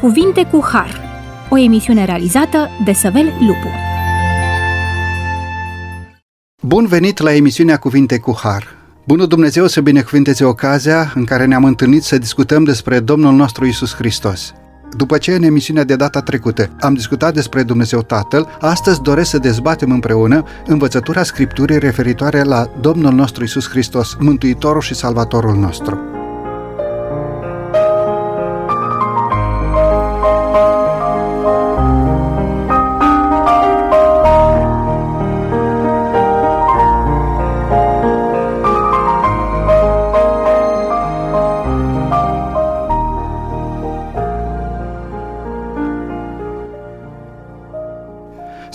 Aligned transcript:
Cuvinte 0.00 0.44
cu 0.44 0.64
Har, 0.72 1.00
o 1.48 1.58
emisiune 1.58 2.04
realizată 2.04 2.68
de 2.84 2.92
Săvel 2.92 3.32
Lupu. 3.40 3.68
Bun 6.62 6.86
venit 6.86 7.18
la 7.18 7.34
emisiunea 7.34 7.76
Cuvinte 7.76 8.18
cu 8.18 8.38
Har. 8.42 8.76
Bunul 9.06 9.26
Dumnezeu 9.26 9.66
să 9.66 9.80
binecuvinteze 9.80 10.44
ocazia 10.44 11.12
în 11.14 11.24
care 11.24 11.44
ne-am 11.44 11.64
întâlnit 11.64 12.02
să 12.02 12.18
discutăm 12.18 12.64
despre 12.64 13.00
Domnul 13.00 13.34
nostru 13.34 13.66
Isus 13.66 13.94
Hristos. 13.94 14.54
După 14.96 15.18
ce 15.18 15.34
în 15.34 15.42
emisiunea 15.42 15.84
de 15.84 15.96
data 15.96 16.20
trecută 16.20 16.70
am 16.80 16.94
discutat 16.94 17.34
despre 17.34 17.62
Dumnezeu 17.62 18.02
Tatăl, 18.02 18.56
astăzi 18.60 19.02
doresc 19.02 19.30
să 19.30 19.38
dezbatem 19.38 19.90
împreună 19.90 20.44
învățătura 20.66 21.22
Scripturii 21.22 21.78
referitoare 21.78 22.42
la 22.42 22.70
Domnul 22.80 23.12
nostru 23.12 23.44
Isus 23.44 23.68
Hristos, 23.68 24.16
Mântuitorul 24.20 24.80
și 24.80 24.94
Salvatorul 24.94 25.54
nostru. 25.56 26.17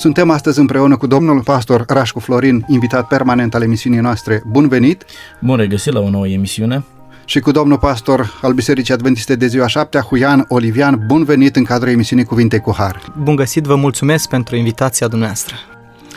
Suntem 0.04 0.30
astăzi 0.30 0.60
împreună 0.60 0.98
cu 0.98 1.08
domnul 1.08 1.42
pastor 1.42 1.84
Rașcu 1.88 2.20
Florin, 2.20 2.66
invitat 2.68 3.08
permanent 3.08 3.56
al 3.56 3.62
emisiunii 3.62 4.00
noastre. 4.00 4.44
Bun 4.46 4.68
venit! 4.68 5.06
Bun 5.40 5.58
regăsit 5.58 5.94
la 5.94 6.00
o 6.00 6.10
nouă 6.10 6.28
emisiune! 6.28 6.84
Și 7.26 7.40
cu 7.40 7.52
domnul 7.52 7.78
pastor 7.78 8.40
al 8.42 8.54
Bisericii 8.54 8.94
Adventiste 8.94 9.36
de 9.36 9.48
ziua 9.48 9.68
7 9.68 10.00
Huian 10.00 10.46
Olivian, 10.48 11.04
bun 11.08 11.24
venit 11.24 11.56
în 11.56 11.64
cadrul 11.64 11.92
emisiunii 11.92 12.26
Cuvinte 12.26 12.58
cu 12.58 12.74
Har. 12.78 13.14
Bun 13.18 13.36
găsit, 13.36 13.64
vă 13.64 13.76
mulțumesc 13.76 14.30
pentru 14.30 14.56
invitația 14.56 15.08
dumneavoastră. 15.08 15.56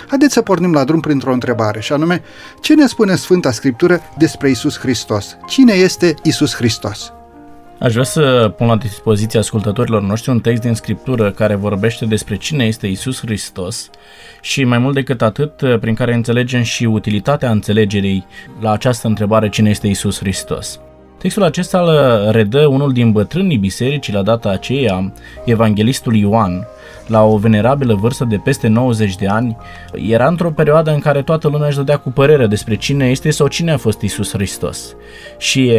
Haideți 0.08 0.32
să 0.32 0.42
pornim 0.42 0.72
la 0.72 0.84
drum 0.84 1.00
printr-o 1.00 1.32
întrebare, 1.32 1.80
și 1.80 1.92
anume, 1.92 2.22
ce 2.60 2.74
ne 2.74 2.86
spune 2.86 3.14
Sfânta 3.14 3.50
Scriptură 3.50 4.00
despre 4.18 4.50
Isus 4.50 4.78
Hristos? 4.78 5.36
Cine 5.46 5.72
este 5.72 6.14
Isus 6.22 6.54
Hristos? 6.54 7.12
Aș 7.78 7.92
vrea 7.92 8.04
să 8.04 8.52
pun 8.56 8.66
la 8.66 8.76
dispoziția 8.76 9.40
ascultătorilor 9.40 10.02
noștri 10.02 10.30
un 10.30 10.40
text 10.40 10.62
din 10.62 10.74
Scriptură 10.74 11.30
care 11.30 11.54
vorbește 11.54 12.04
despre 12.04 12.36
cine 12.36 12.64
este 12.64 12.86
Isus 12.86 13.20
Hristos 13.20 13.90
și 14.40 14.64
mai 14.64 14.78
mult 14.78 14.94
decât 14.94 15.22
atât, 15.22 15.78
prin 15.80 15.94
care 15.94 16.14
înțelegem 16.14 16.62
și 16.62 16.84
utilitatea 16.84 17.50
înțelegerii 17.50 18.26
la 18.60 18.70
această 18.72 19.06
întrebare 19.06 19.48
cine 19.48 19.70
este 19.70 19.86
Isus 19.86 20.18
Hristos. 20.18 20.80
Textul 21.18 21.42
acesta 21.42 21.80
îl 21.80 22.30
redă 22.30 22.66
unul 22.66 22.92
din 22.92 23.12
bătrânii 23.12 23.56
bisericii 23.56 24.12
la 24.12 24.22
data 24.22 24.48
aceea, 24.48 25.12
evanghelistul 25.44 26.14
Ioan, 26.14 26.66
la 27.06 27.24
o 27.24 27.36
venerabilă 27.36 27.94
vârstă 27.94 28.24
de 28.24 28.36
peste 28.36 28.68
90 28.68 29.16
de 29.16 29.26
ani, 29.26 29.56
era 30.08 30.26
într-o 30.26 30.50
perioadă 30.50 30.90
în 30.90 30.98
care 30.98 31.22
toată 31.22 31.48
lumea 31.48 31.66
își 31.66 31.76
dădea 31.76 31.96
cu 31.96 32.10
părere 32.10 32.46
despre 32.46 32.76
cine 32.76 33.08
este 33.08 33.30
sau 33.30 33.46
cine 33.46 33.72
a 33.72 33.76
fost 33.76 34.00
Isus 34.00 34.32
Hristos. 34.32 34.94
Și 35.38 35.72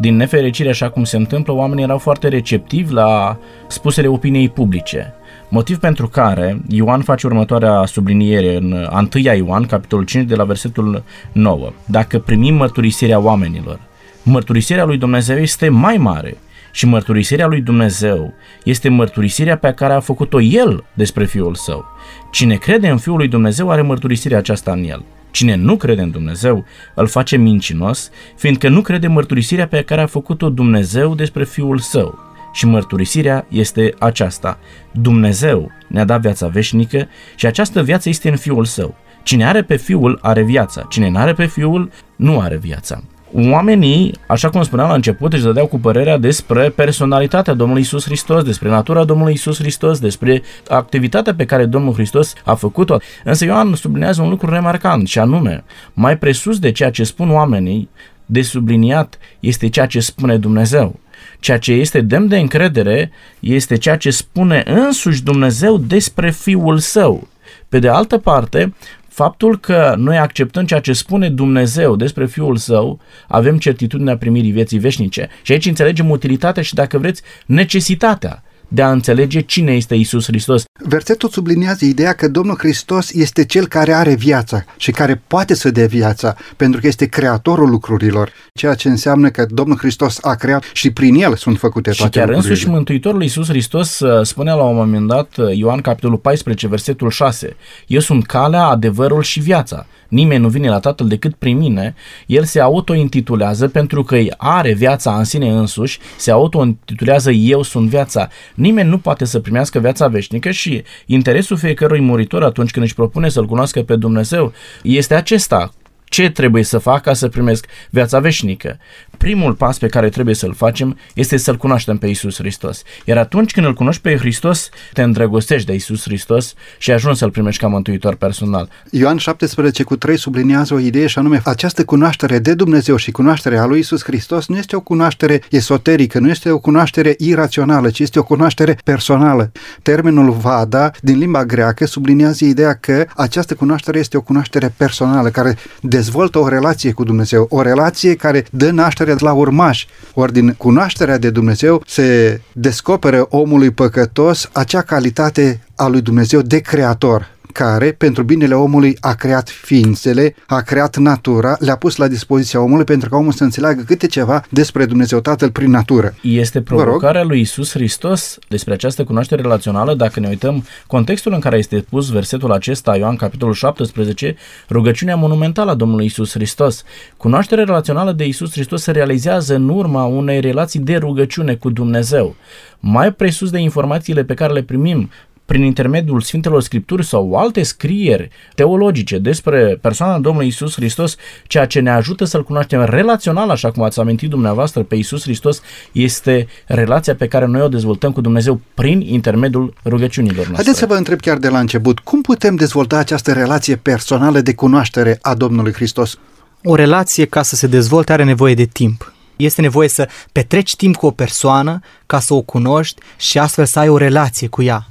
din 0.00 0.16
nefericire, 0.16 0.68
așa 0.68 0.88
cum 0.88 1.04
se 1.04 1.16
întâmplă, 1.16 1.52
oamenii 1.52 1.84
erau 1.84 1.98
foarte 1.98 2.28
receptivi 2.28 2.92
la 2.92 3.38
spusele 3.66 4.06
opiniei 4.06 4.48
publice. 4.48 5.14
Motiv 5.48 5.78
pentru 5.78 6.08
care 6.08 6.60
Ioan 6.68 7.00
face 7.00 7.26
următoarea 7.26 7.84
subliniere 7.84 8.56
în 8.56 8.72
1 9.14 9.22
Ioan, 9.34 9.64
capitolul 9.64 10.04
5, 10.04 10.28
de 10.28 10.34
la 10.34 10.44
versetul 10.44 11.02
9. 11.32 11.72
Dacă 11.86 12.18
primim 12.18 12.54
mărturisirea 12.54 13.18
oamenilor, 13.18 13.80
mărturisirea 14.22 14.84
lui 14.84 14.98
Dumnezeu 14.98 15.36
este 15.36 15.68
mai 15.68 15.96
mare 15.96 16.36
și 16.72 16.86
mărturisirea 16.86 17.46
lui 17.46 17.60
Dumnezeu 17.60 18.34
este 18.64 18.88
mărturisirea 18.88 19.56
pe 19.56 19.72
care 19.72 19.92
a 19.92 20.00
făcut-o 20.00 20.40
El 20.40 20.84
despre 20.94 21.24
Fiul 21.24 21.54
Său. 21.54 21.84
Cine 22.30 22.54
crede 22.54 22.88
în 22.88 22.98
Fiul 22.98 23.16
lui 23.16 23.28
Dumnezeu 23.28 23.70
are 23.70 23.82
mărturisirea 23.82 24.38
aceasta 24.38 24.72
în 24.72 24.84
El. 24.84 25.04
Cine 25.36 25.54
nu 25.54 25.76
crede 25.76 26.02
în 26.02 26.10
Dumnezeu 26.10 26.64
îl 26.94 27.06
face 27.06 27.36
mincinos, 27.36 28.10
fiindcă 28.36 28.68
nu 28.68 28.80
crede 28.80 29.06
mărturisirea 29.06 29.66
pe 29.66 29.82
care 29.82 30.00
a 30.00 30.06
făcut-o 30.06 30.48
Dumnezeu 30.50 31.14
despre 31.14 31.44
Fiul 31.44 31.78
Său. 31.78 32.18
Și 32.52 32.66
mărturisirea 32.66 33.46
este 33.48 33.94
aceasta. 33.98 34.58
Dumnezeu 34.92 35.70
ne-a 35.88 36.04
dat 36.04 36.20
viața 36.20 36.46
veșnică 36.46 37.08
și 37.34 37.46
această 37.46 37.82
viață 37.82 38.08
este 38.08 38.28
în 38.28 38.36
Fiul 38.36 38.64
Său. 38.64 38.94
Cine 39.22 39.46
are 39.46 39.62
pe 39.62 39.76
Fiul 39.76 40.18
are 40.22 40.42
viața, 40.42 40.86
cine 40.90 41.08
nu 41.08 41.18
are 41.18 41.32
pe 41.32 41.46
Fiul 41.46 41.90
nu 42.16 42.40
are 42.40 42.56
viața. 42.56 43.02
Oamenii, 43.38 44.14
așa 44.26 44.50
cum 44.50 44.62
spuneam 44.62 44.88
la 44.88 44.94
început, 44.94 45.32
își 45.32 45.42
dădeau 45.42 45.66
cu 45.66 45.78
părerea 45.78 46.18
despre 46.18 46.68
personalitatea 46.68 47.54
Domnului 47.54 47.82
Isus 47.82 48.04
Hristos, 48.04 48.42
despre 48.42 48.68
natura 48.68 49.04
Domnului 49.04 49.32
Isus 49.32 49.58
Hristos, 49.58 49.98
despre 49.98 50.42
activitatea 50.68 51.34
pe 51.34 51.44
care 51.44 51.64
Domnul 51.64 51.92
Hristos 51.92 52.32
a 52.44 52.54
făcut-o. 52.54 52.96
Însă 53.24 53.44
Ioan 53.44 53.74
sublinează 53.74 54.22
un 54.22 54.28
lucru 54.28 54.50
remarcant 54.50 55.08
și 55.08 55.18
anume, 55.18 55.64
mai 55.92 56.18
presus 56.18 56.58
de 56.58 56.72
ceea 56.72 56.90
ce 56.90 57.04
spun 57.04 57.30
oamenii, 57.30 57.88
de 58.26 58.42
subliniat 58.42 59.18
este 59.40 59.68
ceea 59.68 59.86
ce 59.86 60.00
spune 60.00 60.36
Dumnezeu. 60.36 60.98
Ceea 61.40 61.58
ce 61.58 61.72
este 61.72 62.00
demn 62.00 62.28
de 62.28 62.38
încredere 62.38 63.10
este 63.40 63.76
ceea 63.76 63.96
ce 63.96 64.10
spune 64.10 64.62
însuși 64.66 65.22
Dumnezeu 65.22 65.76
despre 65.78 66.30
Fiul 66.30 66.78
Său. 66.78 67.28
Pe 67.68 67.78
de 67.78 67.88
altă 67.88 68.18
parte, 68.18 68.74
Faptul 69.16 69.58
că 69.58 69.94
noi 69.98 70.18
acceptăm 70.18 70.64
ceea 70.64 70.80
ce 70.80 70.92
spune 70.92 71.28
Dumnezeu 71.28 71.96
despre 71.96 72.26
Fiul 72.26 72.56
Său, 72.56 73.00
avem 73.28 73.58
certitudinea 73.58 74.16
primirii 74.16 74.50
vieții 74.50 74.78
veșnice. 74.78 75.28
Și 75.42 75.52
aici 75.52 75.66
înțelegem 75.66 76.10
utilitatea 76.10 76.62
și, 76.62 76.74
dacă 76.74 76.98
vreți, 76.98 77.22
necesitatea 77.46 78.42
de 78.68 78.82
a 78.82 78.90
înțelege 78.90 79.40
cine 79.40 79.72
este 79.72 79.94
Isus 79.94 80.26
Hristos. 80.26 80.64
Versetul 80.84 81.28
subliniază 81.28 81.84
ideea 81.84 82.12
că 82.12 82.28
Domnul 82.28 82.56
Hristos 82.58 83.12
este 83.12 83.44
cel 83.44 83.66
care 83.66 83.92
are 83.92 84.14
viața 84.14 84.64
și 84.76 84.90
care 84.90 85.22
poate 85.26 85.54
să 85.54 85.70
dea 85.70 85.86
viața, 85.86 86.36
pentru 86.56 86.80
că 86.80 86.86
este 86.86 87.06
creatorul 87.06 87.70
lucrurilor, 87.70 88.32
ceea 88.54 88.74
ce 88.74 88.88
înseamnă 88.88 89.30
că 89.30 89.46
Domnul 89.50 89.76
Hristos 89.76 90.18
a 90.22 90.34
creat 90.34 90.64
și 90.72 90.90
prin 90.90 91.14
el 91.14 91.36
sunt 91.36 91.58
făcute 91.58 91.90
toate 91.90 92.02
Și 92.02 92.08
chiar 92.08 92.28
lucrurile. 92.28 92.52
însuși 92.52 92.70
Mântuitorul 92.70 93.22
Isus 93.22 93.48
Hristos 93.48 93.98
uh, 94.00 94.26
spunea 94.26 94.54
la 94.54 94.62
un 94.62 94.76
moment 94.76 95.08
dat, 95.08 95.36
uh, 95.36 95.56
Ioan 95.56 95.80
capitolul 95.80 96.18
14, 96.18 96.68
versetul 96.68 97.10
6, 97.10 97.56
Eu 97.86 98.00
sunt 98.00 98.26
calea, 98.26 98.64
adevărul 98.64 99.22
și 99.22 99.40
viața 99.40 99.86
nimeni 100.08 100.40
nu 100.40 100.48
vine 100.48 100.68
la 100.68 100.78
Tatăl 100.78 101.08
decât 101.08 101.34
prin 101.34 101.56
mine, 101.56 101.94
el 102.26 102.44
se 102.44 102.60
auto-intitulează 102.60 103.68
pentru 103.68 104.02
că 104.02 104.18
are 104.36 104.72
viața 104.72 105.16
în 105.16 105.24
sine 105.24 105.50
însuși, 105.50 105.98
se 106.16 106.30
auto-intitulează 106.30 107.30
eu 107.30 107.62
sunt 107.62 107.88
viața. 107.88 108.28
Nimeni 108.54 108.88
nu 108.88 108.98
poate 108.98 109.24
să 109.24 109.40
primească 109.40 109.78
viața 109.78 110.08
veșnică 110.08 110.50
și 110.50 110.82
interesul 111.06 111.56
fiecărui 111.56 112.00
muritor 112.00 112.42
atunci 112.42 112.70
când 112.70 112.84
își 112.84 112.94
propune 112.94 113.28
să-L 113.28 113.46
cunoască 113.46 113.82
pe 113.82 113.96
Dumnezeu 113.96 114.52
este 114.82 115.14
acesta 115.14 115.70
ce 116.08 116.30
trebuie 116.30 116.62
să 116.62 116.78
fac 116.78 117.02
ca 117.02 117.14
să 117.14 117.28
primesc 117.28 117.66
viața 117.90 118.18
veșnică? 118.18 118.78
Primul 119.16 119.54
pas 119.54 119.78
pe 119.78 119.86
care 119.86 120.08
trebuie 120.08 120.34
să-l 120.34 120.54
facem 120.54 120.98
este 121.14 121.36
să-L 121.36 121.56
cunoaștem 121.56 121.96
pe 121.96 122.06
Isus 122.06 122.36
Hristos. 122.36 122.82
Iar 123.04 123.18
atunci 123.18 123.52
când 123.52 123.66
îl 123.66 123.74
cunoști 123.74 124.02
pe 124.02 124.16
Hristos, 124.16 124.68
te 124.92 125.02
îndrăgostești 125.02 125.66
de 125.66 125.74
Isus 125.74 126.02
Hristos 126.02 126.54
și 126.78 126.90
ajungi 126.90 127.18
să-L 127.18 127.30
primești 127.30 127.60
ca 127.60 127.68
mântuitor 127.68 128.14
personal. 128.14 128.68
Ioan 128.90 129.16
17 129.16 129.82
cu 129.82 129.96
3 129.96 130.18
subliniază 130.18 130.74
o 130.74 130.78
idee 130.78 131.06
și 131.06 131.18
anume 131.18 131.40
această 131.44 131.84
cunoaștere 131.84 132.38
de 132.38 132.54
Dumnezeu 132.54 132.96
și 132.96 133.10
cunoașterea 133.10 133.64
lui 133.64 133.78
Isus 133.78 134.02
Hristos 134.02 134.46
nu 134.46 134.56
este 134.56 134.76
o 134.76 134.80
cunoaștere 134.80 135.42
esoterică, 135.50 136.18
nu 136.18 136.28
este 136.28 136.50
o 136.50 136.58
cunoaștere 136.58 137.14
irațională, 137.18 137.90
ci 137.90 137.98
este 137.98 138.18
o 138.18 138.22
cunoaștere 138.22 138.78
personală. 138.84 139.52
Termenul 139.82 140.30
vada 140.30 140.90
din 141.00 141.18
limba 141.18 141.44
greacă 141.44 141.86
subliniază 141.86 142.44
ideea 142.44 142.74
că 142.74 143.06
această 143.16 143.54
cunoaștere 143.54 143.98
este 143.98 144.16
o 144.16 144.20
cunoaștere 144.20 144.74
personală 144.76 145.28
care 145.28 145.56
dezvoltă 145.96 146.38
o 146.38 146.48
relație 146.48 146.92
cu 146.92 147.04
Dumnezeu, 147.04 147.46
o 147.50 147.62
relație 147.62 148.14
care 148.14 148.44
dă 148.50 148.70
naștere 148.70 149.14
la 149.18 149.32
urmași. 149.32 149.86
Ori 150.14 150.32
din 150.32 150.54
cunoașterea 150.58 151.18
de 151.18 151.30
Dumnezeu 151.30 151.82
se 151.86 152.40
descoperă 152.52 153.26
omului 153.30 153.70
păcătos 153.70 154.48
acea 154.52 154.82
calitate 154.82 155.60
a 155.76 155.86
lui 155.86 156.00
Dumnezeu 156.00 156.40
de 156.40 156.58
creator 156.58 157.35
care, 157.56 157.92
pentru 157.92 158.22
binele 158.22 158.54
omului, 158.54 158.96
a 159.00 159.14
creat 159.14 159.48
ființele, 159.48 160.34
a 160.46 160.60
creat 160.60 160.96
natura, 160.96 161.56
le-a 161.58 161.76
pus 161.76 161.96
la 161.96 162.08
dispoziția 162.08 162.60
omului 162.60 162.84
pentru 162.84 163.08
ca 163.08 163.16
omul 163.16 163.32
să 163.32 163.44
înțeleagă 163.44 163.82
câte 163.82 164.06
ceva 164.06 164.42
despre 164.50 164.84
Dumnezeu 164.84 165.20
Tatăl 165.20 165.50
prin 165.50 165.70
natură. 165.70 166.14
Este 166.22 166.60
provocarea 166.60 167.22
lui 167.22 167.40
Isus 167.40 167.70
Hristos 167.70 168.38
despre 168.48 168.72
această 168.72 169.04
cunoaștere 169.04 169.42
relațională, 169.42 169.94
dacă 169.94 170.20
ne 170.20 170.28
uităm 170.28 170.64
contextul 170.86 171.32
în 171.32 171.40
care 171.40 171.58
este 171.58 171.84
pus 171.90 172.10
versetul 172.10 172.52
acesta, 172.52 172.96
Ioan 172.96 173.16
capitolul 173.16 173.54
17, 173.54 174.36
rugăciunea 174.70 175.16
monumentală 175.16 175.70
a 175.70 175.74
Domnului 175.74 176.04
Isus 176.04 176.32
Hristos. 176.32 176.84
Cunoașterea 177.16 177.64
relațională 177.64 178.12
de 178.12 178.26
Isus 178.26 178.52
Hristos 178.52 178.82
se 178.82 178.90
realizează 178.90 179.54
în 179.54 179.68
urma 179.68 180.04
unei 180.04 180.40
relații 180.40 180.80
de 180.80 180.96
rugăciune 180.96 181.54
cu 181.54 181.70
Dumnezeu. 181.70 182.36
Mai 182.80 183.12
presus 183.12 183.50
de 183.50 183.58
informațiile 183.58 184.24
pe 184.24 184.34
care 184.34 184.52
le 184.52 184.62
primim 184.62 185.10
prin 185.46 185.62
intermediul 185.62 186.20
Sfintelor 186.20 186.62
Scripturi 186.62 187.04
sau 187.04 187.34
alte 187.34 187.62
scrieri 187.62 188.28
teologice 188.54 189.18
despre 189.18 189.78
persoana 189.80 190.18
Domnului 190.18 190.48
Isus 190.48 190.74
Hristos, 190.74 191.16
ceea 191.46 191.66
ce 191.66 191.80
ne 191.80 191.90
ajută 191.90 192.24
să-L 192.24 192.44
cunoaștem 192.44 192.84
relațional, 192.84 193.50
așa 193.50 193.70
cum 193.70 193.82
ați 193.82 194.00
amintit 194.00 194.30
dumneavoastră 194.30 194.82
pe 194.82 194.94
Isus 194.94 195.22
Hristos, 195.22 195.60
este 195.92 196.46
relația 196.66 197.14
pe 197.14 197.28
care 197.28 197.46
noi 197.46 197.60
o 197.60 197.68
dezvoltăm 197.68 198.12
cu 198.12 198.20
Dumnezeu 198.20 198.60
prin 198.74 199.00
intermediul 199.00 199.74
rugăciunilor 199.84 200.36
noastre. 200.36 200.54
Haideți 200.54 200.78
să 200.78 200.86
vă 200.86 200.94
întreb 200.94 201.20
chiar 201.20 201.38
de 201.38 201.48
la 201.48 201.58
început, 201.58 201.98
cum 201.98 202.20
putem 202.20 202.54
dezvolta 202.54 202.98
această 202.98 203.32
relație 203.32 203.76
personală 203.76 204.40
de 204.40 204.54
cunoaștere 204.54 205.18
a 205.22 205.34
Domnului 205.34 205.72
Hristos? 205.72 206.18
O 206.64 206.74
relație, 206.74 207.24
ca 207.24 207.42
să 207.42 207.54
se 207.54 207.66
dezvolte, 207.66 208.12
are 208.12 208.24
nevoie 208.24 208.54
de 208.54 208.64
timp. 208.64 209.12
Este 209.36 209.60
nevoie 209.60 209.88
să 209.88 210.08
petreci 210.32 210.76
timp 210.76 210.96
cu 210.96 211.06
o 211.06 211.10
persoană 211.10 211.80
ca 212.06 212.20
să 212.20 212.34
o 212.34 212.40
cunoști 212.40 213.00
și 213.16 213.38
astfel 213.38 213.64
să 213.64 213.78
ai 213.78 213.88
o 213.88 213.96
relație 213.96 214.46
cu 214.46 214.62
ea. 214.62 214.86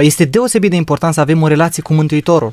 Este 0.00 0.24
deosebit 0.24 0.70
de 0.70 0.76
important 0.76 1.14
să 1.14 1.20
avem 1.20 1.42
o 1.42 1.46
relație 1.46 1.82
cu 1.82 1.94
Mântuitorul. 1.94 2.52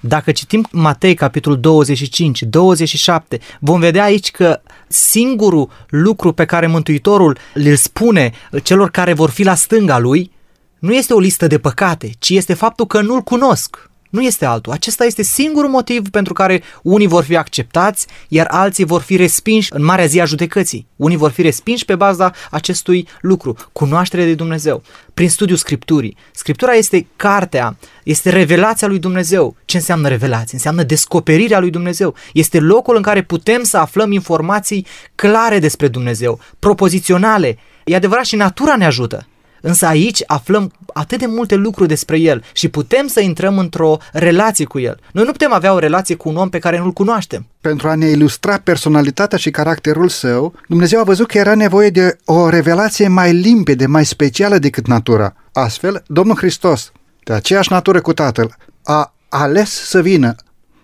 Dacă 0.00 0.32
citim 0.32 0.68
Matei, 0.72 1.14
capitolul 1.14 1.60
25, 1.60 2.42
27, 2.42 3.40
vom 3.60 3.80
vedea 3.80 4.04
aici 4.04 4.30
că 4.30 4.60
singurul 4.88 5.70
lucru 5.88 6.32
pe 6.32 6.44
care 6.44 6.66
Mântuitorul 6.66 7.38
îl 7.54 7.76
spune 7.76 8.32
celor 8.62 8.90
care 8.90 9.12
vor 9.12 9.30
fi 9.30 9.42
la 9.42 9.54
stânga 9.54 9.98
lui 9.98 10.30
nu 10.78 10.94
este 10.94 11.14
o 11.14 11.18
listă 11.18 11.46
de 11.46 11.58
păcate, 11.58 12.10
ci 12.18 12.28
este 12.28 12.54
faptul 12.54 12.86
că 12.86 13.00
nu-l 13.00 13.20
cunosc. 13.20 13.87
Nu 14.08 14.22
este 14.22 14.44
altul. 14.44 14.72
Acesta 14.72 15.04
este 15.04 15.22
singurul 15.22 15.70
motiv 15.70 16.08
pentru 16.08 16.32
care 16.32 16.62
unii 16.82 17.06
vor 17.06 17.24
fi 17.24 17.36
acceptați, 17.36 18.06
iar 18.28 18.46
alții 18.50 18.84
vor 18.84 19.00
fi 19.00 19.16
respinși 19.16 19.68
în 19.72 19.84
marea 19.84 20.06
zi 20.06 20.20
a 20.20 20.24
judecății. 20.24 20.86
Unii 20.96 21.16
vor 21.16 21.30
fi 21.30 21.42
respinși 21.42 21.84
pe 21.84 21.94
baza 21.94 22.32
acestui 22.50 23.08
lucru, 23.20 23.56
cunoaștere 23.72 24.24
de 24.24 24.34
Dumnezeu, 24.34 24.82
prin 25.14 25.28
studiul 25.28 25.56
Scripturii. 25.56 26.16
Scriptura 26.32 26.72
este 26.72 27.06
cartea, 27.16 27.76
este 28.02 28.30
revelația 28.30 28.88
lui 28.88 28.98
Dumnezeu. 28.98 29.56
Ce 29.64 29.76
înseamnă 29.76 30.08
revelație? 30.08 30.48
Înseamnă 30.52 30.82
descoperirea 30.82 31.60
lui 31.60 31.70
Dumnezeu. 31.70 32.14
Este 32.32 32.60
locul 32.60 32.96
în 32.96 33.02
care 33.02 33.22
putem 33.22 33.62
să 33.62 33.76
aflăm 33.76 34.12
informații 34.12 34.86
clare 35.14 35.58
despre 35.58 35.88
Dumnezeu, 35.88 36.40
propoziționale. 36.58 37.58
E 37.84 37.94
adevărat 37.94 38.24
și 38.24 38.36
natura 38.36 38.76
ne 38.76 38.84
ajută. 38.84 39.26
Însă 39.60 39.86
aici 39.86 40.22
aflăm 40.26 40.72
atât 40.94 41.18
de 41.18 41.26
multe 41.26 41.54
lucruri 41.54 41.88
despre 41.88 42.18
el 42.18 42.44
și 42.52 42.68
putem 42.68 43.06
să 43.06 43.20
intrăm 43.20 43.58
într-o 43.58 43.98
relație 44.12 44.64
cu 44.64 44.78
el. 44.78 45.00
Noi 45.12 45.24
nu 45.24 45.30
putem 45.30 45.52
avea 45.52 45.72
o 45.72 45.78
relație 45.78 46.14
cu 46.14 46.28
un 46.28 46.36
om 46.36 46.48
pe 46.48 46.58
care 46.58 46.78
nu-l 46.78 46.92
cunoaștem. 46.92 47.46
Pentru 47.60 47.88
a 47.88 47.94
ne 47.94 48.06
ilustra 48.06 48.58
personalitatea 48.58 49.38
și 49.38 49.50
caracterul 49.50 50.08
său, 50.08 50.54
Dumnezeu 50.68 51.00
a 51.00 51.04
văzut 51.04 51.26
că 51.26 51.38
era 51.38 51.54
nevoie 51.54 51.90
de 51.90 52.16
o 52.24 52.48
revelație 52.48 53.08
mai 53.08 53.32
limpede, 53.32 53.86
mai 53.86 54.04
specială 54.04 54.58
decât 54.58 54.86
natura. 54.86 55.34
Astfel, 55.52 56.02
Domnul 56.06 56.36
Hristos, 56.36 56.92
de 57.24 57.32
aceeași 57.32 57.72
natură 57.72 58.00
cu 58.00 58.12
Tatăl, 58.12 58.56
a 58.82 59.14
ales 59.28 59.70
să 59.70 60.00
vină 60.00 60.34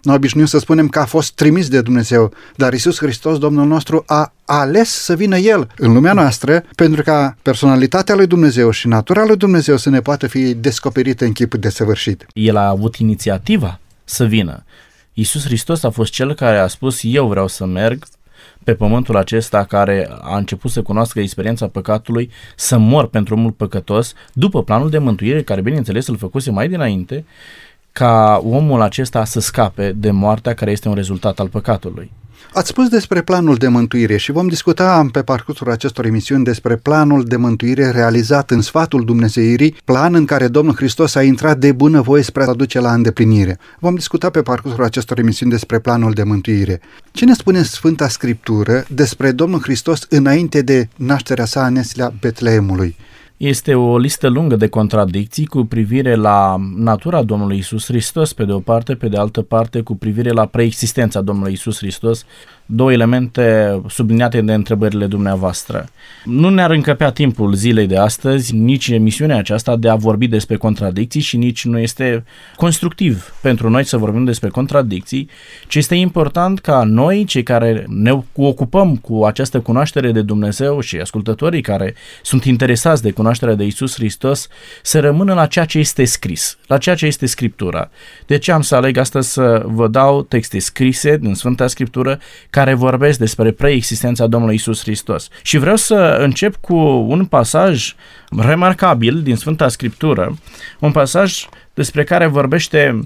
noi 0.04 0.14
obișnuim 0.14 0.46
să 0.46 0.58
spunem 0.58 0.88
că 0.88 0.98
a 0.98 1.04
fost 1.04 1.32
trimis 1.32 1.68
de 1.68 1.80
Dumnezeu, 1.80 2.32
dar 2.56 2.72
Isus 2.72 2.98
Hristos, 2.98 3.38
Domnul 3.38 3.66
nostru, 3.66 4.02
a 4.06 4.32
ales 4.44 4.90
să 4.90 5.16
vină 5.16 5.36
El 5.36 5.68
în 5.76 5.92
lumea 5.92 6.12
noastră 6.12 6.64
pentru 6.76 7.02
ca 7.02 7.36
personalitatea 7.42 8.14
lui 8.14 8.26
Dumnezeu 8.26 8.70
și 8.70 8.88
natura 8.88 9.24
lui 9.24 9.36
Dumnezeu 9.36 9.76
să 9.76 9.90
ne 9.90 10.00
poată 10.00 10.26
fi 10.26 10.54
descoperită 10.54 11.24
în 11.24 11.32
chip 11.32 11.54
desăvârșit. 11.54 12.26
El 12.32 12.56
a 12.56 12.68
avut 12.68 12.96
inițiativa 12.96 13.80
să 14.04 14.24
vină. 14.24 14.64
Isus 15.12 15.44
Hristos 15.44 15.82
a 15.82 15.90
fost 15.90 16.12
cel 16.12 16.34
care 16.34 16.58
a 16.58 16.66
spus 16.66 17.00
eu 17.02 17.28
vreau 17.28 17.48
să 17.48 17.66
merg 17.66 18.04
pe 18.64 18.74
pământul 18.74 19.16
acesta 19.16 19.64
care 19.64 20.08
a 20.20 20.36
început 20.36 20.70
să 20.70 20.82
cunoască 20.82 21.20
experiența 21.20 21.68
păcatului, 21.68 22.30
să 22.56 22.78
mor 22.78 23.08
pentru 23.08 23.36
mult 23.36 23.56
păcătos, 23.56 24.12
după 24.32 24.62
planul 24.62 24.90
de 24.90 24.98
mântuire 24.98 25.42
care 25.42 25.60
bineînțeles 25.60 26.06
îl 26.06 26.16
făcuse 26.16 26.50
mai 26.50 26.68
dinainte 26.68 27.24
ca 27.98 28.40
omul 28.44 28.80
acesta 28.80 29.24
să 29.24 29.40
scape 29.40 29.92
de 29.96 30.10
moartea 30.10 30.54
care 30.54 30.70
este 30.70 30.88
un 30.88 30.94
rezultat 30.94 31.38
al 31.38 31.48
păcatului. 31.48 32.10
Ați 32.52 32.68
spus 32.68 32.88
despre 32.88 33.22
planul 33.22 33.56
de 33.56 33.68
mântuire 33.68 34.16
și 34.16 34.32
vom 34.32 34.48
discuta 34.48 35.08
pe 35.12 35.22
parcursul 35.22 35.70
acestor 35.70 36.04
emisiuni 36.04 36.44
despre 36.44 36.76
planul 36.76 37.24
de 37.24 37.36
mântuire 37.36 37.90
realizat 37.90 38.50
în 38.50 38.60
sfatul 38.60 39.04
Dumnezeirii, 39.04 39.76
plan 39.84 40.14
în 40.14 40.24
care 40.24 40.48
Domnul 40.48 40.74
Hristos 40.74 41.14
a 41.14 41.22
intrat 41.22 41.58
de 41.58 41.72
bună 41.72 42.00
voie 42.00 42.22
spre 42.22 42.42
a 42.42 42.52
duce 42.52 42.80
la 42.80 42.92
îndeplinire. 42.92 43.58
Vom 43.78 43.94
discuta 43.94 44.30
pe 44.30 44.42
parcursul 44.42 44.84
acestor 44.84 45.18
emisiuni 45.18 45.52
despre 45.52 45.78
planul 45.78 46.12
de 46.12 46.22
mântuire. 46.22 46.80
Ce 47.12 47.24
ne 47.24 47.34
spune 47.34 47.62
Sfânta 47.62 48.08
Scriptură 48.08 48.84
despre 48.88 49.32
Domnul 49.32 49.60
Hristos 49.62 50.06
înainte 50.08 50.62
de 50.62 50.88
nașterea 50.96 51.44
sa 51.44 51.66
în 51.66 51.76
Eslea 51.76 52.12
Betleemului? 52.20 52.96
Este 53.44 53.74
o 53.74 53.98
listă 53.98 54.28
lungă 54.28 54.56
de 54.56 54.68
contradicții 54.68 55.46
cu 55.46 55.64
privire 55.64 56.14
la 56.14 56.56
natura 56.76 57.22
Domnului 57.22 57.58
Isus 57.58 57.84
Hristos, 57.84 58.32
pe 58.32 58.44
de 58.44 58.52
o 58.52 58.60
parte, 58.60 58.94
pe 58.94 59.08
de 59.08 59.16
altă 59.16 59.42
parte, 59.42 59.80
cu 59.80 59.96
privire 59.96 60.30
la 60.30 60.46
preexistența 60.46 61.20
Domnului 61.20 61.52
Isus 61.52 61.76
Hristos, 61.76 62.24
două 62.66 62.92
elemente 62.92 63.80
subliniate 63.88 64.40
de 64.40 64.52
întrebările 64.52 65.06
dumneavoastră. 65.06 65.88
Nu 66.24 66.48
ne-ar 66.48 66.70
încăpea 66.70 67.10
timpul 67.10 67.54
zilei 67.54 67.86
de 67.86 67.96
astăzi, 67.96 68.54
nici 68.54 68.88
emisiunea 68.88 69.36
aceasta 69.36 69.76
de 69.76 69.88
a 69.88 69.94
vorbi 69.94 70.26
despre 70.26 70.56
contradicții 70.56 71.20
și 71.20 71.36
nici 71.36 71.64
nu 71.64 71.78
este 71.78 72.24
constructiv 72.56 73.34
pentru 73.42 73.70
noi 73.70 73.84
să 73.84 73.96
vorbim 73.96 74.24
despre 74.24 74.48
contradicții, 74.48 75.28
ci 75.66 75.74
este 75.74 75.94
important 75.94 76.58
ca 76.58 76.82
noi, 76.82 77.24
cei 77.24 77.42
care 77.42 77.84
ne 77.88 78.22
ocupăm 78.34 78.96
cu 78.96 79.24
această 79.24 79.60
cunoaștere 79.60 80.12
de 80.12 80.22
Dumnezeu 80.22 80.80
și 80.80 80.96
ascultătorii 80.96 81.60
care 81.60 81.94
sunt 82.22 82.44
interesați 82.44 83.02
de 83.02 83.10
cunoașterea 83.10 83.54
de 83.54 83.64
Isus 83.64 83.94
Hristos, 83.94 84.48
să 84.82 85.00
rămână 85.00 85.34
la 85.34 85.46
ceea 85.46 85.64
ce 85.64 85.78
este 85.78 86.04
scris, 86.04 86.58
la 86.66 86.78
ceea 86.78 86.94
ce 86.94 87.06
este 87.06 87.26
Scriptura. 87.26 87.90
De 88.26 88.38
ce 88.38 88.52
am 88.52 88.62
să 88.62 88.74
aleg 88.74 88.96
astăzi 88.96 89.32
să 89.32 89.62
vă 89.66 89.88
dau 89.88 90.22
texte 90.22 90.58
scrise 90.58 91.16
din 91.16 91.34
Sfânta 91.34 91.66
Scriptură 91.66 92.18
care 92.54 92.74
vorbesc 92.74 93.18
despre 93.18 93.50
preexistența 93.50 94.26
Domnului 94.26 94.54
Isus 94.54 94.80
Hristos. 94.80 95.28
Și 95.42 95.58
vreau 95.58 95.76
să 95.76 96.18
încep 96.20 96.56
cu 96.56 96.76
un 97.08 97.24
pasaj 97.24 97.94
remarcabil 98.36 99.22
din 99.22 99.36
Sfânta 99.36 99.68
Scriptură, 99.68 100.36
un 100.80 100.92
pasaj 100.92 101.46
despre 101.74 102.04
care 102.04 102.26
vorbește 102.26 103.00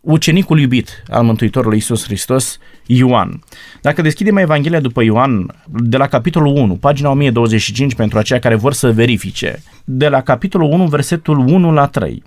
ucenicul 0.00 0.60
iubit 0.60 1.02
al 1.08 1.24
Mântuitorului 1.24 1.76
Isus 1.76 2.04
Hristos, 2.04 2.58
Ioan. 2.86 3.42
Dacă 3.80 4.02
deschidem 4.02 4.36
Evanghelia 4.36 4.80
după 4.80 5.02
Ioan, 5.02 5.62
de 5.66 5.96
la 5.96 6.06
capitolul 6.06 6.56
1, 6.56 6.74
pagina 6.74 7.10
1025, 7.10 7.94
pentru 7.94 8.18
aceia 8.18 8.38
care 8.38 8.54
vor 8.54 8.72
să 8.72 8.92
verifice, 8.92 9.62
de 9.84 10.08
la 10.08 10.20
capitolul 10.20 10.70
1, 10.72 10.86
versetul 10.86 11.38
1 11.38 11.72
la 11.72 11.86
3. 11.86 12.22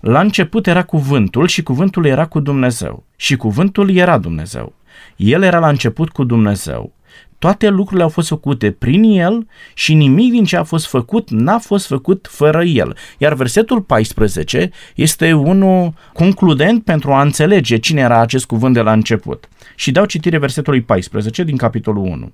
La 0.00 0.20
început 0.20 0.66
era 0.66 0.82
cuvântul 0.82 1.46
și 1.46 1.62
cuvântul 1.62 2.06
era 2.06 2.26
cu 2.26 2.40
Dumnezeu 2.40 3.04
și 3.16 3.36
cuvântul 3.36 3.96
era 3.96 4.18
Dumnezeu. 4.18 4.78
El 5.20 5.42
era 5.42 5.58
la 5.58 5.68
început 5.68 6.08
cu 6.10 6.24
Dumnezeu. 6.24 6.92
Toate 7.38 7.68
lucrurile 7.68 8.02
au 8.02 8.08
fost 8.08 8.28
făcute 8.28 8.70
prin 8.70 9.02
El 9.02 9.46
și 9.74 9.94
nimic 9.94 10.30
din 10.30 10.44
ce 10.44 10.56
a 10.56 10.62
fost 10.62 10.86
făcut 10.86 11.30
n-a 11.30 11.58
fost 11.58 11.86
făcut 11.86 12.28
fără 12.30 12.62
El. 12.62 12.96
Iar 13.18 13.34
versetul 13.34 13.80
14 13.80 14.70
este 14.94 15.32
unul 15.32 15.92
concludent 16.12 16.84
pentru 16.84 17.12
a 17.12 17.22
înțelege 17.22 17.76
cine 17.76 18.00
era 18.00 18.20
acest 18.20 18.44
cuvânt 18.44 18.74
de 18.74 18.80
la 18.80 18.92
început. 18.92 19.48
Și 19.74 19.90
dau 19.90 20.04
citire 20.04 20.38
versetului 20.38 20.80
14 20.80 21.42
din 21.42 21.56
capitolul 21.56 22.04
1. 22.04 22.32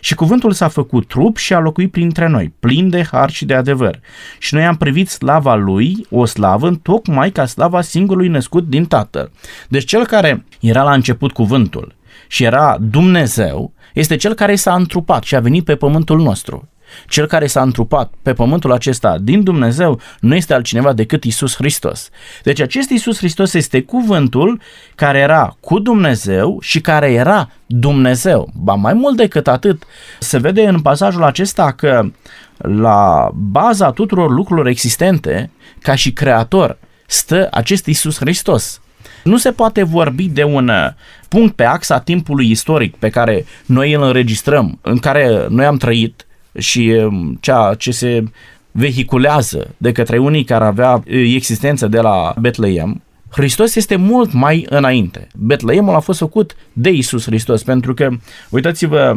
Și 0.00 0.14
cuvântul 0.14 0.52
s-a 0.52 0.68
făcut 0.68 1.06
trup 1.06 1.36
și 1.36 1.54
a 1.54 1.58
locuit 1.58 1.90
printre 1.90 2.28
noi, 2.28 2.52
plin 2.60 2.88
de 2.88 3.02
har 3.10 3.30
și 3.30 3.44
de 3.44 3.54
adevăr. 3.54 4.00
Și 4.38 4.54
noi 4.54 4.64
am 4.64 4.76
privit 4.76 5.08
slava 5.08 5.54
lui, 5.54 6.06
o 6.10 6.24
slavă, 6.24 6.70
tocmai 6.82 7.30
ca 7.30 7.46
slava 7.46 7.80
singurului 7.80 8.28
născut 8.28 8.68
din 8.68 8.84
Tatăl. 8.84 9.30
Deci 9.68 9.84
cel 9.84 10.06
care 10.06 10.44
era 10.60 10.82
la 10.82 10.92
început 10.92 11.32
cuvântul 11.32 11.94
și 12.26 12.44
era 12.44 12.76
Dumnezeu, 12.80 13.72
este 13.94 14.16
cel 14.16 14.34
care 14.34 14.54
s-a 14.54 14.74
întrupat 14.74 15.22
și 15.22 15.34
a 15.34 15.40
venit 15.40 15.64
pe 15.64 15.76
pământul 15.76 16.20
nostru. 16.20 16.68
Cel 17.06 17.26
care 17.26 17.46
s-a 17.46 17.62
întrupat 17.62 18.12
pe 18.22 18.32
pământul 18.32 18.72
acesta 18.72 19.18
din 19.18 19.42
Dumnezeu 19.42 20.00
nu 20.20 20.34
este 20.34 20.54
altcineva 20.54 20.92
decât 20.92 21.24
Isus 21.24 21.56
Hristos. 21.56 22.08
Deci 22.42 22.60
acest 22.60 22.90
Isus 22.90 23.18
Hristos 23.18 23.54
este 23.54 23.82
cuvântul 23.82 24.60
care 24.94 25.18
era 25.18 25.56
cu 25.60 25.78
Dumnezeu 25.78 26.58
și 26.60 26.80
care 26.80 27.12
era 27.12 27.50
Dumnezeu. 27.66 28.50
Ba 28.54 28.74
mai 28.74 28.92
mult 28.92 29.16
decât 29.16 29.48
atât, 29.48 29.82
se 30.18 30.38
vede 30.38 30.66
în 30.68 30.80
pasajul 30.80 31.22
acesta 31.22 31.72
că 31.72 32.10
la 32.56 33.30
baza 33.34 33.90
tuturor 33.90 34.30
lucrurilor 34.30 34.66
existente, 34.66 35.50
ca 35.80 35.94
și 35.94 36.12
creator, 36.12 36.78
stă 37.06 37.48
acest 37.50 37.86
Isus 37.86 38.18
Hristos. 38.18 38.80
Nu 39.24 39.36
se 39.36 39.52
poate 39.52 39.82
vorbi 39.82 40.28
de 40.28 40.44
un 40.44 40.68
uh, 40.68 40.88
punct 41.32 41.54
pe 41.54 41.64
axa 41.64 41.98
timpului 41.98 42.50
istoric 42.50 42.96
pe 42.96 43.08
care 43.08 43.44
noi 43.66 43.92
îl 43.92 44.02
înregistrăm, 44.02 44.78
în 44.82 44.98
care 44.98 45.46
noi 45.48 45.64
am 45.64 45.76
trăit 45.76 46.26
și 46.58 46.80
um, 46.80 47.38
ceea 47.40 47.74
ce 47.78 47.90
se 47.90 48.24
vehiculează 48.70 49.74
de 49.76 49.92
către 49.92 50.18
unii 50.18 50.44
care 50.44 50.64
avea 50.64 50.92
uh, 50.92 51.02
existență 51.34 51.86
de 51.86 52.00
la 52.00 52.34
Betleem, 52.40 53.02
Hristos 53.30 53.74
este 53.74 53.96
mult 53.96 54.32
mai 54.32 54.66
înainte. 54.68 55.28
Betleemul 55.36 55.94
a 55.94 56.00
fost 56.00 56.18
făcut 56.18 56.56
de 56.72 56.90
Isus 56.90 57.24
Hristos, 57.24 57.62
pentru 57.62 57.94
că, 57.94 58.08
uitați-vă, 58.50 59.16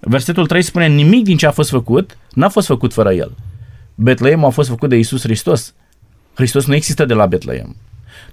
versetul 0.00 0.46
3 0.46 0.62
spune, 0.62 0.86
nimic 0.86 1.24
din 1.24 1.36
ce 1.36 1.46
a 1.46 1.50
fost 1.50 1.70
făcut 1.70 2.16
n-a 2.34 2.48
fost 2.48 2.66
făcut 2.66 2.92
fără 2.92 3.12
El. 3.12 3.36
Betleemul 3.94 4.46
a 4.46 4.50
fost 4.50 4.68
făcut 4.68 4.88
de 4.88 4.96
Isus 4.96 5.22
Hristos. 5.22 5.74
Hristos 6.34 6.66
nu 6.66 6.74
există 6.74 7.04
de 7.04 7.14
la 7.14 7.26
Betleem. 7.26 7.76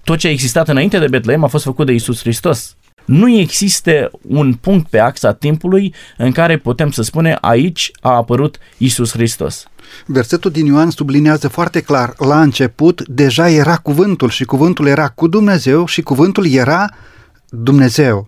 Tot 0.03 0.17
ce 0.17 0.27
a 0.27 0.31
existat 0.31 0.67
înainte 0.67 1.00
de 1.00 1.07
Betleem 1.07 1.43
a 1.43 1.48
fost 1.48 1.63
făcut 1.63 1.86
de 1.86 1.91
Isus 1.91 2.19
Hristos. 2.19 2.75
Nu 3.09 3.29
există 3.29 4.11
un 4.21 4.53
punct 4.53 4.89
pe 4.89 4.99
axa 4.99 5.33
timpului 5.33 5.93
în 6.17 6.31
care 6.31 6.57
putem 6.57 6.91
să 6.91 7.01
spunem 7.01 7.37
aici 7.41 7.91
a 7.99 8.15
apărut 8.15 8.57
Isus 8.77 9.11
Hristos. 9.11 9.65
Versetul 10.05 10.51
din 10.51 10.65
Ioan 10.65 10.89
sublinează 10.89 11.47
foarte 11.47 11.81
clar, 11.81 12.13
la 12.17 12.41
început 12.41 13.07
deja 13.07 13.49
era 13.49 13.77
cuvântul 13.77 14.29
și 14.29 14.43
cuvântul 14.45 14.87
era 14.87 15.07
cu 15.07 15.27
Dumnezeu 15.27 15.85
și 15.85 16.01
cuvântul 16.01 16.47
era 16.47 16.89
Dumnezeu. 17.49 18.27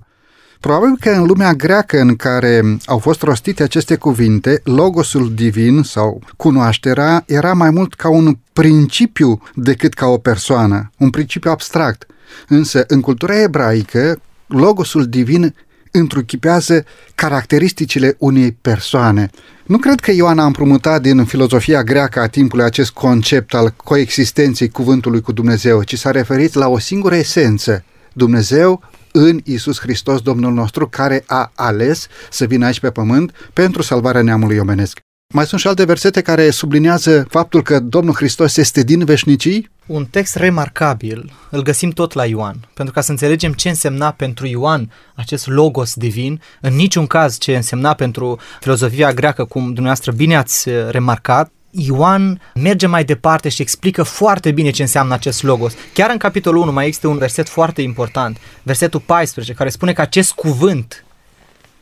Probabil 0.59 0.95
că 0.99 1.09
în 1.09 1.25
lumea 1.25 1.53
greacă 1.53 1.99
în 1.99 2.15
care 2.15 2.77
au 2.85 2.97
fost 2.97 3.21
rostite 3.21 3.63
aceste 3.63 3.95
cuvinte, 3.95 4.61
logosul 4.63 5.33
divin 5.33 5.83
sau 5.83 6.21
cunoașterea 6.37 7.23
era 7.27 7.53
mai 7.53 7.69
mult 7.69 7.93
ca 7.93 8.09
un 8.09 8.37
principiu 8.53 9.41
decât 9.55 9.93
ca 9.93 10.05
o 10.05 10.17
persoană, 10.17 10.89
un 10.97 11.09
principiu 11.09 11.51
abstract. 11.51 12.05
Însă, 12.47 12.83
în 12.87 13.01
cultura 13.01 13.41
ebraică, 13.41 14.19
logosul 14.51 15.05
divin 15.07 15.55
întruchipează 15.91 16.85
caracteristicile 17.15 18.15
unei 18.17 18.51
persoane. 18.51 19.29
Nu 19.65 19.77
cred 19.77 19.99
că 19.99 20.11
Ioan 20.11 20.39
a 20.39 20.45
împrumutat 20.45 21.01
din 21.01 21.25
filozofia 21.25 21.83
greacă 21.83 22.19
a 22.19 22.27
timpului 22.27 22.65
acest 22.65 22.91
concept 22.91 23.53
al 23.53 23.73
coexistenței 23.83 24.69
cuvântului 24.69 25.21
cu 25.21 25.31
Dumnezeu, 25.31 25.83
ci 25.83 25.97
s-a 25.97 26.11
referit 26.11 26.53
la 26.53 26.67
o 26.67 26.79
singură 26.79 27.15
esență, 27.15 27.83
Dumnezeu 28.13 28.83
în 29.11 29.41
Isus 29.43 29.79
Hristos, 29.79 30.21
Domnul 30.21 30.53
nostru, 30.53 30.87
care 30.87 31.23
a 31.27 31.51
ales 31.55 32.07
să 32.29 32.45
vină 32.45 32.65
aici 32.65 32.79
pe 32.79 32.89
pământ 32.89 33.31
pentru 33.53 33.81
salvarea 33.81 34.21
neamului 34.21 34.57
omenesc. 34.57 34.99
Mai 35.33 35.45
sunt 35.45 35.61
și 35.61 35.67
alte 35.67 35.83
versete 35.83 36.21
care 36.21 36.49
subliniază 36.49 37.25
faptul 37.29 37.61
că 37.61 37.79
Domnul 37.79 38.13
Hristos 38.13 38.57
este 38.57 38.83
din 38.83 39.05
veșnicii? 39.05 39.69
Un 39.85 40.05
text 40.05 40.35
remarcabil 40.35 41.33
îl 41.49 41.61
găsim 41.61 41.89
tot 41.89 42.13
la 42.13 42.25
Ioan, 42.25 42.55
pentru 42.73 42.93
ca 42.93 43.01
să 43.01 43.11
înțelegem 43.11 43.53
ce 43.53 43.69
însemna 43.69 44.11
pentru 44.11 44.47
Ioan 44.47 44.91
acest 45.15 45.47
logos 45.47 45.93
divin, 45.93 46.41
în 46.61 46.75
niciun 46.75 47.07
caz 47.07 47.37
ce 47.37 47.55
însemna 47.55 47.93
pentru 47.93 48.39
filozofia 48.59 49.13
greacă, 49.13 49.45
cum 49.45 49.63
dumneavoastră 49.63 50.11
bine 50.11 50.37
ați 50.37 50.69
remarcat, 50.89 51.51
Ioan 51.69 52.41
merge 52.53 52.87
mai 52.87 53.03
departe 53.03 53.49
și 53.49 53.61
explică 53.61 54.03
foarte 54.03 54.51
bine 54.51 54.69
ce 54.69 54.81
înseamnă 54.81 55.13
acest 55.13 55.43
logos. 55.43 55.73
Chiar 55.93 56.09
în 56.09 56.17
capitolul 56.17 56.61
1 56.61 56.71
mai 56.71 56.85
există 56.85 57.07
un 57.07 57.17
verset 57.17 57.49
foarte 57.49 57.81
important, 57.81 58.37
versetul 58.63 58.99
14, 58.99 59.53
care 59.53 59.69
spune 59.69 59.93
că 59.93 60.01
acest 60.01 60.31
cuvânt 60.31 61.05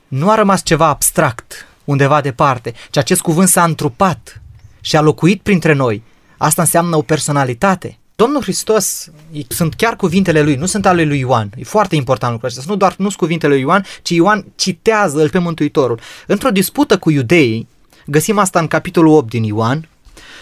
nu 0.08 0.29
a 0.29 0.36
rămas 0.36 0.63
ceva 0.63 0.88
abstract 0.88 1.69
undeva 1.89 2.22
departe, 2.22 2.74
ci 2.89 2.98
acest 2.98 3.22
cuvânt 3.22 3.48
s-a 3.48 3.63
întrupat 3.63 4.41
și 4.81 4.96
a 4.96 5.01
locuit 5.01 5.41
printre 5.41 5.74
noi. 5.74 6.03
Asta 6.38 6.62
înseamnă 6.62 6.96
o 6.96 7.01
personalitate. 7.01 7.98
Domnul 8.15 8.41
Hristos, 8.41 9.10
sunt 9.48 9.74
chiar 9.74 9.96
cuvintele 9.96 10.41
lui, 10.41 10.55
nu 10.55 10.65
sunt 10.65 10.86
ale 10.86 11.03
lui 11.03 11.19
Ioan. 11.19 11.51
E 11.55 11.63
foarte 11.63 11.96
important 11.96 12.31
lucrul 12.31 12.50
acesta. 12.50 12.72
Nu 12.72 12.77
doar 12.77 12.96
nu 12.98 13.05
sunt 13.05 13.17
cuvintele 13.17 13.53
lui 13.53 13.62
Ioan, 13.62 13.86
ci 14.01 14.10
Ioan 14.10 14.46
citează 14.55 15.22
îl 15.22 15.29
pe 15.29 15.38
Mântuitorul. 15.38 16.00
Într-o 16.27 16.50
dispută 16.50 16.98
cu 16.98 17.10
iudeii, 17.10 17.67
Găsim 18.10 18.38
asta 18.38 18.60
în 18.60 18.67
capitolul 18.67 19.13
8 19.13 19.29
din 19.29 19.43
Ioan. 19.43 19.88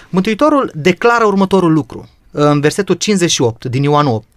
Mântuitorul 0.10 0.72
declară 0.74 1.26
următorul 1.26 1.74
lucru, 1.74 2.10
în 2.32 2.60
versetul 2.60 2.96
58 2.96 3.66
din 3.66 3.84
Ioan 3.84 4.08
8. 4.08 4.28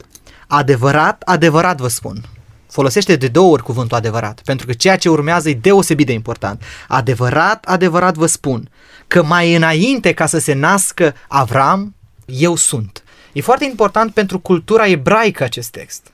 Adevărat, 0.47 1.23
adevărat 1.23 1.81
vă 1.81 1.89
spun. 1.89 2.25
Folosește 2.71 3.17
de 3.17 3.29
două 3.29 3.53
ori 3.53 3.63
cuvântul 3.63 3.97
adevărat, 3.97 4.41
pentru 4.45 4.67
că 4.67 4.73
ceea 4.73 4.97
ce 4.97 5.09
urmează 5.09 5.49
e 5.49 5.55
deosebit 5.55 6.07
de 6.07 6.13
important. 6.13 6.63
Adevărat, 6.89 7.65
adevărat 7.65 8.15
vă 8.15 8.27
spun, 8.27 8.71
că 9.07 9.23
mai 9.23 9.55
înainte 9.55 10.13
ca 10.13 10.27
să 10.27 10.39
se 10.39 10.53
nască 10.53 11.15
Avram, 11.29 11.95
eu 12.25 12.57
sunt. 12.57 13.05
E 13.33 13.41
foarte 13.41 13.65
important 13.65 14.15
pentru 14.15 14.39
cultura 14.39 14.87
ebraică 14.87 15.45
acest 15.45 15.71
text. 15.71 16.13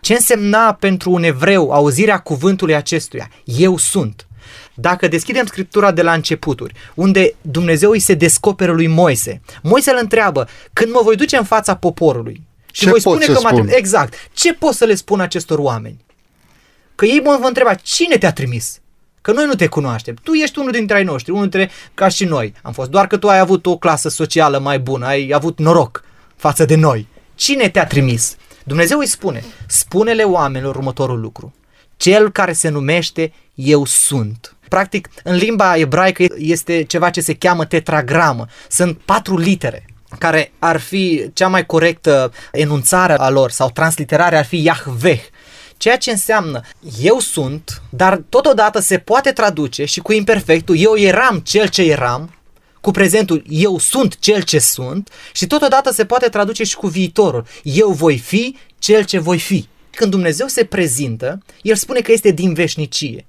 Ce 0.00 0.12
însemna 0.14 0.72
pentru 0.72 1.10
un 1.10 1.22
evreu 1.22 1.70
auzirea 1.70 2.18
cuvântului 2.18 2.74
acestuia? 2.74 3.30
Eu 3.44 3.76
sunt. 3.76 4.26
Dacă 4.74 5.08
deschidem 5.08 5.46
scriptura 5.46 5.92
de 5.92 6.02
la 6.02 6.12
începuturi, 6.12 6.74
unde 6.94 7.34
Dumnezeu 7.40 7.90
îi 7.90 7.98
se 7.98 8.14
descoperă 8.14 8.72
lui 8.72 8.86
Moise, 8.86 9.40
Moise 9.62 9.90
îl 9.90 9.98
întreabă, 10.00 10.48
când 10.72 10.92
mă 10.92 11.00
voi 11.02 11.16
duce 11.16 11.36
în 11.36 11.44
fața 11.44 11.76
poporului 11.76 12.46
și 12.72 12.82
ce 12.82 12.90
voi 12.90 13.00
spune 13.00 13.24
că 13.24 13.34
spun? 13.34 13.64
m 13.64 13.68
Exact. 13.70 14.14
Ce 14.32 14.54
pot 14.54 14.74
să 14.74 14.84
le 14.84 14.94
spun 14.94 15.20
acestor 15.20 15.58
oameni? 15.58 16.04
Că 16.94 17.04
ei 17.04 17.20
mă 17.24 17.36
vor 17.38 17.48
întreba, 17.48 17.74
cine 17.74 18.18
te-a 18.18 18.32
trimis? 18.32 18.80
Că 19.20 19.32
noi 19.32 19.46
nu 19.46 19.54
te 19.54 19.66
cunoaștem. 19.66 20.14
Tu 20.22 20.32
ești 20.32 20.58
unul 20.58 20.72
dintre 20.72 20.96
ai 20.96 21.04
noștri, 21.04 21.30
unul 21.30 21.48
dintre 21.48 21.70
ca 21.94 22.08
și 22.08 22.24
noi. 22.24 22.54
Am 22.62 22.72
fost 22.72 22.90
doar 22.90 23.06
că 23.06 23.16
tu 23.16 23.28
ai 23.28 23.38
avut 23.38 23.66
o 23.66 23.76
clasă 23.76 24.08
socială 24.08 24.58
mai 24.58 24.78
bună, 24.78 25.06
ai 25.06 25.30
avut 25.34 25.58
noroc 25.58 26.04
față 26.36 26.64
de 26.64 26.74
noi. 26.74 27.06
Cine 27.34 27.68
te-a 27.68 27.86
trimis? 27.86 28.36
Dumnezeu 28.64 28.98
îi 28.98 29.06
spune, 29.06 29.44
spune-le 29.66 30.22
oamenilor 30.22 30.76
următorul 30.76 31.20
lucru. 31.20 31.54
Cel 31.96 32.30
care 32.30 32.52
se 32.52 32.68
numește 32.68 33.32
Eu 33.54 33.84
sunt. 33.84 34.56
Practic, 34.68 35.08
în 35.22 35.36
limba 35.36 35.76
ebraică 35.76 36.24
este 36.36 36.82
ceva 36.82 37.10
ce 37.10 37.20
se 37.20 37.34
cheamă 37.34 37.64
tetragramă. 37.64 38.46
Sunt 38.68 38.98
patru 39.04 39.36
litere 39.36 39.86
care 40.18 40.52
ar 40.58 40.80
fi 40.80 41.30
cea 41.32 41.48
mai 41.48 41.66
corectă 41.66 42.32
enunțare 42.52 43.14
a 43.18 43.28
lor 43.28 43.50
sau 43.50 43.70
transliterare 43.70 44.36
ar 44.36 44.44
fi 44.44 44.62
Yahveh. 44.62 45.20
Ceea 45.76 45.96
ce 45.96 46.10
înseamnă 46.10 46.60
eu 47.00 47.18
sunt, 47.18 47.82
dar 47.90 48.22
totodată 48.28 48.80
se 48.80 48.98
poate 48.98 49.32
traduce 49.32 49.84
și 49.84 50.00
cu 50.00 50.12
imperfectul 50.12 50.76
eu 50.78 50.96
eram 50.96 51.38
cel 51.38 51.68
ce 51.68 51.82
eram, 51.82 52.38
cu 52.80 52.90
prezentul 52.90 53.44
eu 53.48 53.78
sunt 53.78 54.18
cel 54.18 54.42
ce 54.42 54.58
sunt 54.58 55.10
și 55.32 55.46
totodată 55.46 55.92
se 55.92 56.04
poate 56.04 56.28
traduce 56.28 56.64
și 56.64 56.76
cu 56.76 56.86
viitorul 56.86 57.46
eu 57.62 57.90
voi 57.90 58.18
fi 58.18 58.56
cel 58.78 59.04
ce 59.04 59.18
voi 59.18 59.38
fi. 59.38 59.68
Când 59.90 60.10
Dumnezeu 60.10 60.46
se 60.46 60.64
prezintă, 60.64 61.42
El 61.62 61.76
spune 61.76 62.00
că 62.00 62.12
este 62.12 62.30
din 62.30 62.54
veșnicie. 62.54 63.26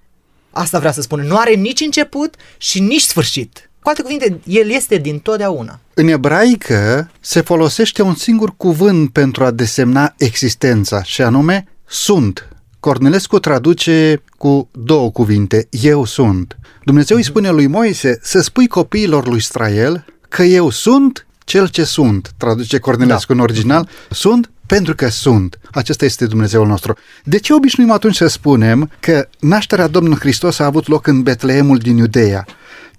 Asta 0.51 0.79
vrea 0.79 0.91
să 0.91 1.01
spună. 1.01 1.23
Nu 1.23 1.37
are 1.37 1.53
nici 1.53 1.79
început 1.79 2.35
și 2.57 2.79
nici 2.79 3.01
sfârșit. 3.01 3.68
Cu 3.81 3.89
alte 3.89 4.01
cuvinte, 4.01 4.39
el 4.43 4.69
este 4.69 4.97
din 4.97 5.19
totdeauna. 5.19 5.79
În 5.93 6.07
ebraică 6.07 7.11
se 7.19 7.41
folosește 7.41 8.01
un 8.01 8.15
singur 8.15 8.53
cuvânt 8.57 9.09
pentru 9.09 9.43
a 9.43 9.51
desemna 9.51 10.13
existența, 10.17 11.03
și 11.03 11.21
anume 11.21 11.67
sunt. 11.87 12.47
Cornelescu 12.79 13.39
traduce 13.39 14.23
cu 14.37 14.69
două 14.71 15.11
cuvinte, 15.11 15.67
eu 15.69 16.05
sunt. 16.05 16.57
Dumnezeu 16.83 17.17
îi 17.17 17.23
spune 17.23 17.49
lui 17.49 17.67
Moise 17.67 18.19
să 18.21 18.41
spui 18.41 18.67
copiilor 18.67 19.27
lui 19.27 19.37
Israel 19.37 20.05
că 20.29 20.43
eu 20.43 20.69
sunt 20.69 21.27
cel 21.43 21.67
ce 21.67 21.83
sunt, 21.83 22.31
traduce 22.37 22.77
Cornelescu 22.77 23.27
da. 23.27 23.33
în 23.33 23.39
original, 23.39 23.89
sunt 24.09 24.49
pentru 24.65 24.95
că 24.95 25.07
sunt. 25.07 25.59
Acesta 25.71 26.05
este 26.05 26.25
Dumnezeul 26.25 26.67
nostru. 26.67 26.97
De 27.23 27.39
ce 27.39 27.53
obișnuim 27.53 27.91
atunci 27.91 28.15
să 28.15 28.27
spunem 28.27 28.91
că 28.99 29.27
nașterea 29.39 29.87
Domnului 29.87 30.19
Hristos 30.19 30.59
a 30.59 30.65
avut 30.65 30.87
loc 30.87 31.07
în 31.07 31.21
Betleemul 31.21 31.77
din 31.77 31.97
Iudeea? 31.97 32.45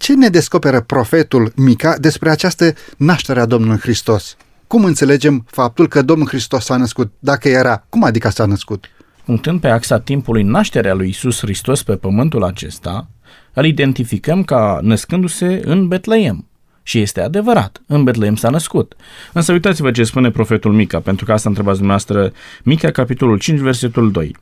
Ce 0.00 0.14
ne 0.14 0.28
descoperă 0.28 0.80
profetul 0.80 1.52
Mica 1.56 1.96
despre 1.98 2.30
această 2.30 2.72
naștere 2.96 3.40
a 3.40 3.46
Domnului 3.46 3.78
Hristos? 3.78 4.36
Cum 4.66 4.84
înțelegem 4.84 5.44
faptul 5.50 5.88
că 5.88 6.02
Domnul 6.02 6.28
Hristos 6.28 6.64
s-a 6.64 6.76
născut? 6.76 7.12
Dacă 7.18 7.48
era, 7.48 7.86
cum 7.88 8.04
adică 8.04 8.28
s-a 8.28 8.44
născut? 8.44 8.84
Punctând 9.24 9.60
pe 9.60 9.68
axa 9.68 9.98
timpului 9.98 10.42
nașterea 10.42 10.94
lui 10.94 11.08
Isus 11.08 11.38
Hristos 11.38 11.82
pe 11.82 11.96
pământul 11.96 12.42
acesta, 12.44 13.08
îl 13.52 13.64
identificăm 13.64 14.44
ca 14.44 14.78
născându-se 14.82 15.60
în 15.64 15.88
Betleem. 15.88 16.48
Și 16.82 16.98
este 16.98 17.20
adevărat, 17.20 17.82
în 17.86 18.04
Betleem 18.04 18.36
s-a 18.36 18.50
născut. 18.50 18.94
Însă 19.32 19.52
uitați-vă 19.52 19.90
ce 19.90 20.04
spune 20.04 20.30
profetul 20.30 20.72
Mica, 20.72 21.00
pentru 21.00 21.24
că 21.24 21.32
asta 21.32 21.48
întrebați 21.48 21.78
dumneavoastră, 21.78 22.32
Mica, 22.62 22.90
capitolul 22.90 23.38
5, 23.38 23.58
versetul 23.58 24.10
2. 24.10 24.36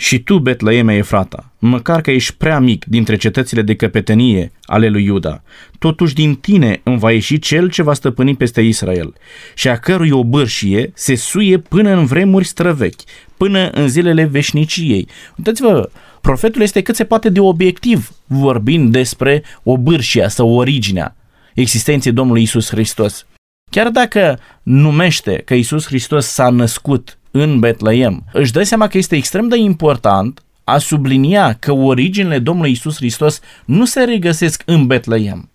Și 0.00 0.18
tu, 0.18 0.38
Betleeme 0.38 0.96
Efrata, 0.96 1.52
măcar 1.58 2.00
că 2.00 2.10
ești 2.10 2.34
prea 2.34 2.58
mic 2.58 2.84
dintre 2.84 3.16
cetățile 3.16 3.62
de 3.62 3.74
căpetenie 3.74 4.52
ale 4.62 4.88
lui 4.88 5.04
Iuda, 5.04 5.42
totuși 5.78 6.14
din 6.14 6.34
tine 6.34 6.80
îmi 6.82 6.98
va 6.98 7.12
ieși 7.12 7.38
cel 7.38 7.70
ce 7.70 7.82
va 7.82 7.94
stăpâni 7.94 8.36
peste 8.36 8.60
Israel, 8.60 9.14
și 9.54 9.68
a 9.68 9.76
cărui 9.76 10.10
obârșie 10.10 10.92
se 10.94 11.14
suie 11.14 11.58
până 11.58 11.90
în 11.90 12.04
vremuri 12.04 12.44
străvechi, 12.44 13.00
până 13.36 13.68
în 13.68 13.88
zilele 13.88 14.24
veșniciei. 14.24 15.08
Uitați-vă, 15.36 15.90
profetul 16.20 16.62
este 16.62 16.82
cât 16.82 16.96
se 16.96 17.04
poate 17.04 17.28
de 17.28 17.40
obiectiv 17.40 18.10
vorbind 18.26 18.92
despre 18.92 19.42
obârșia 19.62 20.28
sau 20.28 20.50
originea 20.50 21.16
existenței 21.54 22.12
Domnului 22.12 22.42
Isus 22.42 22.68
Hristos. 22.68 23.26
Chiar 23.70 23.88
dacă 23.88 24.38
numește 24.62 25.42
că 25.44 25.54
Isus 25.54 25.86
Hristos 25.86 26.26
s-a 26.26 26.50
născut 26.50 27.17
în 27.30 27.58
Betleem, 27.58 28.24
își 28.32 28.52
dă 28.52 28.62
seama 28.62 28.86
că 28.86 28.98
este 28.98 29.16
extrem 29.16 29.48
de 29.48 29.56
important 29.56 30.42
a 30.64 30.78
sublinia 30.78 31.52
că 31.52 31.72
originile 31.72 32.38
Domnului 32.38 32.70
Isus 32.70 32.96
Hristos 32.96 33.40
nu 33.64 33.84
se 33.84 34.04
regăsesc 34.04 34.62
în 34.66 34.86
Betleem, 34.86 35.48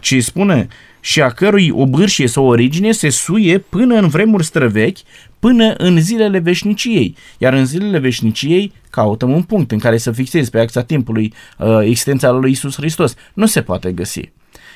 ci 0.00 0.22
spune 0.22 0.68
și 1.00 1.22
a 1.22 1.30
cărui 1.30 1.70
obârșie 1.70 2.26
sau 2.26 2.46
origine 2.46 2.92
se 2.92 3.08
suie 3.08 3.58
până 3.58 3.94
în 3.94 4.08
vremuri 4.08 4.44
străvechi, 4.44 4.98
până 5.38 5.74
în 5.76 6.00
zilele 6.00 6.38
veșniciei. 6.38 7.16
Iar 7.38 7.52
în 7.52 7.66
zilele 7.66 7.98
veșniciei 7.98 8.72
căutăm 8.90 9.30
un 9.30 9.42
punct 9.42 9.70
în 9.70 9.78
care 9.78 9.98
să 9.98 10.10
fixezi 10.10 10.50
pe 10.50 10.60
axa 10.60 10.82
timpului 10.82 11.32
uh, 11.58 11.78
existența 11.82 12.30
lui 12.30 12.50
Isus 12.50 12.76
Hristos. 12.76 13.14
Nu 13.34 13.46
se 13.46 13.62
poate 13.62 13.92
găsi. 13.92 14.32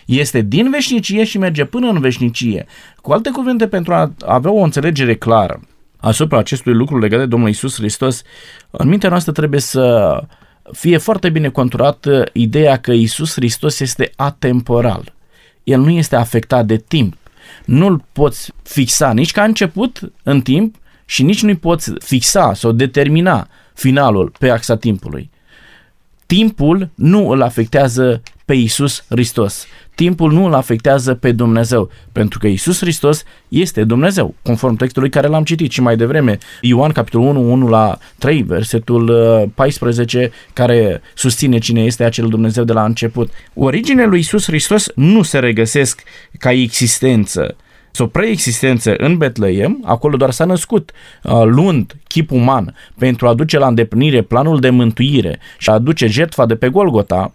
Este 0.07 0.41
din 0.41 0.71
veșnicie 0.71 1.25
și 1.25 1.39
merge 1.39 1.65
până 1.65 1.89
în 1.89 2.01
veșnicie. 2.01 2.67
Cu 3.03 3.13
alte 3.13 3.31
cuvinte, 3.31 3.69
pentru 3.69 3.95
a 3.95 4.13
avea 4.27 4.51
o 4.51 4.63
înțelegere 4.63 5.15
clară 5.15 5.61
asupra 6.01 6.39
acestui 6.39 6.73
lucru 6.73 6.99
legat 6.99 7.19
de 7.19 7.27
Domnul 7.27 7.49
Isus 7.49 7.75
Hristos, 7.75 8.23
în 8.71 8.89
mintea 8.89 9.09
noastră 9.09 9.33
trebuie 9.33 9.61
să 9.61 10.17
fie 10.73 10.99
foarte 10.99 11.29
bine 11.29 11.49
conturată 11.49 12.29
ideea 12.33 12.77
că 12.77 12.93
Isus 12.93 13.33
Hristos 13.33 13.81
este 13.81 14.13
atemporal. 14.17 15.13
El 15.65 15.81
nu 15.81 15.91
este 15.91 16.17
afectat 16.17 16.67
de 16.67 16.77
timp. 16.77 17.15
Nu-l 17.65 18.05
poți 18.13 18.53
fixa 18.63 19.13
nici 19.13 19.33
ca 19.33 19.43
început 19.43 20.13
în 20.23 20.41
timp 20.41 20.75
și 21.05 21.23
nici 21.23 21.43
nu-i 21.43 21.57
poți 21.57 21.93
fixa 21.99 22.55
sau 22.55 22.73
determina 22.73 23.49
finalul 23.75 24.33
pe 24.39 24.51
axa 24.51 24.77
timpului. 24.77 25.31
Timpul 26.27 26.91
nu 26.95 27.29
îl 27.29 27.43
afectează 27.43 28.23
pe 28.45 28.55
Isus 28.55 29.05
Hristos. 29.09 29.67
Timpul 30.01 30.33
nu 30.33 30.45
îl 30.45 30.55
afectează 30.55 31.15
pe 31.15 31.33
Dumnezeu, 31.33 31.91
pentru 32.13 32.39
că 32.39 32.47
Isus 32.47 32.81
Hristos 32.81 33.23
este 33.49 33.85
Dumnezeu, 33.85 34.35
conform 34.43 34.75
textului 34.75 35.11
care 35.11 35.27
l-am 35.27 35.45
citit 35.45 35.71
și 35.71 35.81
mai 35.81 35.97
devreme. 35.97 36.39
Ioan, 36.61 36.93
capitolul 36.93 37.27
1, 37.27 37.53
1 37.53 37.69
la 37.69 37.99
3, 38.19 38.43
versetul 38.43 39.11
14, 39.55 40.19
uh, 40.19 40.31
care 40.53 41.03
susține 41.15 41.59
cine 41.59 41.83
este 41.83 42.05
acel 42.05 42.29
Dumnezeu 42.29 42.65
de 42.65 42.73
la 42.73 42.85
început. 42.85 43.31
Originele 43.55 44.09
lui 44.09 44.19
Isus 44.19 44.45
Hristos 44.45 44.89
nu 44.95 45.23
se 45.23 45.39
regăsesc 45.39 46.03
ca 46.39 46.53
existență 46.53 47.57
sau 47.91 48.07
preexistență 48.07 48.95
în 48.97 49.17
Betleem, 49.17 49.83
acolo 49.85 50.17
doar 50.17 50.31
s-a 50.31 50.45
născut 50.45 50.93
uh, 51.23 51.43
luând 51.45 51.97
chip 52.09 52.31
uman 52.31 52.75
pentru 52.99 53.29
a 53.29 53.35
duce 53.35 53.59
la 53.59 53.67
îndeplinire 53.67 54.23
planul 54.23 54.61
de 54.61 54.71
mântuire 54.71 55.39
și 55.59 55.71
a 55.71 55.73
aduce 55.73 56.07
jertfa 56.07 56.47
de 56.47 56.55
pe 56.55 56.69
Golgota, 56.69 57.33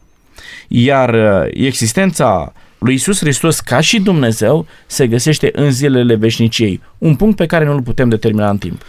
iar 0.67 1.13
uh, 1.13 1.47
existența 1.51 2.53
lui 2.77 2.93
Isus 2.93 3.19
Hristos 3.19 3.59
ca 3.59 3.79
și 3.79 3.99
Dumnezeu 3.99 4.65
se 4.85 5.07
găsește 5.07 5.49
în 5.53 5.71
zilele 5.71 6.15
veșniciei, 6.15 6.81
un 6.97 7.15
punct 7.15 7.35
pe 7.35 7.45
care 7.45 7.65
nu 7.65 7.71
îl 7.71 7.81
putem 7.81 8.09
determina 8.09 8.49
în 8.49 8.57
timp. 8.57 8.81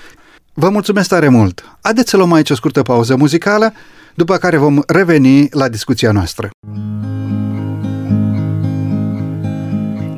Vă 0.54 0.68
mulțumesc 0.68 1.08
tare 1.08 1.28
mult! 1.28 1.78
Haideți 1.82 2.10
să 2.10 2.16
luăm 2.16 2.32
aici 2.32 2.50
o 2.50 2.54
scurtă 2.54 2.82
pauză 2.82 3.16
muzicală, 3.16 3.72
după 4.14 4.36
care 4.36 4.56
vom 4.56 4.80
reveni 4.86 5.48
la 5.50 5.68
discuția 5.68 6.12
noastră. 6.12 6.50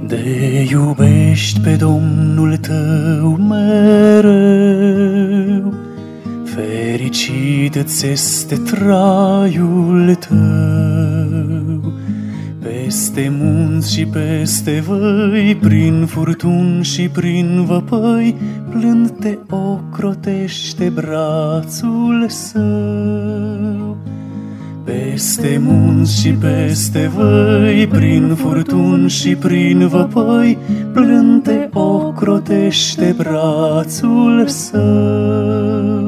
De 0.07 0.67
iubești 0.71 1.61
pe 1.61 1.71
Domnul 1.71 2.57
tău 2.57 3.37
mereu, 3.37 4.55
Fericit 6.45 7.75
îți 7.75 8.07
este 8.07 8.57
traiul 8.57 10.15
tău. 10.15 11.18
Peste 12.89 13.33
munți 13.39 13.93
și 13.93 14.07
peste 14.07 14.83
văi, 14.87 15.57
prin 15.61 16.07
furtuni 16.07 16.85
și 16.85 17.09
prin 17.09 17.65
văpăi, 17.65 18.35
Plând 18.71 19.11
te 19.11 19.39
ocrotește 19.51 20.93
brațul 20.95 22.27
său. 22.29 23.97
Peste 24.85 25.61
munți 25.65 26.21
și 26.21 26.33
peste 26.33 27.11
văi, 27.17 27.87
prin 27.87 28.35
furtuni 28.35 29.09
și 29.09 29.37
prin 29.37 29.87
văpăi, 29.87 30.59
Plânte 30.93 31.69
ocrotește 31.73 33.15
brațul 33.19 34.47
său. 34.47 35.99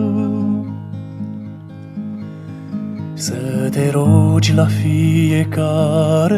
Să 3.14 3.49
te 3.70 3.90
rogi 3.90 4.52
la 4.54 4.66
fiecare 4.66 6.36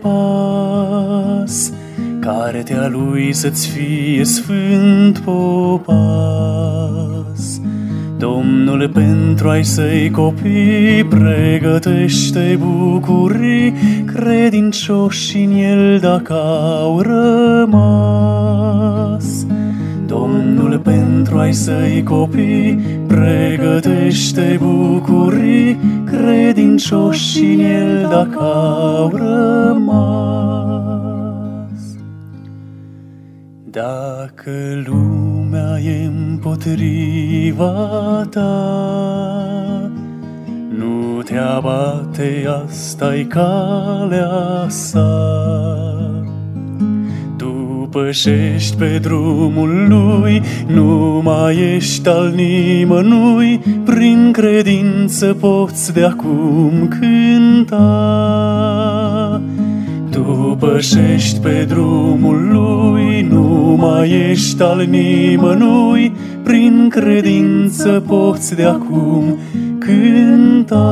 pas, 0.00 1.72
Cartea 2.20 2.88
lui 2.88 3.32
să-ți 3.32 3.68
fie 3.68 4.24
sfânt 4.24 5.18
popas, 5.18 6.00
Domnul 8.18 8.88
pentru 8.88 9.48
ai 9.48 9.64
săi 9.64 10.10
copii 10.10 11.04
pregătește 11.04 12.58
bucurii, 12.60 13.74
credincioși 14.06 15.42
în 15.42 15.56
el 15.56 15.98
dacă 15.98 16.34
au 16.80 17.00
rămas. 17.00 18.52
Domnul 20.12 20.78
pentru 20.78 21.38
ai 21.38 21.52
săi 21.52 22.02
copii 22.02 22.78
pregătește 23.06 24.60
bucurii, 24.62 25.78
credincioși 26.04 27.44
în 27.44 27.60
el 27.60 28.06
dacă 28.10 28.40
au 28.40 29.10
rămas. 29.16 30.12
Dacă 33.64 34.50
lumea 34.84 35.78
e 35.78 36.04
împotriva 36.04 37.72
ta, 38.30 39.90
nu 40.78 41.22
te 41.22 41.36
abate, 41.36 42.44
asta-i 42.64 43.24
calea 43.24 44.66
sa. 44.68 45.91
Tu 47.92 47.98
pășești 47.98 48.76
pe 48.76 48.98
drumul 49.02 49.86
lui, 49.88 50.42
nu 50.66 51.20
mai 51.24 51.74
ești 51.74 52.08
al 52.08 52.32
nimănui, 52.34 53.60
prin 53.84 54.30
credință 54.32 55.36
poți 55.40 55.92
de 55.92 56.04
acum 56.04 56.88
cânta. 56.88 57.80
Tu 60.10 60.56
pășești 60.58 61.40
pe 61.40 61.66
drumul 61.68 62.48
lui, 62.52 63.26
nu 63.30 63.76
mai 63.80 64.10
ești 64.30 64.62
al 64.62 64.86
nimănui, 64.90 66.12
prin 66.42 66.86
credință 66.90 68.02
poți 68.06 68.54
de 68.54 68.64
acum 68.64 69.38
cânta. 69.78 70.82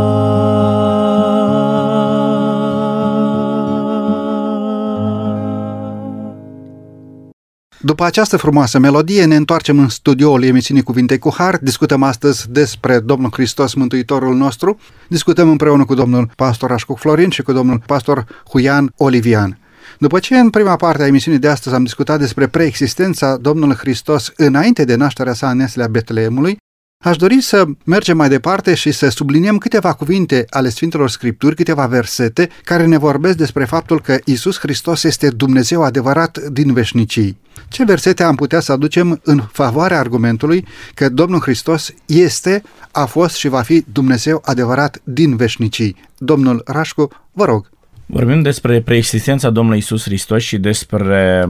După 7.82 8.04
această 8.04 8.36
frumoasă 8.36 8.78
melodie, 8.78 9.24
ne 9.24 9.36
întoarcem 9.36 9.78
în 9.78 9.88
studioul 9.88 10.42
emisiunii 10.42 10.82
Cuvinte 10.82 11.18
cu 11.18 11.34
Har. 11.36 11.58
Discutăm 11.62 12.02
astăzi 12.02 12.50
despre 12.50 12.98
Domnul 12.98 13.30
Hristos, 13.32 13.74
Mântuitorul 13.74 14.36
nostru. 14.36 14.78
Discutăm 15.08 15.48
împreună 15.48 15.84
cu 15.84 15.94
domnul 15.94 16.30
pastor 16.36 16.72
Așcuc 16.72 16.98
Florin 16.98 17.30
și 17.30 17.42
cu 17.42 17.52
domnul 17.52 17.82
pastor 17.86 18.42
Huian 18.48 18.92
Olivian. 18.96 19.58
După 19.98 20.18
ce 20.18 20.38
în 20.38 20.50
prima 20.50 20.76
parte 20.76 21.02
a 21.02 21.06
emisiunii 21.06 21.40
de 21.40 21.48
astăzi 21.48 21.74
am 21.74 21.82
discutat 21.82 22.18
despre 22.18 22.46
preexistența 22.46 23.36
Domnului 23.36 23.76
Hristos 23.76 24.32
înainte 24.36 24.84
de 24.84 24.94
nașterea 24.94 25.32
sa 25.32 25.50
în 25.50 25.60
Eslea 25.60 25.86
Betleemului, 25.86 26.56
Aș 27.02 27.16
dori 27.16 27.40
să 27.40 27.64
mergem 27.84 28.16
mai 28.16 28.28
departe 28.28 28.74
și 28.74 28.92
să 28.92 29.08
subliniem 29.08 29.58
câteva 29.58 29.92
cuvinte 29.92 30.44
ale 30.50 30.68
Sfintelor 30.68 31.10
Scripturi, 31.10 31.54
câteva 31.54 31.86
versete 31.86 32.48
care 32.64 32.86
ne 32.86 32.98
vorbesc 32.98 33.36
despre 33.36 33.64
faptul 33.64 34.00
că 34.00 34.18
Isus 34.24 34.58
Hristos 34.58 35.02
este 35.02 35.30
Dumnezeu 35.30 35.82
adevărat 35.82 36.38
din 36.38 36.72
veșnicii. 36.72 37.38
Ce 37.68 37.84
versete 37.84 38.22
am 38.22 38.34
putea 38.34 38.60
să 38.60 38.72
aducem 38.72 39.20
în 39.24 39.40
favoarea 39.52 39.98
argumentului 39.98 40.66
că 40.94 41.08
Domnul 41.08 41.40
Hristos 41.40 41.94
este, 42.06 42.62
a 42.90 43.04
fost 43.04 43.36
și 43.36 43.48
va 43.48 43.62
fi 43.62 43.84
Dumnezeu 43.92 44.42
adevărat 44.44 45.00
din 45.04 45.36
veșnicii? 45.36 45.96
Domnul 46.18 46.62
Rașcu, 46.64 47.08
vă 47.32 47.44
rog. 47.44 47.70
Vorbim 48.06 48.42
despre 48.42 48.82
preexistența 48.82 49.50
Domnului 49.50 49.78
Isus 49.78 50.02
Hristos 50.02 50.42
și 50.42 50.58
despre 50.58 51.48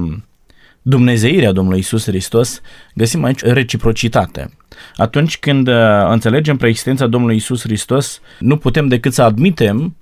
dumnezeirea 0.82 1.52
Domnului 1.52 1.78
Isus 1.78 2.04
Hristos, 2.04 2.60
găsim 2.94 3.24
aici 3.24 3.42
reciprocitate. 3.42 4.50
Atunci 4.96 5.38
când 5.38 5.68
uh, 5.68 5.74
înțelegem 6.08 6.56
preexistența 6.56 7.06
Domnului 7.06 7.36
Isus 7.36 7.62
Hristos, 7.62 8.20
nu 8.38 8.56
putem 8.56 8.88
decât 8.88 9.12
să 9.12 9.22
admitem 9.22 9.94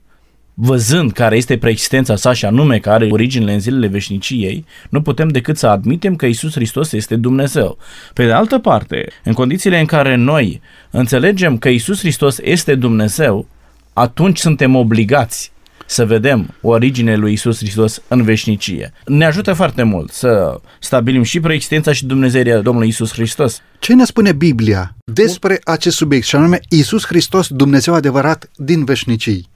văzând 0.61 1.13
care 1.13 1.37
este 1.37 1.59
preexistența 1.59 2.17
sa 2.17 2.33
și 2.33 2.45
anume 2.45 2.79
care 2.79 2.95
are 2.95 3.13
originele 3.13 3.53
în 3.53 3.61
zilele 3.61 3.87
veșniciei, 3.87 4.65
nu 4.89 5.03
putem 5.03 5.29
decât 5.29 5.57
să 5.57 5.67
admitem 5.67 6.17
că 6.17 6.27
Isus 6.27 6.53
Hristos 6.53 6.93
este 6.93 7.17
Dumnezeu. 7.17 7.79
Pe 8.15 8.25
de 8.25 8.33
altă 8.33 8.59
parte, 8.59 9.09
în 9.25 9.33
condițiile 9.33 9.79
în 9.79 9.87
care 9.87 10.15
noi 10.15 10.61
înțelegem 10.91 11.59
că 11.59 11.69
Isus 11.69 11.99
Hristos 11.99 12.39
este 12.39 12.75
Dumnezeu, 12.75 13.47
atunci 13.93 14.39
suntem 14.39 14.75
obligați 14.75 15.53
să 15.89 16.07
vedem 16.07 16.55
origine 16.61 17.17
lui 17.17 17.33
Isus 17.33 17.59
Hristos 17.59 18.03
în 18.09 18.23
veșnicie. 18.23 18.93
Ne 19.07 19.25
ajută 19.25 19.53
foarte 19.53 19.83
mult 19.83 20.11
să 20.11 20.61
stabilim 20.81 21.23
și 21.23 21.41
preexistența 21.41 21.93
și 21.93 22.07
Dumnezeirea 22.07 22.61
Domnului 22.61 22.89
Isus 22.89 23.13
Hristos. 23.13 23.61
Ce 23.79 23.95
ne 23.95 24.05
spune 24.05 24.33
Biblia 24.33 24.95
despre 25.05 25.61
acest 25.65 25.97
subiect 25.97 26.27
și 26.27 26.37
anume 26.37 26.61
Isus 26.69 27.07
Hristos, 27.07 27.49
Dumnezeu 27.49 27.95
adevărat 27.95 28.51
din 28.57 28.85
veșnicii? 28.85 29.49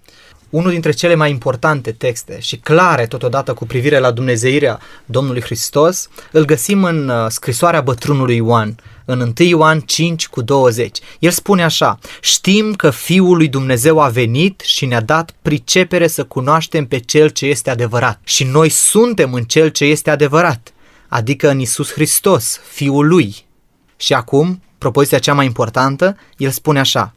Unul 0.52 0.70
dintre 0.70 0.90
cele 0.90 1.14
mai 1.14 1.30
importante 1.30 1.92
texte 1.92 2.40
și 2.40 2.56
clare 2.56 3.06
totodată 3.06 3.52
cu 3.52 3.66
privire 3.66 3.98
la 3.98 4.10
Dumnezeirea 4.10 4.80
Domnului 5.04 5.42
Hristos, 5.42 6.08
îl 6.30 6.44
găsim 6.44 6.84
în 6.84 7.08
uh, 7.08 7.26
scrisoarea 7.28 7.80
bătrânului 7.80 8.36
Ioan, 8.36 8.76
în 9.04 9.20
1 9.20 9.32
Ioan 9.48 9.80
5 9.80 10.28
cu 10.28 10.42
20. 10.42 10.98
El 11.18 11.30
spune 11.30 11.62
așa, 11.62 11.98
știm 12.20 12.74
că 12.74 12.90
Fiul 12.90 13.36
lui 13.36 13.48
Dumnezeu 13.48 14.00
a 14.00 14.08
venit 14.08 14.60
și 14.60 14.86
ne-a 14.86 15.00
dat 15.00 15.34
pricepere 15.42 16.06
să 16.06 16.24
cunoaștem 16.24 16.86
pe 16.86 16.98
Cel 16.98 17.28
ce 17.28 17.46
este 17.46 17.70
adevărat. 17.70 18.20
Și 18.24 18.44
noi 18.44 18.68
suntem 18.68 19.32
în 19.32 19.42
Cel 19.44 19.68
ce 19.68 19.84
este 19.84 20.10
adevărat, 20.10 20.72
adică 21.08 21.50
în 21.50 21.60
Isus 21.60 21.92
Hristos, 21.92 22.60
Fiul 22.72 23.08
lui. 23.08 23.34
Și 23.96 24.14
acum, 24.14 24.62
propoziția 24.78 25.18
cea 25.18 25.34
mai 25.34 25.46
importantă, 25.46 26.16
el 26.36 26.50
spune 26.50 26.78
așa, 26.78 27.14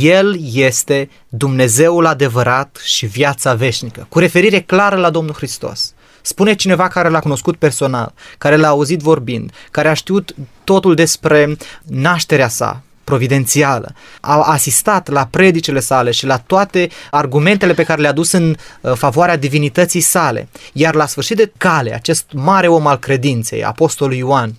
el 0.00 0.38
este 0.52 1.10
Dumnezeul 1.28 2.06
adevărat 2.06 2.80
și 2.84 3.06
viața 3.06 3.54
veșnică, 3.54 4.06
cu 4.08 4.18
referire 4.18 4.60
clară 4.60 4.96
la 4.96 5.10
Domnul 5.10 5.34
Hristos. 5.34 5.94
Spune 6.22 6.54
cineva 6.54 6.88
care 6.88 7.08
l-a 7.08 7.20
cunoscut 7.20 7.56
personal, 7.56 8.14
care 8.38 8.56
l-a 8.56 8.68
auzit 8.68 9.00
vorbind, 9.00 9.52
care 9.70 9.88
a 9.88 9.94
știut 9.94 10.34
totul 10.64 10.94
despre 10.94 11.56
nașterea 11.82 12.48
sa, 12.48 12.82
providențială. 13.04 13.94
A 14.20 14.42
asistat 14.42 15.08
la 15.08 15.28
predicele 15.30 15.80
sale 15.80 16.10
și 16.10 16.26
la 16.26 16.38
toate 16.38 16.88
argumentele 17.10 17.74
pe 17.74 17.84
care 17.84 18.00
le-a 18.00 18.12
dus 18.12 18.32
în 18.32 18.56
uh, 18.80 18.92
favoarea 18.94 19.36
divinității 19.36 20.00
sale. 20.00 20.48
Iar 20.72 20.94
la 20.94 21.06
sfârșit 21.06 21.36
de 21.36 21.52
cale, 21.56 21.94
acest 21.94 22.26
mare 22.32 22.68
om 22.68 22.86
al 22.86 22.98
credinței, 22.98 23.64
apostolul 23.64 24.14
Ioan, 24.14 24.56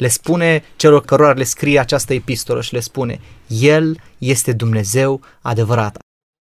le 0.00 0.08
spune 0.08 0.62
celor 0.76 1.04
cărora 1.04 1.32
le 1.32 1.44
scrie 1.44 1.78
această 1.78 2.14
epistolă 2.14 2.60
și 2.60 2.72
le 2.72 2.80
spune 2.80 3.20
El 3.46 4.00
este 4.18 4.52
Dumnezeu 4.52 5.20
adevărat. 5.40 5.98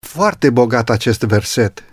Foarte 0.08 0.50
bogat 0.50 0.90
acest 0.90 1.22
verset. 1.22 1.84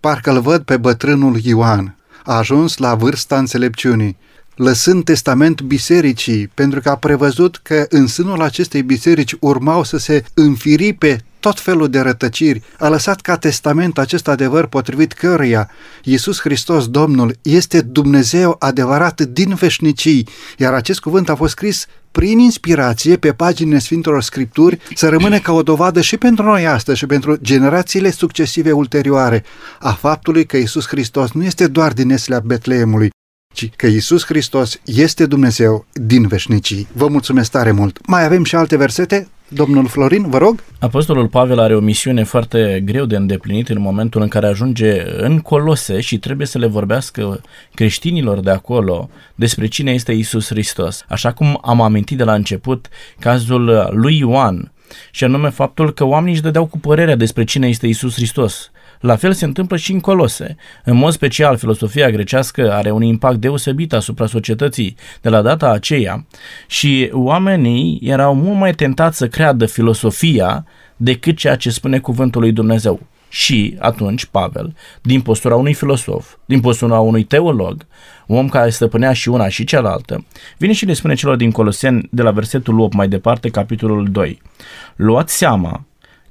Parcă 0.00 0.30
îl 0.30 0.40
văd 0.40 0.62
pe 0.62 0.76
bătrânul 0.76 1.38
Ioan. 1.42 1.96
A 2.24 2.36
ajuns 2.36 2.76
la 2.76 2.94
vârsta 2.94 3.38
înțelepciunii, 3.38 4.16
lăsând 4.54 5.04
testament 5.04 5.60
bisericii, 5.60 6.48
pentru 6.54 6.80
că 6.80 6.88
a 6.88 6.96
prevăzut 6.96 7.60
că 7.62 7.86
în 7.88 8.06
sânul 8.06 8.42
acestei 8.42 8.82
biserici 8.82 9.34
urmau 9.40 9.84
să 9.84 9.96
se 9.96 10.24
înfiripe 10.34 11.24
tot 11.40 11.60
felul 11.60 11.88
de 11.88 12.00
rătăciri, 12.00 12.62
a 12.78 12.88
lăsat 12.88 13.20
ca 13.20 13.36
testament 13.36 13.98
acest 13.98 14.28
adevăr 14.28 14.66
potrivit 14.66 15.12
căruia 15.12 15.70
Iisus 16.02 16.40
Hristos, 16.40 16.88
Domnul, 16.88 17.36
este 17.42 17.80
Dumnezeu 17.80 18.56
adevărat 18.58 19.20
din 19.20 19.54
veșnicii, 19.54 20.28
iar 20.58 20.72
acest 20.72 21.00
cuvânt 21.00 21.28
a 21.28 21.34
fost 21.34 21.50
scris 21.50 21.86
prin 22.10 22.38
inspirație 22.38 23.16
pe 23.16 23.32
paginile 23.32 23.78
Sfintelor 23.78 24.22
Scripturi 24.22 24.78
să 24.94 25.08
rămână 25.08 25.38
ca 25.38 25.52
o 25.52 25.62
dovadă 25.62 26.00
și 26.00 26.16
pentru 26.16 26.44
noi 26.44 26.66
astăzi 26.66 26.98
și 26.98 27.06
pentru 27.06 27.36
generațiile 27.36 28.10
succesive 28.10 28.72
ulterioare 28.72 29.44
a 29.78 29.92
faptului 29.92 30.46
că 30.46 30.56
Iisus 30.56 30.86
Hristos 30.86 31.30
nu 31.30 31.44
este 31.44 31.66
doar 31.66 31.92
din 31.92 32.10
Eslea 32.10 32.40
Betleemului, 32.40 33.10
ci 33.52 33.70
că 33.76 33.86
Iisus 33.86 34.24
Hristos 34.24 34.80
este 34.84 35.26
Dumnezeu 35.26 35.86
din 35.92 36.26
veșnicii. 36.26 36.88
Vă 36.92 37.08
mulțumesc 37.08 37.50
tare 37.50 37.70
mult! 37.70 38.06
Mai 38.06 38.24
avem 38.24 38.44
și 38.44 38.54
alte 38.54 38.76
versete? 38.76 39.28
Domnul 39.54 39.86
Florin, 39.86 40.28
vă 40.28 40.38
rog. 40.38 40.62
Apostolul 40.78 41.28
Pavel 41.28 41.58
are 41.58 41.76
o 41.76 41.80
misiune 41.80 42.22
foarte 42.22 42.82
greu 42.84 43.04
de 43.04 43.16
îndeplinit 43.16 43.68
în 43.68 43.80
momentul 43.80 44.22
în 44.22 44.28
care 44.28 44.46
ajunge 44.46 45.02
în 45.16 45.38
Colose 45.38 46.00
și 46.00 46.18
trebuie 46.18 46.46
să 46.46 46.58
le 46.58 46.66
vorbească 46.66 47.40
creștinilor 47.74 48.40
de 48.40 48.50
acolo 48.50 49.10
despre 49.34 49.66
cine 49.66 49.92
este 49.92 50.12
Isus 50.12 50.46
Hristos. 50.46 51.04
Așa 51.08 51.32
cum 51.32 51.58
am 51.62 51.80
amintit 51.80 52.16
de 52.16 52.24
la 52.24 52.34
început 52.34 52.88
cazul 53.18 53.90
lui 53.92 54.18
Ioan, 54.18 54.72
și 55.10 55.24
anume 55.24 55.48
faptul 55.48 55.92
că 55.92 56.04
oamenii 56.04 56.32
își 56.32 56.42
dădeau 56.42 56.66
cu 56.66 56.78
părerea 56.78 57.16
despre 57.16 57.44
cine 57.44 57.68
este 57.68 57.86
Isus 57.86 58.14
Hristos. 58.14 58.70
La 59.02 59.16
fel 59.16 59.32
se 59.32 59.44
întâmplă 59.44 59.76
și 59.76 59.92
în 59.92 60.00
Colose. 60.00 60.56
În 60.84 60.96
mod 60.96 61.12
special, 61.12 61.56
filosofia 61.56 62.10
grecească 62.10 62.72
are 62.72 62.90
un 62.90 63.02
impact 63.02 63.36
deosebit 63.36 63.92
asupra 63.92 64.26
societății 64.26 64.96
de 65.20 65.28
la 65.28 65.42
data 65.42 65.70
aceea 65.70 66.26
și 66.66 67.10
oamenii 67.12 68.00
erau 68.02 68.34
mult 68.34 68.58
mai 68.58 68.72
tentați 68.72 69.16
să 69.16 69.28
creadă 69.28 69.66
filosofia 69.66 70.66
decât 70.96 71.36
ceea 71.36 71.56
ce 71.56 71.70
spune 71.70 71.98
cuvântul 71.98 72.40
lui 72.40 72.52
Dumnezeu. 72.52 73.00
Și 73.28 73.76
atunci 73.78 74.24
Pavel, 74.24 74.74
din 75.00 75.20
postura 75.20 75.54
unui 75.54 75.74
filosof, 75.74 76.34
din 76.44 76.60
postura 76.60 77.00
unui 77.00 77.24
teolog, 77.24 77.86
un 78.26 78.36
om 78.36 78.48
care 78.48 78.70
stăpânea 78.70 79.12
și 79.12 79.28
una 79.28 79.48
și 79.48 79.64
cealaltă, 79.64 80.24
vine 80.58 80.72
și 80.72 80.86
le 80.86 80.92
spune 80.92 81.14
celor 81.14 81.36
din 81.36 81.50
Coloseni 81.50 82.08
de 82.10 82.22
la 82.22 82.30
versetul 82.30 82.80
8 82.80 82.94
mai 82.94 83.08
departe, 83.08 83.48
capitolul 83.48 84.08
2. 84.10 84.42
Luați 84.96 85.36
seama 85.36 85.84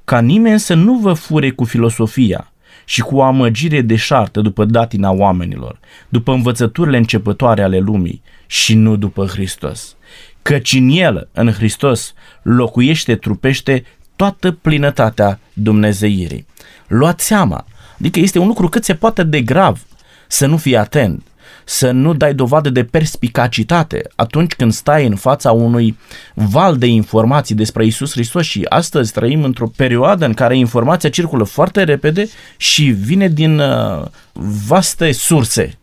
ca 0.04 0.20
nimeni 0.20 0.60
să 0.60 0.74
nu 0.74 0.94
vă 0.94 1.12
fure 1.12 1.50
cu 1.50 1.64
filosofia, 1.64 2.51
și 2.92 3.00
cu 3.00 3.16
o 3.16 3.22
amăgire 3.22 3.80
deșartă 3.80 4.40
după 4.40 4.64
datina 4.64 5.10
oamenilor, 5.10 5.78
după 6.08 6.32
învățăturile 6.32 6.96
începătoare 6.96 7.62
ale 7.62 7.78
lumii 7.78 8.22
și 8.46 8.74
nu 8.74 8.96
după 8.96 9.26
Hristos. 9.26 9.96
Căci 10.42 10.72
în 10.72 10.88
El, 10.88 11.28
în 11.32 11.50
Hristos, 11.50 12.14
locuiește, 12.42 13.16
trupește 13.16 13.84
toată 14.16 14.52
plinătatea 14.52 15.38
Dumnezeirii. 15.52 16.46
Luați 16.86 17.26
seama, 17.26 17.66
adică 17.98 18.18
este 18.18 18.38
un 18.38 18.46
lucru 18.46 18.68
cât 18.68 18.84
se 18.84 18.94
poate 18.94 19.22
de 19.22 19.40
grav 19.40 19.86
să 20.28 20.46
nu 20.46 20.56
fii 20.56 20.76
atent 20.76 21.22
să 21.64 21.90
nu 21.90 22.14
dai 22.14 22.34
dovadă 22.34 22.70
de 22.70 22.84
perspicacitate 22.84 24.02
atunci 24.16 24.52
când 24.52 24.72
stai 24.72 25.06
în 25.06 25.16
fața 25.16 25.52
unui 25.52 25.98
val 26.34 26.76
de 26.76 26.86
informații 26.86 27.54
despre 27.54 27.84
Isus 27.84 28.12
Hristos 28.12 28.46
și 28.46 28.66
astăzi 28.68 29.12
trăim 29.12 29.44
într-o 29.44 29.70
perioadă 29.76 30.24
în 30.24 30.34
care 30.34 30.58
informația 30.58 31.10
circulă 31.10 31.44
foarte 31.44 31.84
repede 31.84 32.28
și 32.56 32.84
vine 32.84 33.28
din 33.28 33.58
uh, 33.58 34.04
vaste 34.66 35.12
surse. 35.12 35.76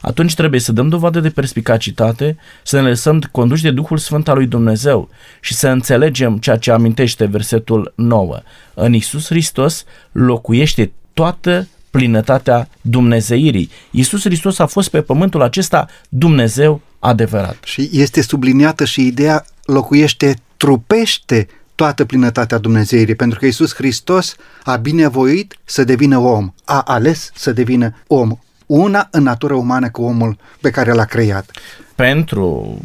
Atunci 0.00 0.34
trebuie 0.34 0.60
să 0.60 0.72
dăm 0.72 0.88
dovadă 0.88 1.20
de 1.20 1.30
perspicacitate, 1.30 2.36
să 2.62 2.80
ne 2.80 2.88
lăsăm 2.88 3.20
conduși 3.30 3.62
de 3.62 3.70
Duhul 3.70 3.98
Sfânt 3.98 4.28
al 4.28 4.36
lui 4.36 4.46
Dumnezeu 4.46 5.08
și 5.40 5.54
să 5.54 5.68
înțelegem 5.68 6.38
ceea 6.38 6.56
ce 6.56 6.70
amintește 6.70 7.24
versetul 7.24 7.92
9. 7.96 8.40
În 8.74 8.92
Isus 8.92 9.26
Hristos 9.26 9.84
locuiește 10.12 10.92
toată 11.12 11.68
plinătatea 11.96 12.68
Dumnezeirii. 12.80 13.70
Iisus 13.90 14.22
Hristos 14.22 14.58
a 14.58 14.66
fost 14.66 14.88
pe 14.88 15.00
pământul 15.00 15.42
acesta 15.42 15.86
Dumnezeu 16.08 16.80
adevărat. 16.98 17.56
Și 17.64 17.90
este 17.92 18.22
subliniată 18.22 18.84
și 18.84 19.06
ideea 19.06 19.44
locuiește, 19.64 20.36
trupește 20.56 21.48
toată 21.74 22.04
plinătatea 22.04 22.58
Dumnezeirii, 22.58 23.14
pentru 23.14 23.38
că 23.38 23.44
Iisus 23.44 23.74
Hristos 23.74 24.36
a 24.64 24.76
binevoit 24.76 25.58
să 25.64 25.84
devină 25.84 26.18
om, 26.18 26.52
a 26.64 26.80
ales 26.80 27.30
să 27.34 27.52
devină 27.52 27.94
om, 28.06 28.38
una 28.66 29.08
în 29.10 29.22
natură 29.22 29.54
umană 29.54 29.90
cu 29.90 30.02
omul 30.02 30.36
pe 30.60 30.70
care 30.70 30.92
l-a 30.92 31.04
creat. 31.04 31.50
Pentru 31.94 32.78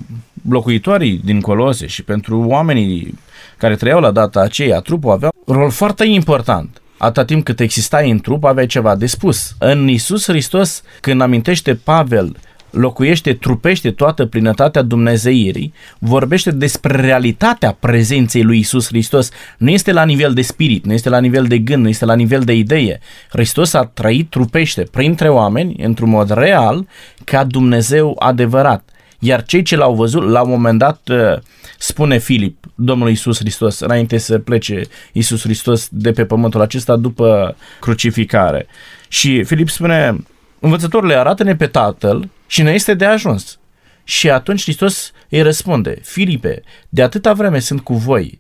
locuitorii 0.50 1.22
din 1.24 1.42
Colose 1.42 1.88
și 1.88 2.04
pentru 2.04 2.40
oamenii 2.48 3.20
care 3.58 3.76
trăiau 3.76 4.00
la 4.00 4.12
data 4.12 4.40
aceea, 4.40 4.80
trupul 4.80 5.12
avea 5.12 5.30
un 5.46 5.56
rol 5.56 5.70
foarte 5.70 6.06
important 6.06 6.81
atâta 7.02 7.26
timp 7.26 7.44
cât 7.44 7.60
existai 7.60 8.10
în 8.10 8.20
trup, 8.20 8.44
aveai 8.44 8.66
ceva 8.66 8.96
de 8.96 9.06
spus. 9.06 9.56
În 9.58 9.88
Isus 9.88 10.26
Hristos, 10.26 10.82
când 11.00 11.22
amintește 11.22 11.76
Pavel 11.76 12.36
locuiește, 12.70 13.34
trupește 13.34 13.92
toată 13.92 14.26
plinătatea 14.26 14.82
Dumnezeirii, 14.82 15.74
vorbește 16.00 16.52
despre 16.52 17.02
realitatea 17.02 17.78
prezenței 17.80 18.44
lui 18.44 18.60
Isus 18.60 18.88
Hristos. 18.88 19.30
Nu 19.58 19.70
este 19.70 19.92
la 19.92 20.06
nivel 20.06 20.34
de 20.34 20.42
spirit, 20.42 20.86
nu 20.86 20.94
este 20.94 21.10
la 21.10 21.20
nivel 21.20 21.46
de 21.46 21.58
gând, 21.58 21.84
nu 21.84 21.90
este 21.90 22.06
la 22.06 22.16
nivel 22.16 22.42
de 22.42 22.54
idee. 22.54 23.00
Hristos 23.30 23.74
a 23.74 23.84
trăit, 23.84 24.30
trupește 24.30 24.84
printre 24.92 25.30
oameni, 25.30 25.76
într-un 25.84 26.10
mod 26.10 26.30
real, 26.30 26.88
ca 27.24 27.44
Dumnezeu 27.44 28.16
adevărat. 28.20 28.90
Iar 29.24 29.44
cei 29.44 29.62
ce 29.62 29.76
l-au 29.76 29.94
văzut, 29.94 30.24
la 30.24 30.42
un 30.42 30.50
moment 30.50 30.80
dat, 30.80 31.02
uh, 31.10 31.40
spune 31.78 32.18
Filip, 32.18 32.66
Domnul 32.76 33.10
Iisus 33.10 33.38
Hristos, 33.38 33.80
înainte 33.80 34.18
să 34.18 34.40
plece 34.40 34.82
Iisus 35.12 35.42
Hristos 35.42 35.88
de 35.92 36.12
pe 36.12 36.26
pământul 36.26 36.62
acesta 36.62 36.96
după 36.96 37.56
crucificare. 37.80 38.68
Și 39.08 39.44
Filip 39.44 39.70
spune, 39.70 40.16
învățătorule, 40.60 41.16
arată-ne 41.16 41.56
pe 41.56 41.68
Tatăl 41.68 42.30
și 42.48 42.62
ne 42.62 42.72
este 42.72 42.94
de 42.94 43.06
ajuns. 43.06 43.60
Și 44.04 44.30
atunci 44.30 44.62
Hristos 44.62 45.12
îi 45.30 45.42
răspunde, 45.42 46.00
Filipe, 46.04 46.64
de 46.90 47.02
atâta 47.02 47.34
vreme 47.34 47.60
sunt 47.60 47.82
cu 47.82 47.94
voi 47.94 48.40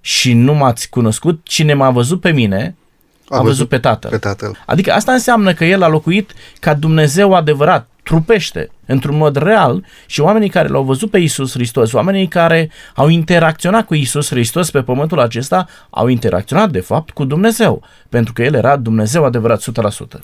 și 0.00 0.32
nu 0.32 0.54
m-ați 0.54 0.88
cunoscut, 0.88 1.40
cine 1.42 1.74
m-a 1.74 1.90
văzut 1.90 2.20
pe 2.20 2.30
mine, 2.30 2.76
a, 3.28 3.36
a 3.36 3.40
văzut, 3.40 3.46
văzut 3.46 3.68
pe 3.68 3.78
tatăl. 3.78 4.10
pe 4.10 4.18
tatăl. 4.18 4.58
Adică 4.66 4.92
asta 4.92 5.12
înseamnă 5.12 5.54
că 5.54 5.64
el 5.64 5.82
a 5.82 5.88
locuit 5.88 6.32
ca 6.60 6.74
Dumnezeu 6.74 7.34
adevărat, 7.34 7.88
trupește, 8.08 8.68
într-un 8.86 9.16
mod 9.16 9.36
real 9.36 9.84
și 10.06 10.20
oamenii 10.20 10.48
care 10.48 10.68
l-au 10.68 10.82
văzut 10.82 11.10
pe 11.10 11.18
Isus 11.18 11.52
Hristos, 11.52 11.92
oamenii 11.92 12.28
care 12.28 12.70
au 12.94 13.08
interacționat 13.08 13.86
cu 13.86 13.94
Isus 13.94 14.28
Hristos 14.28 14.70
pe 14.70 14.82
pământul 14.82 15.20
acesta, 15.20 15.66
au 15.90 16.06
interacționat 16.06 16.70
de 16.70 16.80
fapt 16.80 17.10
cu 17.10 17.24
Dumnezeu, 17.24 17.82
pentru 18.08 18.32
că 18.32 18.42
El 18.42 18.54
era 18.54 18.76
Dumnezeu 18.76 19.24
adevărat 19.24 19.62
100%. 20.18 20.20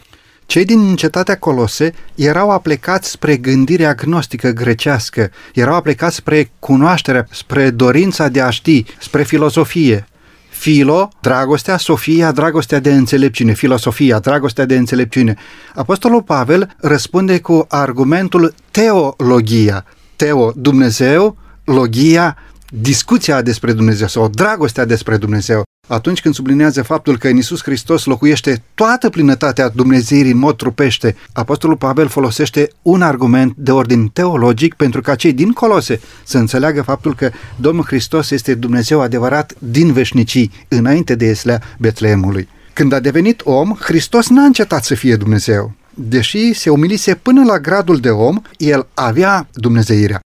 Cei 0.46 0.64
din 0.64 0.96
cetatea 0.96 1.38
Colose 1.38 1.92
erau 2.14 2.50
aplicați 2.50 3.10
spre 3.10 3.36
gândirea 3.36 3.88
agnostică 3.88 4.50
grecească, 4.50 5.30
erau 5.54 5.74
aplicați 5.74 6.16
spre 6.16 6.50
cunoașterea, 6.58 7.26
spre 7.30 7.70
dorința 7.70 8.28
de 8.28 8.40
a 8.40 8.50
ști, 8.50 8.84
spre 8.98 9.22
filozofie. 9.22 10.06
Filo, 10.54 11.08
dragostea, 11.20 11.76
Sofia, 11.76 12.32
dragostea 12.32 12.78
de 12.78 12.92
înțelepciune, 12.92 13.52
filosofia, 13.52 14.18
dragostea 14.18 14.64
de 14.64 14.76
înțelepciune. 14.76 15.36
Apostolul 15.74 16.22
Pavel 16.22 16.76
răspunde 16.80 17.40
cu 17.40 17.66
argumentul 17.68 18.54
teologia. 18.70 19.84
Teo, 20.16 20.52
Dumnezeu, 20.56 21.36
logia, 21.64 22.36
discuția 22.68 23.42
despre 23.42 23.72
Dumnezeu 23.72 24.06
sau 24.06 24.28
dragostea 24.28 24.84
despre 24.84 25.16
Dumnezeu. 25.16 25.62
Atunci 25.86 26.20
când 26.20 26.34
sublinează 26.34 26.82
faptul 26.82 27.18
că 27.18 27.28
în 27.28 27.36
Isus 27.36 27.62
Hristos 27.62 28.04
locuiește 28.04 28.62
toată 28.74 29.10
plinătatea 29.10 29.68
Dumnezeirii 29.68 30.32
în 30.32 30.38
mod 30.38 30.56
trupește, 30.56 31.16
Apostolul 31.32 31.76
Pavel 31.76 32.08
folosește 32.08 32.70
un 32.82 33.02
argument 33.02 33.54
de 33.56 33.72
ordin 33.72 34.08
teologic 34.08 34.74
pentru 34.74 35.00
ca 35.00 35.14
cei 35.14 35.32
din 35.32 35.52
Colose 35.52 36.00
să 36.24 36.38
înțeleagă 36.38 36.82
faptul 36.82 37.14
că 37.14 37.30
Domnul 37.56 37.84
Hristos 37.84 38.30
este 38.30 38.54
Dumnezeu 38.54 39.00
adevărat 39.00 39.54
din 39.58 39.92
veșnicii, 39.92 40.50
înainte 40.68 41.14
de 41.14 41.26
Eslea 41.26 41.62
Betleemului. 41.78 42.48
Când 42.72 42.92
a 42.92 43.00
devenit 43.00 43.40
om, 43.44 43.76
Hristos 43.80 44.28
n-a 44.28 44.44
încetat 44.44 44.84
să 44.84 44.94
fie 44.94 45.16
Dumnezeu. 45.16 45.72
Deși 45.94 46.52
se 46.52 46.70
umilise 46.70 47.14
până 47.14 47.44
la 47.44 47.58
gradul 47.58 47.98
de 47.98 48.10
om, 48.10 48.42
el 48.56 48.86
avea 48.94 49.48
Dumnezeirea. 49.52 50.20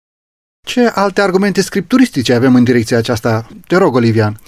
Ce 0.67 0.87
alte 0.87 1.21
argumente 1.21 1.61
scripturistice 1.61 2.35
avem 2.35 2.55
în 2.55 2.65
direcția 2.65 2.97
aceasta? 2.97 3.49
Te 3.67 3.77
rog, 3.77 3.95
Olivian. 3.95 4.41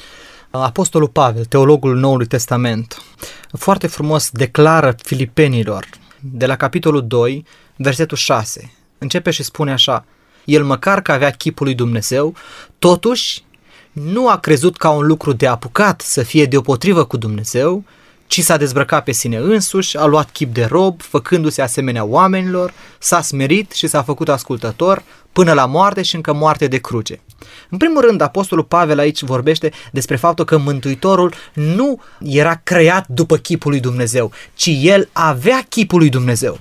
Apostolul 0.50 1.08
Pavel, 1.08 1.44
teologul 1.44 1.96
Noului 1.96 2.26
Testament, 2.26 3.02
foarte 3.52 3.86
frumos 3.86 4.30
declară 4.30 4.94
filipenilor 5.02 5.86
de 6.20 6.46
la 6.46 6.56
capitolul 6.56 7.06
2, 7.06 7.44
versetul 7.76 8.16
6. 8.16 8.72
Începe 8.98 9.30
și 9.30 9.42
spune 9.42 9.72
așa, 9.72 10.04
el 10.44 10.64
măcar 10.64 11.02
că 11.02 11.12
avea 11.12 11.30
chipul 11.30 11.66
lui 11.66 11.74
Dumnezeu, 11.74 12.34
totuși 12.78 13.44
nu 13.92 14.28
a 14.28 14.38
crezut 14.38 14.76
ca 14.76 14.90
un 14.90 15.06
lucru 15.06 15.32
de 15.32 15.46
apucat 15.46 16.00
să 16.00 16.22
fie 16.22 16.44
deopotrivă 16.44 17.04
cu 17.04 17.16
Dumnezeu, 17.16 17.84
ci 18.26 18.40
s-a 18.40 18.56
dezbrăcat 18.56 19.04
pe 19.04 19.12
sine 19.12 19.36
însuși, 19.36 19.96
a 19.96 20.04
luat 20.04 20.30
chip 20.30 20.54
de 20.54 20.64
rob, 20.64 21.02
făcându-se 21.02 21.62
asemenea 21.62 22.04
oamenilor, 22.04 22.72
s-a 22.98 23.20
smerit 23.20 23.72
și 23.72 23.86
s-a 23.86 24.02
făcut 24.02 24.28
ascultător 24.28 25.02
până 25.36 25.52
la 25.52 25.66
moarte 25.66 26.02
și 26.02 26.14
încă 26.14 26.32
moarte 26.32 26.66
de 26.66 26.78
cruce. 26.78 27.20
În 27.70 27.78
primul 27.78 28.00
rând, 28.00 28.20
Apostolul 28.20 28.64
Pavel 28.64 28.98
aici 28.98 29.22
vorbește 29.22 29.72
despre 29.92 30.16
faptul 30.16 30.44
că 30.44 30.58
Mântuitorul 30.58 31.32
nu 31.54 32.00
era 32.20 32.60
creat 32.64 33.08
după 33.08 33.36
chipul 33.36 33.70
lui 33.70 33.80
Dumnezeu, 33.80 34.32
ci 34.54 34.70
el 34.80 35.08
avea 35.12 35.64
chipul 35.68 35.98
lui 35.98 36.08
Dumnezeu. 36.08 36.60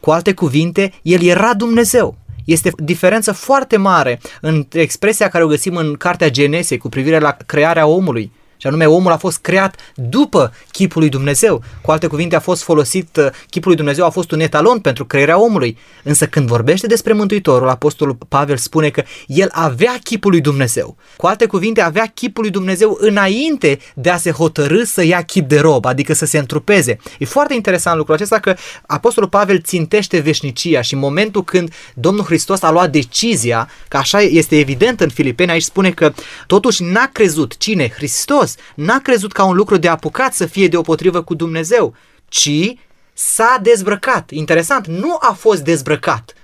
Cu 0.00 0.10
alte 0.10 0.32
cuvinte, 0.32 0.92
el 1.02 1.22
era 1.22 1.54
Dumnezeu. 1.54 2.16
Este 2.44 2.72
diferență 2.76 3.32
foarte 3.32 3.76
mare 3.76 4.20
între 4.40 4.80
expresia 4.80 5.28
care 5.28 5.44
o 5.44 5.48
găsim 5.48 5.76
în 5.76 5.94
Cartea 5.94 6.30
Genesei 6.30 6.78
cu 6.78 6.88
privire 6.88 7.18
la 7.18 7.36
crearea 7.46 7.86
omului 7.86 8.32
și 8.64 8.70
anume 8.70 8.86
omul 8.86 9.12
a 9.12 9.16
fost 9.16 9.38
creat 9.38 9.76
după 9.94 10.52
chipul 10.70 11.00
lui 11.00 11.10
Dumnezeu. 11.10 11.62
Cu 11.82 11.90
alte 11.90 12.06
cuvinte, 12.06 12.36
a 12.36 12.40
fost 12.40 12.62
folosit, 12.62 13.16
uh, 13.16 13.26
chipul 13.50 13.68
lui 13.68 13.76
Dumnezeu 13.76 14.04
a 14.04 14.10
fost 14.10 14.30
un 14.30 14.40
etalon 14.40 14.78
pentru 14.78 15.04
crearea 15.04 15.40
omului. 15.40 15.78
Însă 16.02 16.26
când 16.26 16.48
vorbește 16.48 16.86
despre 16.86 17.12
Mântuitorul, 17.12 17.68
Apostolul 17.68 18.18
Pavel 18.28 18.56
spune 18.56 18.90
că 18.90 19.02
el 19.26 19.48
avea 19.52 19.98
chipul 20.02 20.30
lui 20.30 20.40
Dumnezeu. 20.40 20.96
Cu 21.16 21.26
alte 21.26 21.46
cuvinte, 21.46 21.80
avea 21.80 22.10
chipul 22.14 22.42
lui 22.42 22.52
Dumnezeu 22.52 22.96
înainte 23.00 23.78
de 23.94 24.10
a 24.10 24.16
se 24.16 24.30
hotărâ 24.30 24.84
să 24.84 25.04
ia 25.04 25.22
chip 25.22 25.48
de 25.48 25.60
rob, 25.60 25.84
adică 25.84 26.14
să 26.14 26.26
se 26.26 26.38
întrupeze. 26.38 26.98
E 27.18 27.24
foarte 27.24 27.54
interesant 27.54 27.96
lucrul 27.96 28.14
acesta 28.14 28.38
că 28.38 28.54
Apostolul 28.86 29.28
Pavel 29.28 29.60
țintește 29.60 30.18
veșnicia 30.18 30.80
și 30.80 30.94
în 30.94 31.00
momentul 31.00 31.44
când 31.44 31.72
Domnul 31.94 32.24
Hristos 32.24 32.62
a 32.62 32.70
luat 32.70 32.90
decizia, 32.90 33.68
că 33.88 33.96
așa 33.96 34.20
este 34.20 34.58
evident 34.58 35.00
în 35.00 35.08
Filipeni, 35.08 35.50
aici 35.50 35.62
spune 35.62 35.90
că 35.90 36.12
totuși 36.46 36.82
n-a 36.82 37.10
crezut 37.12 37.56
cine? 37.56 37.88
Hristos 37.88 38.53
n-a 38.74 38.98
crezut 38.98 39.32
ca 39.32 39.44
un 39.44 39.56
lucru 39.56 39.76
de 39.76 39.88
apucat 39.88 40.34
să 40.34 40.46
fie 40.46 40.68
deopotrivă 40.68 41.22
cu 41.22 41.34
Dumnezeu, 41.34 41.94
ci 42.28 42.76
s-a 43.12 43.58
dezbrăcat. 43.62 44.30
Interesant, 44.30 44.86
nu 44.86 45.16
a 45.20 45.32
fost 45.32 45.62
dezbrăcat, 45.62 46.34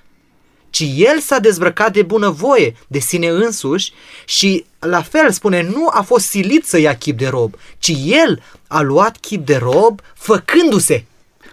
ci 0.70 0.84
el 0.96 1.18
s-a 1.18 1.38
dezbrăcat 1.38 1.92
de 1.92 2.02
bunăvoie, 2.02 2.76
de 2.86 2.98
sine 2.98 3.28
însuși 3.28 3.92
și 4.24 4.64
la 4.78 5.02
fel 5.02 5.30
spune, 5.30 5.62
nu 5.62 5.88
a 5.90 6.02
fost 6.02 6.26
silit 6.26 6.66
să 6.66 6.78
ia 6.78 6.96
chip 6.96 7.18
de 7.18 7.28
rob, 7.28 7.54
ci 7.78 7.92
el 8.04 8.42
a 8.66 8.80
luat 8.80 9.16
chip 9.16 9.46
de 9.46 9.56
rob 9.56 10.00
făcându-se. 10.14 11.04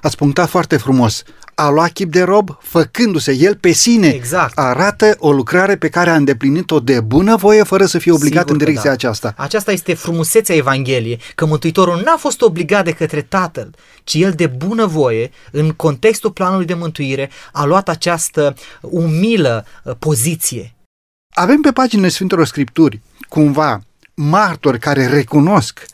Ați 0.02 0.18
punctat 0.18 0.50
foarte 0.50 0.78
frumos 0.78 1.24
a 1.60 1.70
luat 1.70 1.92
chip 1.92 2.12
de 2.12 2.22
rob 2.22 2.58
făcându-se 2.62 3.32
el 3.32 3.56
pe 3.56 3.72
sine. 3.72 4.08
Exact. 4.08 4.58
Arată 4.58 5.16
o 5.20 5.32
lucrare 5.32 5.78
pe 5.78 5.90
care 5.90 6.10
a 6.10 6.16
îndeplinit-o 6.16 6.80
de 6.80 7.00
bunăvoie 7.00 7.64
fără 7.64 7.86
să 7.86 7.98
fie 7.98 8.12
obligat 8.12 8.40
Sigur 8.40 8.52
în 8.52 8.58
direcția 8.58 8.90
da. 8.90 8.92
aceasta. 8.92 9.34
Aceasta 9.38 9.72
este 9.72 9.94
frumusețea 9.94 10.56
Evangheliei, 10.56 11.22
că 11.36 11.46
Mântuitorul 11.46 12.02
n-a 12.06 12.18
fost 12.18 12.42
obligat 12.42 12.84
de 12.84 12.92
către 12.92 13.22
Tatăl, 13.22 13.76
ci 14.04 14.14
el 14.14 14.32
de 14.32 14.48
bunăvoie, 14.48 15.32
în 15.52 15.72
contextul 15.72 16.32
planului 16.32 16.66
de 16.66 16.74
mântuire, 16.74 17.30
a 17.52 17.66
luat 17.66 17.90
această 17.90 18.56
umilă 18.82 19.66
uh, 19.84 19.94
poziție. 20.00 20.76
Avem 21.36 21.62
pe 21.62 21.72
paginile 21.72 22.10
Sfintelor 22.10 22.46
Scripturi, 22.46 23.02
cumva, 23.30 23.82
martori 24.14 24.80
care 24.80 25.08
recunosc 25.08 25.86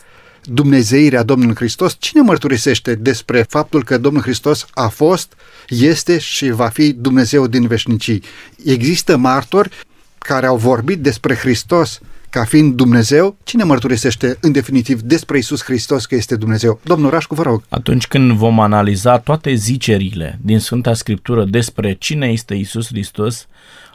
Dumnezeirea 0.45 1.23
Domnului 1.23 1.55
Hristos, 1.55 1.95
cine 1.99 2.21
mărturisește 2.21 2.95
despre 2.95 3.45
faptul 3.49 3.83
că 3.83 3.97
Domnul 3.97 4.21
Hristos 4.21 4.65
a 4.73 4.87
fost, 4.87 5.33
este 5.69 6.19
și 6.19 6.49
va 6.49 6.67
fi 6.67 6.93
Dumnezeu 6.93 7.47
din 7.47 7.67
veșnicii? 7.67 8.23
Există 8.65 9.17
martori 9.17 9.69
care 10.17 10.45
au 10.45 10.57
vorbit 10.57 10.99
despre 10.99 11.35
Hristos 11.35 11.99
ca 12.29 12.43
fiind 12.43 12.73
Dumnezeu, 12.73 13.37
cine 13.43 13.63
mărturisește 13.63 14.37
în 14.41 14.51
definitiv 14.51 15.01
despre 15.01 15.37
Isus 15.37 15.63
Hristos 15.63 16.05
că 16.05 16.15
este 16.15 16.35
Dumnezeu? 16.35 16.79
Domnul 16.83 17.09
Rașcu, 17.09 17.35
vă 17.35 17.41
rog. 17.41 17.63
Atunci 17.69 18.07
când 18.07 18.31
vom 18.31 18.59
analiza 18.59 19.17
toate 19.17 19.53
zicerile 19.53 20.39
din 20.41 20.59
Sfânta 20.59 20.93
Scriptură 20.93 21.43
despre 21.43 21.95
cine 21.99 22.27
este 22.27 22.53
Isus 22.53 22.87
Hristos, 22.87 23.47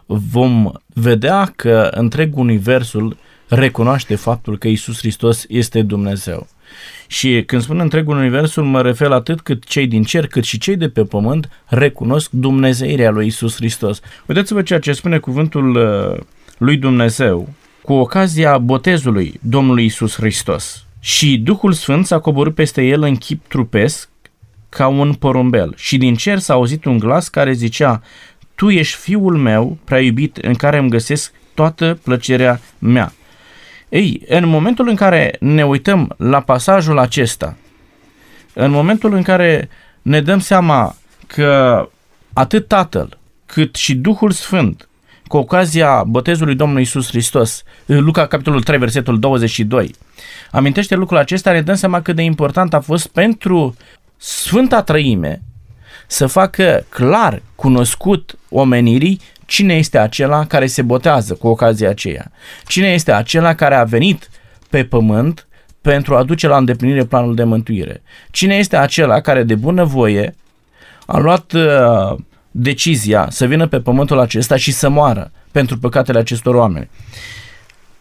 vom 0.07 0.73
vedea 0.87 1.53
că 1.57 1.89
întreg 1.95 2.37
universul 2.37 3.17
recunoaște 3.49 4.15
faptul 4.15 4.59
că 4.59 4.69
Isus 4.69 4.99
Hristos 4.99 5.45
este 5.49 5.83
Dumnezeu. 5.83 6.47
Și 7.07 7.43
când 7.47 7.63
spun 7.63 7.81
întregul 7.81 8.17
universul, 8.17 8.65
mă 8.65 8.83
refer 8.83 9.11
atât 9.11 9.41
cât 9.41 9.65
cei 9.65 9.87
din 9.87 10.03
cer, 10.03 10.27
cât 10.27 10.45
și 10.45 10.59
cei 10.59 10.77
de 10.77 10.89
pe 10.89 11.05
pământ 11.05 11.49
recunosc 11.67 12.31
Dumnezeirea 12.31 13.11
lui 13.11 13.27
Isus 13.27 13.55
Hristos. 13.55 14.01
Uitați-vă 14.27 14.63
ceea 14.63 14.79
ce 14.79 14.93
spune 14.93 15.19
cuvântul 15.19 15.77
uh, 15.77 16.21
lui 16.59 16.77
Dumnezeu 16.77 17.49
cu 17.83 17.93
ocazia 17.93 18.59
botezului 18.59 19.41
Domnului 19.43 19.85
Isus 19.85 20.15
Hristos. 20.15 20.85
Și 21.01 21.39
Duhul 21.39 21.73
Sfânt 21.73 22.07
s-a 22.07 22.19
coborât 22.19 22.55
peste 22.55 22.83
el 22.83 23.03
în 23.03 23.17
chip 23.17 23.47
trupesc 23.47 24.09
ca 24.69 24.87
un 24.87 25.15
porumbel 25.15 25.73
și 25.77 25.97
din 25.97 26.15
cer 26.15 26.39
s-a 26.39 26.55
auzit 26.55 26.85
un 26.85 26.99
glas 26.99 27.29
care 27.29 27.53
zicea 27.53 28.03
Tu 28.55 28.71
ești 28.71 28.97
fiul 28.97 29.37
meu 29.37 29.79
prea 29.85 30.01
iubit 30.01 30.37
în 30.37 30.55
care 30.55 30.79
îmi 30.79 30.91
găsesc 30.91 31.33
toată 31.55 31.99
plăcerea 32.03 32.61
mea. 32.79 33.13
Ei, 33.89 34.23
în 34.29 34.47
momentul 34.49 34.89
în 34.89 34.95
care 34.95 35.37
ne 35.41 35.65
uităm 35.65 36.15
la 36.17 36.41
pasajul 36.41 36.99
acesta, 36.99 37.57
în 38.55 38.71
momentul 38.71 39.15
în 39.15 39.23
care 39.23 39.69
ne 40.03 40.21
dăm 40.21 40.39
seama 40.39 40.97
că 41.27 41.89
atât 42.33 42.69
Tatăl 42.69 43.19
cât 43.47 43.75
și 43.75 43.95
Duhul 43.95 44.31
Sfânt, 44.31 44.89
cu 45.27 45.37
ocazia 45.37 46.05
botezului 46.05 46.55
Domnului 46.55 46.83
Isus 46.83 47.09
Hristos, 47.09 47.63
Luca 47.87 48.27
capitolul 48.27 48.63
3, 48.63 48.79
versetul 48.79 49.19
22, 49.19 49.95
amintește 50.51 50.95
lucrul 50.95 51.19
acesta, 51.19 51.53
ne 51.53 51.63
dăm 51.63 51.75
seama 51.75 52.03
cât 52.03 52.17
de 52.17 52.23
important 52.23 52.75
a 52.75 52.81
fost 52.81 53.07
pentru 53.07 53.77
Sfânta 54.17 54.83
Trăime 54.83 55.43
să 56.07 56.27
facă 56.27 56.85
clar 56.89 57.43
cunoscut 57.55 58.39
omenirii 58.49 59.21
cine 59.49 59.75
este 59.75 59.99
acela 59.99 60.47
care 60.47 60.67
se 60.67 60.83
botează 60.83 61.35
cu 61.35 61.47
ocazia 61.47 61.89
aceea. 61.89 62.31
Cine 62.67 62.93
este 62.93 63.13
acela 63.13 63.55
care 63.55 63.75
a 63.75 63.85
venit 63.85 64.31
pe 64.71 64.85
pământ 64.85 65.47
pentru 65.81 66.17
a 66.17 66.23
duce 66.23 66.47
la 66.47 66.57
îndeplinire 66.57 67.05
planul 67.05 67.35
de 67.35 67.45
mântuire. 67.45 68.03
Cine 68.31 68.55
este 68.55 68.77
acela 68.77 69.21
care 69.21 69.43
de 69.43 69.55
bunăvoie 69.55 70.35
a 71.07 71.19
luat 71.19 71.53
uh, 71.53 72.19
decizia 72.51 73.27
să 73.31 73.47
vină 73.47 73.67
pe 73.67 73.81
pământul 73.81 74.19
acesta 74.19 74.57
și 74.57 74.73
să 74.73 74.89
moară 74.89 75.31
pentru 75.53 75.79
păcatele 75.79 76.19
acestor 76.19 76.55
oameni. 76.55 76.89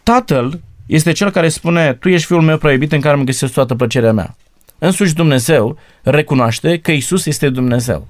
Tatăl 0.02 0.60
este 0.86 1.12
cel 1.12 1.30
care 1.30 1.48
spune, 1.48 1.92
tu 1.92 2.08
ești 2.08 2.26
fiul 2.26 2.42
meu 2.42 2.58
proibit 2.58 2.92
în 2.92 3.00
care 3.00 3.16
îmi 3.16 3.24
găsesc 3.24 3.52
toată 3.52 3.74
plăcerea 3.74 4.12
mea. 4.12 4.36
Însuși 4.78 5.14
Dumnezeu 5.14 5.78
recunoaște 6.02 6.78
că 6.78 6.92
Isus 6.92 7.26
este 7.26 7.48
Dumnezeu. 7.48 8.06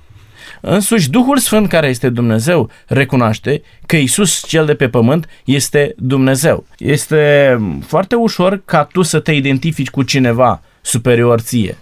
Însuși 0.61 1.11
Duhul 1.11 1.39
Sfânt 1.39 1.69
care 1.69 1.89
este 1.89 2.09
Dumnezeu 2.09 2.71
recunoaște 2.87 3.63
că 3.87 3.97
Isus 3.97 4.47
cel 4.47 4.67
de 4.67 4.75
pe 4.75 4.89
pământ 4.89 5.29
este 5.45 5.95
Dumnezeu. 5.97 6.67
Este 6.79 7.57
foarte 7.87 8.15
ușor 8.15 8.63
ca 8.65 8.85
tu 8.85 9.03
să 9.03 9.21
te 9.21 9.33
identifici 9.33 9.91
cu 9.91 10.03
cineva 10.03 10.63
superior 10.81 11.41
ție. 11.41 11.77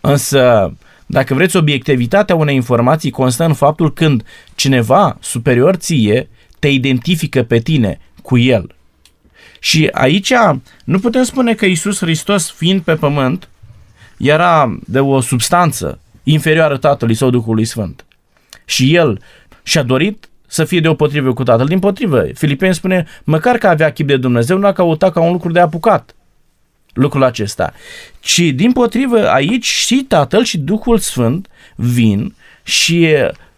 Însă, 0.00 0.72
dacă 1.06 1.34
vreți, 1.34 1.56
obiectivitatea 1.56 2.34
unei 2.34 2.54
informații 2.54 3.10
constă 3.10 3.44
în 3.44 3.54
faptul 3.54 3.92
când 3.92 4.24
cineva 4.54 5.16
superior 5.20 5.74
ție 5.74 6.28
te 6.58 6.68
identifică 6.68 7.42
pe 7.42 7.58
tine 7.58 8.00
cu 8.22 8.38
el. 8.38 8.74
Și 9.60 9.88
aici 9.92 10.32
nu 10.84 10.98
putem 10.98 11.22
spune 11.22 11.54
că 11.54 11.66
Isus 11.66 11.98
Hristos, 11.98 12.50
fiind 12.50 12.80
pe 12.80 12.94
pământ, 12.94 13.48
era 14.18 14.78
de 14.84 15.00
o 15.00 15.20
substanță 15.20 15.98
inferioară 16.22 16.76
Tatălui 16.76 17.14
sau 17.14 17.30
Duhului 17.30 17.64
Sfânt. 17.64 18.04
Și 18.68 18.94
el 18.94 19.20
și-a 19.62 19.82
dorit 19.82 20.28
să 20.46 20.64
fie 20.64 20.80
deopotrivă 20.80 21.32
cu 21.32 21.42
Tatăl. 21.42 21.66
Din 21.66 21.78
potrivă, 21.78 22.26
Filipeni 22.34 22.74
spune, 22.74 23.06
măcar 23.24 23.58
că 23.58 23.68
avea 23.68 23.92
chip 23.92 24.06
de 24.06 24.16
Dumnezeu, 24.16 24.58
nu 24.58 24.66
a 24.66 24.72
căutat 24.72 25.12
ca 25.12 25.20
un 25.20 25.32
lucru 25.32 25.52
de 25.52 25.60
apucat 25.60 26.14
lucrul 26.92 27.24
acesta. 27.24 27.72
Ci, 28.20 28.40
din 28.40 28.72
potrivă, 28.72 29.30
aici 29.30 29.64
și 29.64 30.04
Tatăl 30.08 30.44
și 30.44 30.58
Duhul 30.58 30.98
Sfânt 30.98 31.48
vin 31.76 32.34
și 32.62 33.14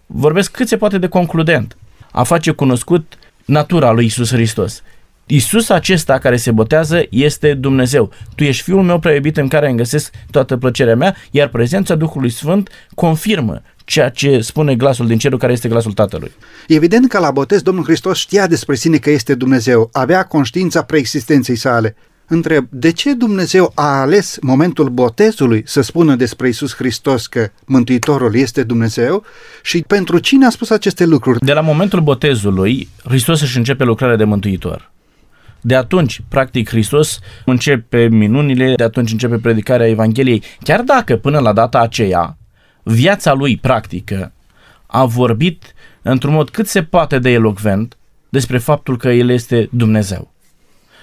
vorbesc 0.07 0.51
cât 0.51 0.68
se 0.68 0.77
poate 0.77 0.99
de 0.99 1.07
concludent. 1.07 1.77
A 2.11 2.23
face 2.23 2.51
cunoscut 2.51 3.18
natura 3.44 3.90
lui 3.90 4.05
Isus 4.05 4.33
Hristos. 4.33 4.83
Isus 5.27 5.68
acesta 5.68 6.18
care 6.18 6.37
se 6.37 6.51
botează 6.51 7.03
este 7.11 7.55
Dumnezeu. 7.55 8.11
Tu 8.35 8.44
ești 8.44 8.62
Fiul 8.62 8.83
meu 8.83 8.99
prea 8.99 9.14
iubit 9.14 9.37
în 9.37 9.49
care 9.49 9.68
îmi 9.68 9.77
găsesc 9.77 10.14
toată 10.31 10.57
plăcerea 10.57 10.96
mea, 10.96 11.16
iar 11.31 11.49
prezența 11.49 11.94
Duhului 11.94 12.31
Sfânt 12.31 12.68
confirmă 12.94 13.62
ceea 13.90 14.09
ce 14.09 14.40
spune 14.40 14.74
glasul 14.74 15.07
din 15.07 15.18
cerul 15.18 15.38
care 15.38 15.53
este 15.53 15.68
glasul 15.68 15.92
Tatălui. 15.92 16.33
Evident 16.68 17.09
că 17.09 17.18
la 17.18 17.31
botez 17.31 17.62
Domnul 17.62 17.85
Hristos 17.85 18.18
știa 18.18 18.46
despre 18.46 18.74
sine 18.74 18.96
că 18.96 19.11
este 19.11 19.35
Dumnezeu, 19.35 19.88
avea 19.92 20.24
conștiința 20.24 20.83
preexistenței 20.83 21.57
sale. 21.57 21.96
Întreb, 22.26 22.66
de 22.68 22.92
ce 22.92 23.12
Dumnezeu 23.12 23.72
a 23.74 24.00
ales 24.00 24.38
momentul 24.40 24.88
botezului 24.88 25.62
să 25.66 25.81
spună 25.81 26.14
despre 26.14 26.48
Isus 26.48 26.74
Hristos 26.74 27.26
că 27.26 27.48
Mântuitorul 27.66 28.35
este 28.37 28.62
Dumnezeu 28.62 29.24
și 29.62 29.85
pentru 29.87 30.18
cine 30.18 30.46
a 30.46 30.50
spus 30.50 30.70
aceste 30.70 31.05
lucruri? 31.05 31.38
De 31.44 31.53
la 31.53 31.61
momentul 31.61 32.00
botezului, 32.00 32.88
Hristos 33.05 33.40
își 33.40 33.57
începe 33.57 33.85
lucrarea 33.85 34.16
de 34.16 34.24
mântuitor. 34.24 34.92
De 35.61 35.74
atunci, 35.74 36.20
practic, 36.29 36.68
Hristos 36.68 37.18
începe 37.44 38.09
minunile, 38.11 38.74
de 38.76 38.85
atunci 38.85 39.12
începe 39.12 39.37
predicarea 39.37 39.88
Evangheliei. 39.88 40.42
Chiar 40.62 40.81
dacă 40.81 41.16
până 41.16 41.38
la 41.38 41.53
data 41.53 41.79
aceea, 41.79 42.39
viața 42.83 43.33
lui 43.33 43.57
practică 43.57 44.33
a 44.87 45.05
vorbit 45.05 45.75
într-un 46.03 46.33
mod 46.33 46.51
cât 46.51 46.66
se 46.66 46.83
poate 46.83 47.19
de 47.19 47.31
elocvent 47.31 47.97
despre 48.29 48.59
faptul 48.59 48.97
că 48.97 49.09
El 49.09 49.31
este 49.31 49.69
Dumnezeu. 49.73 50.31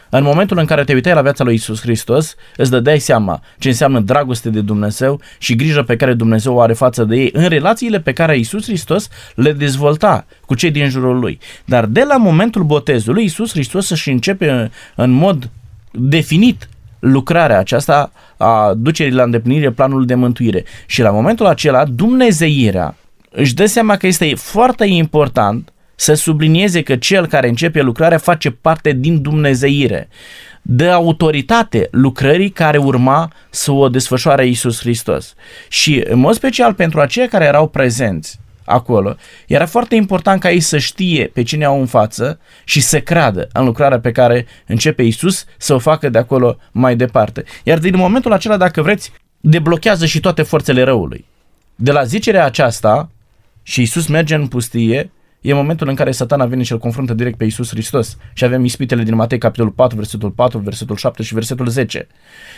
În 0.09 0.23
momentul 0.23 0.57
în 0.57 0.65
care 0.65 0.83
te 0.83 0.93
uitai 0.93 1.13
la 1.13 1.21
viața 1.21 1.43
lui 1.43 1.53
Isus 1.53 1.81
Hristos, 1.81 2.35
îți 2.55 2.69
dădeai 2.69 2.99
seama 2.99 3.41
ce 3.59 3.67
înseamnă 3.67 3.99
dragoste 3.99 4.49
de 4.49 4.61
Dumnezeu 4.61 5.21
și 5.37 5.55
grijă 5.55 5.83
pe 5.83 5.95
care 5.95 6.13
Dumnezeu 6.13 6.55
o 6.55 6.61
are 6.61 6.73
față 6.73 7.03
de 7.03 7.15
ei 7.15 7.29
în 7.33 7.47
relațiile 7.47 7.99
pe 7.99 8.13
care 8.13 8.37
Isus 8.37 8.65
Hristos 8.65 9.09
le 9.35 9.51
dezvolta 9.51 10.25
cu 10.45 10.55
cei 10.55 10.71
din 10.71 10.89
jurul 10.89 11.19
lui. 11.19 11.39
Dar 11.65 11.85
de 11.85 12.03
la 12.03 12.17
momentul 12.17 12.63
botezului, 12.63 13.23
Isus 13.23 13.51
Hristos 13.51 13.89
își 13.89 14.09
începe 14.09 14.71
în 14.95 15.11
mod 15.11 15.49
definit 15.91 16.69
lucrarea 16.99 17.59
aceasta 17.59 18.11
a 18.37 18.73
ducerii 18.77 19.13
la 19.13 19.23
îndeplinire 19.23 19.71
planul 19.71 20.05
de 20.05 20.15
mântuire. 20.15 20.63
Și 20.85 21.01
la 21.01 21.11
momentul 21.11 21.45
acela, 21.45 21.85
Dumnezeirea 21.85 22.95
își 23.31 23.53
dă 23.53 23.65
seama 23.65 23.95
că 23.95 24.07
este 24.07 24.35
foarte 24.35 24.85
important 24.85 25.71
să 25.95 26.13
sublinieze 26.13 26.81
că 26.81 26.95
cel 26.95 27.25
care 27.25 27.47
începe 27.47 27.81
lucrarea 27.81 28.17
face 28.17 28.51
parte 28.51 28.91
din 28.91 29.21
Dumnezeire, 29.21 30.09
de 30.61 30.89
autoritate 30.89 31.87
lucrării 31.91 32.49
care 32.49 32.77
urma 32.77 33.31
să 33.49 33.71
o 33.71 33.89
desfășoare 33.89 34.45
Iisus 34.45 34.79
Hristos. 34.79 35.33
Și 35.69 36.03
în 36.07 36.19
mod 36.19 36.33
special 36.33 36.73
pentru 36.73 36.99
aceia 36.99 37.27
care 37.27 37.45
erau 37.45 37.67
prezenți 37.67 38.39
acolo, 38.67 39.15
era 39.47 39.65
foarte 39.65 39.95
important 39.95 40.41
ca 40.41 40.51
ei 40.51 40.59
să 40.59 40.77
știe 40.77 41.25
pe 41.33 41.43
cine 41.43 41.65
au 41.65 41.79
în 41.79 41.85
față 41.85 42.39
și 42.63 42.81
să 42.81 43.01
creadă 43.01 43.47
în 43.53 43.65
lucrarea 43.65 43.99
pe 43.99 44.11
care 44.11 44.45
începe 44.67 45.03
Iisus 45.03 45.45
să 45.57 45.73
o 45.73 45.79
facă 45.79 46.09
de 46.09 46.17
acolo 46.17 46.57
mai 46.71 46.95
departe. 46.95 47.43
Iar 47.63 47.79
din 47.79 47.95
momentul 47.95 48.33
acela, 48.33 48.57
dacă 48.57 48.81
vreți, 48.81 49.11
deblochează 49.39 50.05
și 50.05 50.19
toate 50.19 50.41
forțele 50.41 50.83
răului. 50.83 51.25
De 51.75 51.91
la 51.91 52.03
zicerea 52.03 52.45
aceasta, 52.45 53.09
și 53.63 53.79
Iisus 53.79 54.07
merge 54.07 54.35
în 54.35 54.47
pustie, 54.47 55.11
e 55.41 55.53
momentul 55.53 55.87
în 55.87 55.95
care 55.95 56.11
satana 56.11 56.45
vine 56.45 56.63
și 56.63 56.71
îl 56.71 56.77
confruntă 56.77 57.13
direct 57.13 57.37
pe 57.37 57.45
Isus 57.45 57.69
Hristos. 57.69 58.17
Și 58.33 58.43
avem 58.43 58.63
ispitele 58.63 59.03
din 59.03 59.15
Matei, 59.15 59.37
capitolul 59.37 59.71
4, 59.71 59.95
versetul 59.95 60.29
4, 60.29 60.59
versetul 60.59 60.95
7 60.95 61.23
și 61.23 61.33
versetul 61.33 61.67
10. 61.67 62.07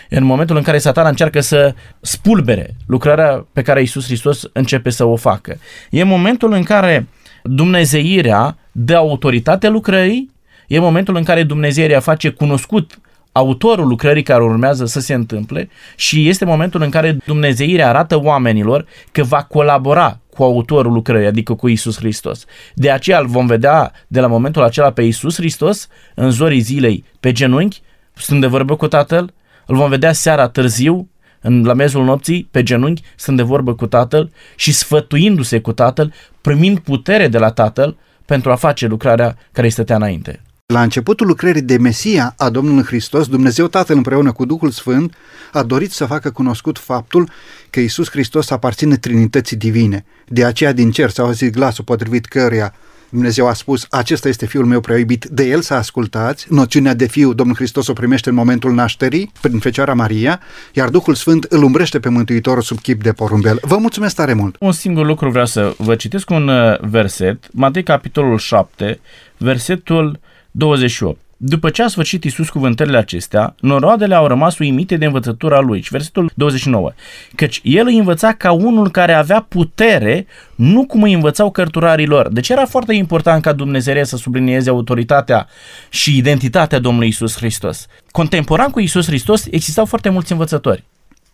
E 0.10 0.18
în 0.18 0.24
momentul 0.24 0.56
în 0.56 0.64
care 0.64 0.78
satana 0.78 1.10
încearcă 1.10 1.40
să 1.40 1.74
spulbere 2.02 2.76
lucrarea 2.88 3.46
pe 3.54 3.62
care 3.62 3.82
Isus 3.82 4.06
Hristos 4.06 4.50
începe 4.54 4.90
să 4.90 5.04
o 5.04 5.16
facă. 5.16 5.58
E 5.90 6.04
momentul 6.04 6.54
în 6.54 6.64
care 6.64 7.08
Dumnezeirea 7.44 8.58
dă 8.72 8.96
autoritate 8.96 9.68
lucrării, 9.68 10.32
e 10.68 10.80
momentul 10.80 11.16
în 11.16 11.24
care 11.24 11.44
Dumnezeirea 11.44 12.00
face 12.00 12.30
cunoscut 12.30 13.00
autorul 13.32 13.88
lucrării 13.88 14.24
care 14.24 14.44
urmează 14.44 14.86
să 14.86 15.00
se 15.00 15.14
întâmple 15.14 15.70
și 15.96 16.28
este 16.30 16.46
momentul 16.46 16.82
în 16.82 16.90
care 16.90 17.18
Dumnezeirea 17.26 17.90
arată 17.90 18.20
oamenilor 18.20 18.86
că 19.12 19.24
va 19.24 19.44
colabora 19.44 20.20
cu 20.40 20.46
autorul 20.46 20.92
lucrării, 20.92 21.28
adică 21.28 21.54
cu 21.54 21.68
Isus 21.68 21.98
Hristos. 21.98 22.46
De 22.74 22.92
aceea 22.92 23.20
îl 23.20 23.28
vom 23.28 23.46
vedea 23.46 23.92
de 24.08 24.20
la 24.20 24.28
momentul 24.28 24.64
acela 24.64 24.92
pe 24.92 25.02
Isus 25.02 25.36
Hristos 25.36 25.88
în 26.16 26.32
zorii 26.32 26.60
zilei 26.60 27.04
pe 27.20 27.32
genunchi, 27.32 27.82
stând 28.14 28.42
de 28.42 28.48
vorbă 28.48 28.76
cu 28.76 28.88
Tatăl, 28.88 29.34
îl 29.66 29.76
vom 29.76 29.90
vedea 29.90 30.12
seara 30.12 30.48
târziu, 30.48 31.10
în, 31.42 31.64
la 31.64 31.74
mezul 31.74 32.04
nopții, 32.04 32.48
pe 32.52 32.64
genunchi, 32.64 33.02
stând 33.16 33.38
de 33.38 33.44
vorbă 33.44 33.74
cu 33.74 33.88
Tatăl 33.88 34.32
și 34.56 34.72
sfătuindu-se 34.72 35.60
cu 35.60 35.74
Tatăl, 35.74 36.14
primind 36.42 36.80
putere 36.80 37.28
de 37.28 37.38
la 37.38 37.50
Tatăl 37.50 37.98
pentru 38.26 38.52
a 38.52 38.56
face 38.56 38.88
lucrarea 38.88 39.38
care 39.52 39.68
îi 39.68 39.74
stătea 39.74 39.96
înainte. 39.96 40.42
La 40.74 40.82
începutul 40.82 41.28
lucrării 41.28 41.62
de 41.62 41.78
Mesia 41.78 42.34
a 42.38 42.50
Domnului 42.50 42.84
Hristos, 42.84 43.28
Dumnezeu 43.28 43.68
Tatăl 43.68 43.96
împreună 43.96 44.32
cu 44.32 44.46
Duhul 44.46 44.70
Sfânt 44.70 45.16
a 45.52 45.64
dorit 45.64 45.92
să 45.92 46.06
facă 46.06 46.32
cunoscut 46.32 46.78
faptul 46.78 47.30
că 47.70 47.80
Isus 47.80 48.10
Hristos 48.10 48.50
aparține 48.50 48.98
Trinității 48.98 49.58
Divine. 49.58 50.06
De 50.28 50.46
aceea 50.46 50.72
din 50.72 50.92
cer 50.92 51.10
s-a 51.10 51.24
auzit 51.24 51.54
glasul 51.54 51.84
potrivit 51.84 52.26
căruia 52.26 52.74
Dumnezeu 53.10 53.48
a 53.48 53.54
spus, 53.54 53.86
acesta 53.90 54.28
este 54.28 54.46
Fiul 54.46 54.66
meu 54.66 54.80
prea 54.80 54.98
iubit, 54.98 55.26
de 55.26 55.44
el 55.44 55.62
să 55.62 55.74
ascultați. 55.74 56.46
Noțiunea 56.50 56.94
de 56.94 57.08
Fiu 57.08 57.34
Domnul 57.34 57.56
Hristos 57.56 57.88
o 57.88 57.94
primește 57.94 58.30
în 58.30 58.36
momentul 58.36 58.74
nașterii, 58.74 59.32
prin 59.42 59.60
Fecioara 59.60 59.94
Maria, 59.94 60.40
iar 60.74 60.90
Duhul 60.90 61.14
Sfânt 61.14 61.44
îl 61.44 61.64
umbrește 61.64 62.00
pe 62.00 62.10
Mântuitorul 62.10 62.62
sub 62.62 62.80
chip 62.80 63.04
de 63.04 63.12
porumbel. 63.12 63.60
Vă 63.62 63.78
mulțumesc 63.78 64.16
tare 64.16 64.34
mult! 64.34 64.56
Un 64.60 64.72
singur 64.72 65.06
lucru 65.06 65.30
vreau 65.30 65.46
să 65.46 65.74
vă 65.78 65.96
citesc 65.96 66.30
un 66.30 66.48
uh, 66.48 66.80
verset, 66.80 67.48
Matei 67.52 67.84
capitolul 67.84 68.38
7, 68.38 69.00
versetul 69.38 70.20
28. 70.52 71.20
După 71.42 71.70
ce 71.70 71.84
a 71.84 71.88
sfârșit 71.88 72.24
Iisus 72.24 72.50
cuvântările 72.50 72.98
acestea, 72.98 73.56
noroadele 73.60 74.16
au 74.16 74.28
rămas 74.28 74.58
uimite 74.58 74.98
de 74.98 75.06
învățătura 75.06 75.60
lui. 75.60 75.82
Și 75.82 75.90
versetul 75.92 76.32
29. 76.36 76.92
Căci 77.36 77.60
el 77.64 77.86
îi 77.86 77.98
învăța 77.98 78.34
ca 78.34 78.52
unul 78.52 78.92
care 78.92 79.14
avea 79.14 79.46
putere, 79.50 80.26
nu 80.56 80.86
cum 80.86 81.04
îi 81.04 81.14
învățau 81.14 81.52
cărturarii 81.52 82.06
lor. 82.06 82.28
Deci 82.30 82.50
era 82.50 82.66
foarte 82.66 82.94
important 82.94 83.42
ca 83.42 83.54
Dumnezeu 83.54 84.04
să 84.04 84.18
sublinieze 84.18 84.70
autoritatea 84.70 85.48
și 85.90 86.18
identitatea 86.18 86.80
Domnului 86.80 87.08
Iisus 87.08 87.36
Hristos. 87.36 87.88
Contemporan 88.12 88.70
cu 88.70 88.80
Iisus 88.80 89.06
Hristos 89.06 89.46
existau 89.52 89.86
foarte 89.86 90.10
mulți 90.10 90.32
învățători. 90.32 90.84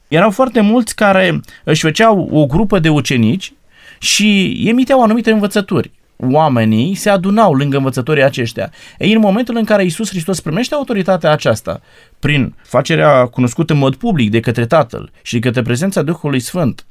Erau 0.08 0.32
foarte 0.32 0.62
mulți 0.62 0.96
care 0.96 1.40
își 1.64 1.82
făceau 1.82 2.30
o 2.32 2.46
grupă 2.46 2.80
de 2.80 2.90
ucenici 2.90 3.54
și 4.00 4.62
emiteau 4.68 5.04
anumite 5.04 5.32
învățături 5.32 5.92
oamenii 6.18 6.96
se 6.96 7.10
adunau 7.10 7.54
lângă 7.54 7.78
învățătorii 7.78 8.24
aceștia. 8.24 8.72
Ei, 8.98 9.14
în 9.14 9.20
momentul 9.20 9.56
în 9.56 9.64
care 9.64 9.84
Isus 9.84 10.10
Hristos 10.10 10.40
primește 10.40 10.76
autoritatea 10.76 11.32
aceasta, 11.32 11.82
prin 12.20 12.56
facerea 12.64 13.26
cunoscută 13.26 13.74
în 13.74 13.80
mod 13.80 13.96
public 13.96 14.32
de 14.32 14.40
către 14.40 14.66
Tatăl 14.66 15.12
și 15.22 15.34
de 15.34 15.40
către 15.40 15.62
prezența 15.62 16.02
Duhului 16.02 16.40
Sfânt, 16.40 16.86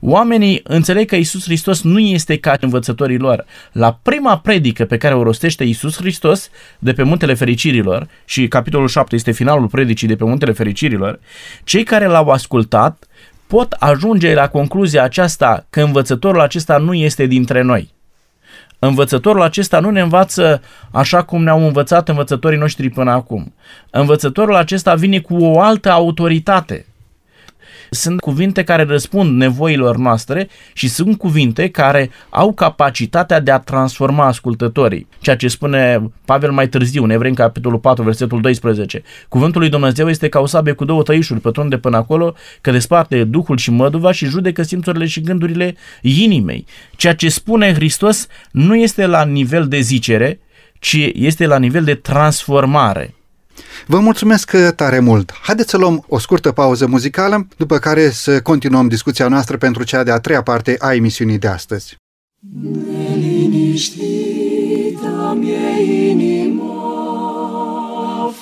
Oamenii 0.00 0.60
înțeleg 0.64 1.08
că 1.08 1.16
Isus 1.16 1.44
Hristos 1.44 1.82
nu 1.82 1.98
este 1.98 2.36
ca 2.38 2.56
învățătorii 2.60 3.18
lor. 3.18 3.44
La 3.72 3.98
prima 4.02 4.38
predică 4.38 4.84
pe 4.84 4.96
care 4.96 5.14
o 5.14 5.22
rostește 5.22 5.64
Isus 5.64 5.96
Hristos 5.96 6.50
de 6.78 6.92
pe 6.92 7.02
Muntele 7.02 7.34
Fericirilor, 7.34 8.08
și 8.24 8.48
capitolul 8.48 8.88
7 8.88 9.14
este 9.14 9.30
finalul 9.30 9.66
predicii 9.66 10.08
de 10.08 10.16
pe 10.16 10.24
Muntele 10.24 10.52
Fericirilor, 10.52 11.20
cei 11.64 11.82
care 11.82 12.06
l-au 12.06 12.28
ascultat 12.28 13.04
pot 13.46 13.72
ajunge 13.72 14.34
la 14.34 14.48
concluzia 14.48 15.02
aceasta 15.02 15.66
că 15.70 15.82
învățătorul 15.82 16.40
acesta 16.40 16.76
nu 16.76 16.94
este 16.94 17.26
dintre 17.26 17.62
noi. 17.62 17.90
Învățătorul 18.84 19.42
acesta 19.42 19.80
nu 19.80 19.90
ne 19.90 20.00
învață 20.00 20.62
așa 20.90 21.22
cum 21.22 21.42
ne-au 21.42 21.66
învățat 21.66 22.08
învățătorii 22.08 22.58
noștri 22.58 22.90
până 22.90 23.10
acum. 23.10 23.54
Învățătorul 23.90 24.54
acesta 24.54 24.94
vine 24.94 25.18
cu 25.18 25.36
o 25.36 25.60
altă 25.60 25.90
autoritate. 25.90 26.86
Sunt 27.94 28.20
cuvinte 28.20 28.64
care 28.64 28.82
răspund 28.82 29.36
nevoilor 29.36 29.96
noastre 29.96 30.48
și 30.72 30.88
sunt 30.88 31.18
cuvinte 31.18 31.68
care 31.68 32.10
au 32.30 32.52
capacitatea 32.52 33.40
de 33.40 33.50
a 33.50 33.58
transforma 33.58 34.26
ascultătorii. 34.26 35.06
Ceea 35.20 35.36
ce 35.36 35.48
spune 35.48 36.10
Pavel 36.24 36.50
mai 36.50 36.68
târziu, 36.68 37.02
în 37.02 37.10
Evrei, 37.10 37.34
capitolul 37.34 37.78
4, 37.78 38.02
versetul 38.02 38.40
12. 38.40 39.02
Cuvântul 39.28 39.60
lui 39.60 39.70
Dumnezeu 39.70 40.08
este 40.08 40.28
ca 40.28 40.40
o 40.40 40.46
sabie 40.46 40.72
cu 40.72 40.84
două 40.84 41.02
tăișuri, 41.02 41.40
pătrunde 41.40 41.78
până 41.78 41.96
acolo, 41.96 42.34
că 42.60 42.70
desparte 42.70 43.24
Duhul 43.24 43.56
și 43.56 43.70
măduva 43.70 44.12
și 44.12 44.26
judecă 44.26 44.62
simțurile 44.62 45.06
și 45.06 45.20
gândurile 45.20 45.76
inimei. 46.02 46.66
Ceea 46.96 47.14
ce 47.14 47.28
spune 47.28 47.74
Hristos 47.74 48.26
nu 48.50 48.76
este 48.76 49.06
la 49.06 49.24
nivel 49.24 49.68
de 49.68 49.80
zicere, 49.80 50.40
ci 50.78 51.10
este 51.14 51.46
la 51.46 51.58
nivel 51.58 51.84
de 51.84 51.94
transformare 51.94 53.14
Vă 53.86 53.98
mulțumesc 53.98 54.56
tare 54.76 54.98
mult! 54.98 55.32
Haideți 55.42 55.70
să 55.70 55.76
luăm 55.76 56.04
o 56.08 56.18
scurtă 56.18 56.52
pauză 56.52 56.86
muzicală, 56.86 57.46
după 57.56 57.78
care 57.78 58.10
să 58.10 58.40
continuăm 58.42 58.88
discuția 58.88 59.28
noastră 59.28 59.56
pentru 59.56 59.82
cea 59.82 60.02
de-a 60.02 60.18
treia 60.18 60.42
parte 60.42 60.76
a 60.78 60.94
emisiunii 60.94 61.38
de 61.38 61.48
astăzi. 61.48 61.96
Neliniștită 63.82 65.36
mi-e 65.38 66.10
inima, 66.10 66.70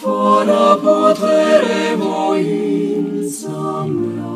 fără 0.01 0.81
putere 0.83 1.97
voința 1.97 3.89
mea. 3.89 4.29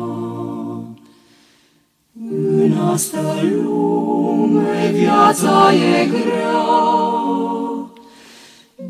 În 2.57 2.77
asta 2.91 3.35
lume 3.41 4.91
viața 4.93 5.73
e 5.73 6.05
grea, 6.05 6.63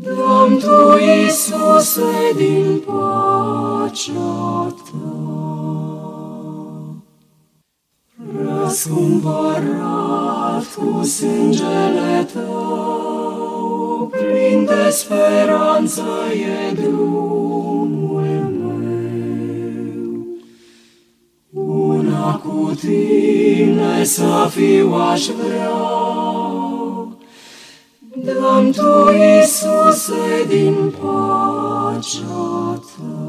Dăm 0.02 0.58
Tu, 0.58 0.98
Iisuse, 0.98 2.32
din 2.36 2.82
pacea 2.86 4.74
Ta. 4.84 5.14
Răscumpărat 8.38 10.64
cu 10.76 11.02
sângele 11.02 12.28
Tău, 12.32 14.12
plin 14.12 14.64
de 14.64 14.90
speranță 14.90 16.02
e 16.32 16.72
drumul 16.72 18.52
meu. 18.58 20.26
Una 21.52 22.40
cu 22.44 22.72
Tine 22.80 24.04
să 24.04 24.48
fiu 24.50 24.94
aș 24.94 25.26
vrea, 25.26 25.70
Dăm 28.26 28.70
Tu, 28.70 29.10
Iisuse, 29.12 30.44
din 30.48 30.94
pacea 31.00 32.80
Ta. 32.82 33.26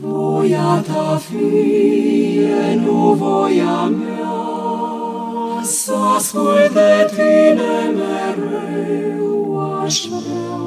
Voia 0.00 0.84
Ta 0.86 1.20
fie, 1.28 2.80
nu 2.84 3.12
voia 3.12 3.84
mea, 3.84 5.62
Să 5.62 5.94
ascult 6.16 6.72
de 6.72 7.10
Tine 7.10 7.92
mereu 7.96 9.58
aș 9.84 10.06
vrea. 10.06 10.60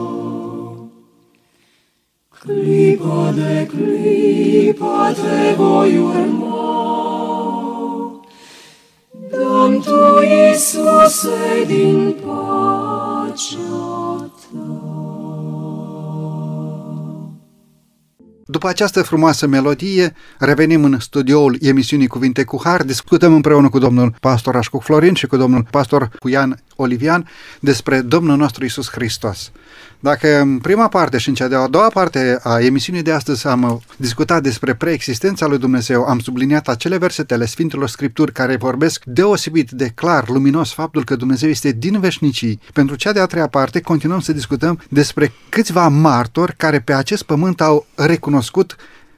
Clipă 2.39 3.33
de 3.35 3.67
clipă 3.71 5.15
Te 5.15 5.53
voi 5.55 5.97
urma, 5.97 6.42
Iisuse, 9.87 11.63
din 11.67 12.15
pacea 12.23 14.02
După 18.63 18.75
această 18.75 19.01
frumoasă 19.01 19.47
melodie, 19.47 20.15
revenim 20.39 20.83
în 20.83 20.99
studioul 20.99 21.57
emisiunii 21.61 22.07
Cuvinte 22.07 22.43
cu 22.43 22.61
Har, 22.63 22.83
discutăm 22.83 23.33
împreună 23.33 23.69
cu 23.69 23.79
domnul 23.79 24.15
pastor 24.19 24.55
Așcuc 24.55 24.83
Florin 24.83 25.13
și 25.13 25.27
cu 25.27 25.37
domnul 25.37 25.67
pastor 25.69 26.09
Puian 26.19 26.63
Olivian 26.75 27.29
despre 27.59 28.01
Domnul 28.01 28.37
nostru 28.37 28.65
Isus 28.65 28.89
Hristos. 28.89 29.51
Dacă 29.99 30.39
în 30.39 30.57
prima 30.57 30.87
parte 30.87 31.17
și 31.17 31.29
în 31.29 31.35
cea 31.35 31.47
de-a 31.47 31.67
doua 31.67 31.87
parte 31.87 32.39
a 32.43 32.59
emisiunii 32.59 33.01
de 33.01 33.11
astăzi 33.11 33.47
am 33.47 33.81
discutat 33.95 34.43
despre 34.43 34.73
preexistența 34.73 35.45
lui 35.45 35.57
Dumnezeu, 35.57 36.03
am 36.03 36.19
subliniat 36.19 36.67
acele 36.67 36.97
versetele 36.97 37.45
Sfintelor 37.45 37.89
Scripturi 37.89 38.31
care 38.31 38.55
vorbesc 38.55 39.03
deosebit 39.05 39.71
de 39.71 39.91
clar, 39.95 40.29
luminos, 40.29 40.73
faptul 40.73 41.03
că 41.03 41.15
Dumnezeu 41.15 41.49
este 41.49 41.71
din 41.71 41.99
veșnicii. 41.99 42.59
Pentru 42.73 42.95
cea 42.95 43.11
de-a 43.11 43.25
treia 43.25 43.47
parte 43.47 43.79
continuăm 43.81 44.19
să 44.19 44.33
discutăm 44.33 44.81
despre 44.89 45.31
câțiva 45.49 45.87
martori 45.87 46.55
care 46.57 46.79
pe 46.79 46.93
acest 46.93 47.23
pământ 47.23 47.61
au 47.61 47.85
recunoscut 47.95 48.52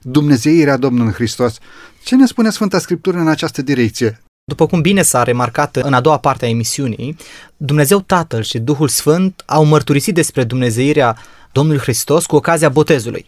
Dumnezeirea 0.01 0.77
Domnului 0.77 1.13
Hristos. 1.13 1.57
Ce 2.03 2.15
ne 2.15 2.25
spune 2.25 2.49
Sfânta 2.49 2.79
Scriptură 2.79 3.17
în 3.17 3.27
această 3.27 3.61
direcție? 3.61 4.19
După 4.47 4.65
cum 4.67 4.81
bine 4.81 5.01
s-a 5.01 5.23
remarcat 5.23 5.75
în 5.75 5.93
a 5.93 6.01
doua 6.01 6.17
parte 6.17 6.45
a 6.45 6.49
emisiunii, 6.49 7.17
Dumnezeu 7.57 7.99
Tatăl 7.99 8.43
și 8.43 8.59
Duhul 8.59 8.88
Sfânt 8.88 9.43
au 9.45 9.63
mărturisit 9.63 10.13
despre 10.13 10.43
Dumnezeirea 10.43 11.17
Domnului 11.51 11.81
Hristos 11.81 12.25
cu 12.25 12.36
ocazia 12.36 12.69
botezului. 12.69 13.25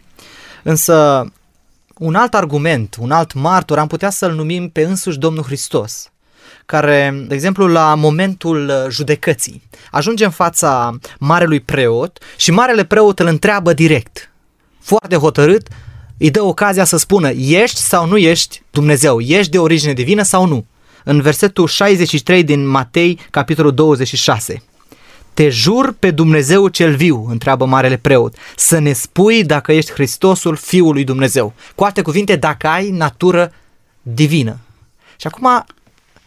Însă, 0.63 1.25
un 1.97 2.15
alt 2.15 2.33
argument, 2.33 2.95
un 2.99 3.11
alt 3.11 3.33
martor, 3.33 3.79
am 3.79 3.87
putea 3.87 4.09
să-l 4.09 4.33
numim 4.33 4.69
pe 4.69 4.81
însuși 4.81 5.17
Domnul 5.17 5.43
Hristos, 5.43 6.11
care, 6.65 7.25
de 7.27 7.33
exemplu, 7.33 7.67
la 7.67 7.95
momentul 7.95 8.87
judecății, 8.89 9.63
ajunge 9.91 10.25
în 10.25 10.31
fața 10.31 10.97
marelui 11.19 11.59
preot 11.59 12.19
și 12.35 12.51
marele 12.51 12.85
preot 12.85 13.19
îl 13.19 13.27
întreabă 13.27 13.73
direct, 13.73 14.31
foarte 14.79 15.15
hotărât, 15.15 15.67
îi 16.18 16.32
dă 16.32 16.43
ocazia 16.43 16.84
să 16.84 16.97
spună, 16.97 17.30
ești 17.30 17.80
sau 17.80 18.07
nu 18.07 18.18
ești 18.18 18.61
Dumnezeu, 18.72 19.20
ești 19.20 19.51
de 19.51 19.59
origine 19.59 19.93
divină 19.93 20.24
sau 20.24 20.45
nu 20.45 20.65
în 21.07 21.22
versetul 21.22 21.68
63 21.68 22.43
din 22.43 22.68
Matei, 22.68 23.20
capitolul 23.30 23.74
26. 23.74 24.63
Te 25.34 25.49
jur 25.49 25.95
pe 25.99 26.11
Dumnezeu 26.11 26.68
cel 26.68 26.95
viu, 26.95 27.26
întreabă 27.30 27.65
marele 27.65 27.97
preot, 27.97 28.36
să 28.55 28.80
ne 28.80 28.93
spui 28.93 29.43
dacă 29.43 29.72
ești 29.72 29.91
Hristosul, 29.91 30.55
Fiul 30.55 30.93
lui 30.93 31.03
Dumnezeu. 31.03 31.53
Cu 31.76 31.84
alte 31.84 32.01
cuvinte, 32.01 32.36
dacă 32.36 32.68
ai 32.68 32.89
natură 32.89 33.53
divină. 34.01 34.57
Și 35.20 35.28
acum, 35.28 35.65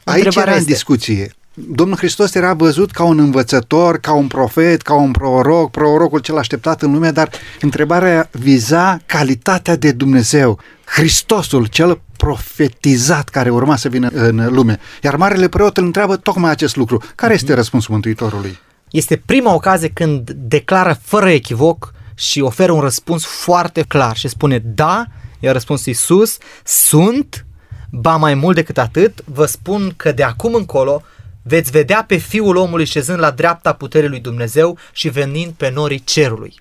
Aici 0.04 0.36
era 0.36 0.50
este, 0.50 0.58
în 0.58 0.64
discuție. 0.64 1.34
Domnul 1.68 1.96
Hristos 1.96 2.34
era 2.34 2.54
văzut 2.54 2.90
ca 2.90 3.04
un 3.04 3.18
învățător, 3.18 3.98
ca 3.98 4.12
un 4.12 4.26
profet, 4.26 4.82
ca 4.82 4.94
un 4.94 5.10
proroc, 5.10 5.70
prorocul 5.70 6.18
cel 6.18 6.38
așteptat 6.38 6.82
în 6.82 6.92
lume, 6.92 7.10
dar 7.10 7.30
întrebarea 7.60 8.28
viza 8.32 8.98
calitatea 9.06 9.76
de 9.76 9.92
Dumnezeu, 9.92 10.58
Hristosul 10.84 11.66
cel 11.66 12.00
profetizat 12.16 13.28
care 13.28 13.50
urma 13.50 13.76
să 13.76 13.88
vină 13.88 14.08
în 14.12 14.48
lume. 14.50 14.78
Iar 15.02 15.16
Marele 15.16 15.48
Preot 15.48 15.76
îl 15.76 15.84
întreabă 15.84 16.16
tocmai 16.16 16.50
acest 16.50 16.76
lucru. 16.76 17.02
Care 17.14 17.34
este 17.34 17.54
răspunsul 17.54 17.92
Mântuitorului? 17.92 18.58
Este 18.90 19.22
prima 19.26 19.54
ocazie 19.54 19.88
când 19.88 20.30
declară 20.30 20.98
fără 21.02 21.30
echivoc 21.30 21.92
și 22.14 22.40
oferă 22.40 22.72
un 22.72 22.80
răspuns 22.80 23.24
foarte 23.24 23.82
clar 23.82 24.16
și 24.16 24.28
spune 24.28 24.58
da, 24.58 25.06
i-a 25.38 25.52
răspuns 25.52 25.84
Iisus, 25.84 26.38
sunt, 26.64 27.46
ba 27.90 28.16
mai 28.16 28.34
mult 28.34 28.54
decât 28.54 28.78
atât, 28.78 29.24
vă 29.24 29.46
spun 29.46 29.92
că 29.96 30.12
de 30.12 30.22
acum 30.22 30.54
încolo 30.54 31.02
veți 31.50 31.70
vedea 31.70 32.04
pe 32.06 32.16
Fiul 32.16 32.56
omului 32.56 32.84
șezând 32.84 33.18
la 33.18 33.30
dreapta 33.30 33.72
puterii 33.72 34.08
lui 34.08 34.20
Dumnezeu 34.20 34.78
și 34.92 35.08
venind 35.08 35.52
pe 35.52 35.70
norii 35.74 36.02
cerului. 36.04 36.54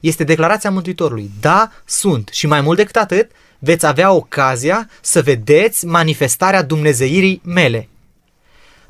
Este 0.00 0.24
declarația 0.24 0.70
Mântuitorului. 0.70 1.30
Da, 1.40 1.70
sunt. 1.84 2.28
Și 2.32 2.46
mai 2.46 2.60
mult 2.60 2.76
decât 2.76 2.96
atât, 2.96 3.30
veți 3.58 3.86
avea 3.86 4.12
ocazia 4.12 4.88
să 5.00 5.22
vedeți 5.22 5.86
manifestarea 5.86 6.62
Dumnezeirii 6.62 7.40
mele. 7.44 7.88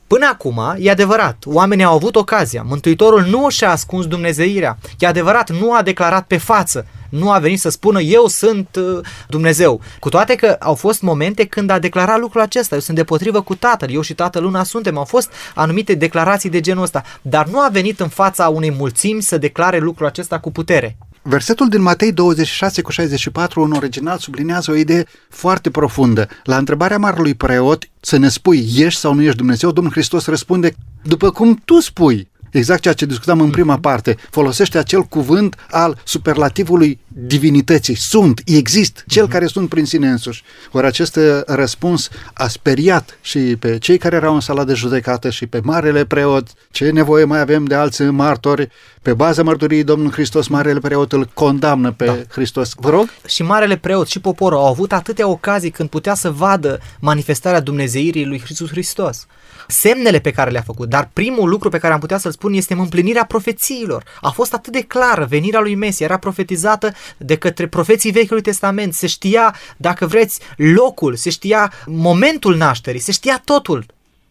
Până 0.07 0.29
acum, 0.33 0.75
e 0.79 0.91
adevărat, 0.91 1.37
oamenii 1.45 1.85
au 1.85 1.95
avut 1.95 2.17
ocazia. 2.17 2.63
Mântuitorul 2.63 3.23
nu 3.23 3.49
și-a 3.49 3.71
ascuns 3.71 4.07
Dumnezeirea. 4.07 4.79
E 4.99 5.07
adevărat, 5.07 5.51
nu 5.51 5.75
a 5.75 5.83
declarat 5.83 6.27
pe 6.27 6.37
față. 6.37 6.87
Nu 7.19 7.31
a 7.31 7.39
venit 7.39 7.61
să 7.61 7.69
spună 7.69 8.01
eu 8.01 8.27
sunt 8.27 8.69
uh, 8.77 9.01
Dumnezeu. 9.29 9.81
Cu 10.01 10.09
toate 10.09 10.35
că 10.35 10.57
au 10.61 10.75
fost 10.75 11.03
momente 11.03 11.45
când 11.45 11.71
a 11.71 11.79
declarat 11.79 12.19
lucrul 12.19 12.41
acesta. 12.41 12.75
Eu 12.75 12.81
sunt 12.81 12.97
depotrivă 12.97 13.41
cu 13.41 13.55
Tatăl, 13.55 13.91
eu 13.91 14.01
și 14.01 14.15
Tatăl 14.15 14.45
una 14.45 14.65
suntem. 14.65 14.99
Au 14.99 15.05
fost 15.05 15.31
anumite 15.55 15.95
declarații 15.95 16.51
de 16.51 16.61
genul 16.61 16.83
ăsta. 16.83 17.03
Dar 17.23 17.47
nu 17.47 17.61
a 17.61 17.69
venit 17.73 18.01
în 18.01 18.09
fața 18.09 18.49
unei 18.49 18.71
mulțimi 18.71 19.23
să 19.23 19.39
declare 19.39 19.79
lucrul 19.79 20.07
acesta 20.07 20.39
cu 20.39 20.51
putere. 20.53 20.97
Versetul 21.23 21.69
din 21.69 21.83
Matei 21.83 22.13
26 22.13 22.83
cu 22.83 22.91
64 22.91 23.63
în 23.63 23.73
original 23.73 24.19
sublinează 24.19 24.71
o 24.71 24.75
idee 24.75 25.07
foarte 25.29 25.71
profundă. 25.71 26.29
La 26.45 26.57
întrebarea 26.57 26.99
marelui 26.99 27.35
preot 27.35 27.89
să 28.01 28.17
ne 28.17 28.29
spui 28.29 28.69
ești 28.77 29.01
sau 29.01 29.15
nu 29.15 29.23
ești 29.23 29.37
Dumnezeu, 29.37 29.71
Domnul 29.71 29.93
Hristos 29.93 30.27
răspunde 30.27 30.75
după 31.03 31.31
cum 31.31 31.61
tu 31.65 31.81
spui. 31.81 32.29
Exact 32.57 32.81
ceea 32.81 32.95
ce 32.95 33.07
discutam 33.07 33.41
în 33.41 33.51
prima 33.51 33.79
parte. 33.79 34.17
Folosește 34.31 34.79
acel 34.79 35.03
cuvânt 35.03 35.57
al 35.71 36.01
superlativului 36.05 36.99
divinității. 37.09 37.95
Sunt, 37.95 38.41
exist, 38.45 39.05
cel 39.07 39.29
care 39.29 39.47
sunt 39.47 39.69
prin 39.69 39.85
sine 39.85 40.09
însuși. 40.09 40.43
Ori 40.73 40.87
acest 40.87 41.19
răspuns 41.47 42.09
a 42.33 42.49
speriat 42.49 43.19
și 43.21 43.39
pe 43.39 43.79
cei 43.79 43.99
care 43.99 44.17
erau 44.17 44.35
în 44.35 44.41
sala 44.41 44.65
de 44.65 44.75
judecată 44.75 45.31
și 45.31 45.47
pe 45.47 45.61
marele 45.63 46.05
preot. 46.05 46.49
Ce 46.71 46.91
nevoie 46.91 47.25
mai 47.25 47.41
avem 47.41 47.65
de 47.65 47.75
alți 47.75 48.03
martori? 48.03 48.69
Pe 49.03 49.15
baza 49.15 49.43
mărturiei 49.43 49.85
Domnului 49.85 50.13
Hristos, 50.13 50.49
marele 50.49 50.79
preot 50.79 51.13
îl 51.13 51.29
condamnă 51.35 51.93
pe 51.93 52.05
da. 52.05 52.17
Hristos. 52.29 52.73
Vă 52.77 52.91
rog? 52.91 53.09
Și 53.27 53.43
marele 53.43 53.77
preot 53.77 54.09
și 54.09 54.21
poporul 54.21 54.59
au 54.59 54.67
avut 54.67 54.93
atâtea 54.93 55.29
ocazii 55.29 55.71
când 55.71 55.89
putea 55.89 56.15
să 56.15 56.31
vadă 56.31 56.81
manifestarea 57.01 57.61
Dumnezeirii 57.61 58.27
lui 58.27 58.43
Iisus 58.49 58.69
Hristos 58.69 59.27
semnele 59.67 60.19
pe 60.19 60.31
care 60.31 60.51
le-a 60.51 60.63
făcut, 60.63 60.89
dar 60.89 61.11
primul 61.13 61.49
lucru 61.49 61.69
pe 61.69 61.79
care 61.79 61.93
am 61.93 62.01
putea 62.01 62.19
să-l 62.19 62.33
spun 62.33 62.53
este 62.53 62.75
împlinirea 62.75 63.25
profețiilor. 63.25 64.05
A 64.21 64.31
fost 64.31 64.55
atât 64.55 64.73
de 64.73 64.83
clară, 64.83 65.25
venirea 65.25 65.61
lui 65.61 65.75
Mesia 65.75 66.07
era 66.07 66.19
profetizată 66.19 66.93
de 67.17 67.37
către 67.37 67.69
profeții 67.69 68.11
Vechiului 68.11 68.43
Testament, 68.43 68.95
se 68.95 69.07
știa, 69.07 69.55
dacă 69.77 70.07
vreți, 70.07 70.41
locul, 70.57 71.17
se 71.17 71.31
știa 71.31 71.73
momentul 71.87 72.57
nașterii, 72.57 73.01
se 73.01 73.13
știa 73.13 73.43
totul. 73.45 73.87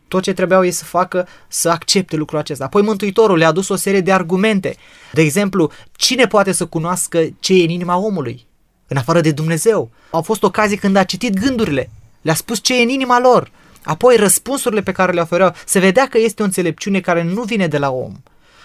Tot 0.08 0.24
ce 0.24 0.34
trebuiau 0.34 0.66
ei 0.66 0.72
să 0.72 0.84
facă, 0.84 1.28
să 1.48 1.70
accepte 1.70 2.16
lucrul 2.16 2.40
acesta. 2.40 2.64
Apoi 2.64 2.82
Mântuitorul 2.82 3.38
le-a 3.38 3.48
adus 3.48 3.70
o 3.70 3.76
serie 3.76 4.02
de 4.02 4.12
argumente. 4.12 4.76
De 5.12 5.22
exemplu, 5.22 5.72
cine 5.92 6.28
poate 6.28 6.52
să 6.52 6.66
cunoască 6.66 7.28
ce 7.40 7.54
e 7.54 7.64
în 7.64 7.70
inima 7.70 7.98
omului? 7.98 8.46
În 8.88 8.98
afară 8.98 9.22
de 9.22 9.32
Dumnezeu. 9.32 9.90
Au 10.10 10.22
fost 10.22 10.44
ocazii 10.44 10.78
când 10.78 10.96
a 10.96 11.04
citit 11.04 11.40
gândurile. 11.40 11.90
Le-a 12.22 12.34
spus 12.34 12.62
ce 12.62 12.80
e 12.80 12.84
în 12.84 12.90
inima 12.90 13.20
lor. 13.20 13.52
Apoi 13.86 14.16
răspunsurile 14.16 14.82
pe 14.82 14.92
care 14.92 15.12
le 15.12 15.22
ofereau. 15.22 15.54
Se 15.66 15.80
vedea 15.80 16.08
că 16.08 16.18
este 16.18 16.42
o 16.42 16.46
înțelepciune 16.46 17.00
care 17.00 17.24
nu 17.24 17.42
vine 17.42 17.68
de 17.68 17.78
la 17.78 17.92
om. 17.92 18.14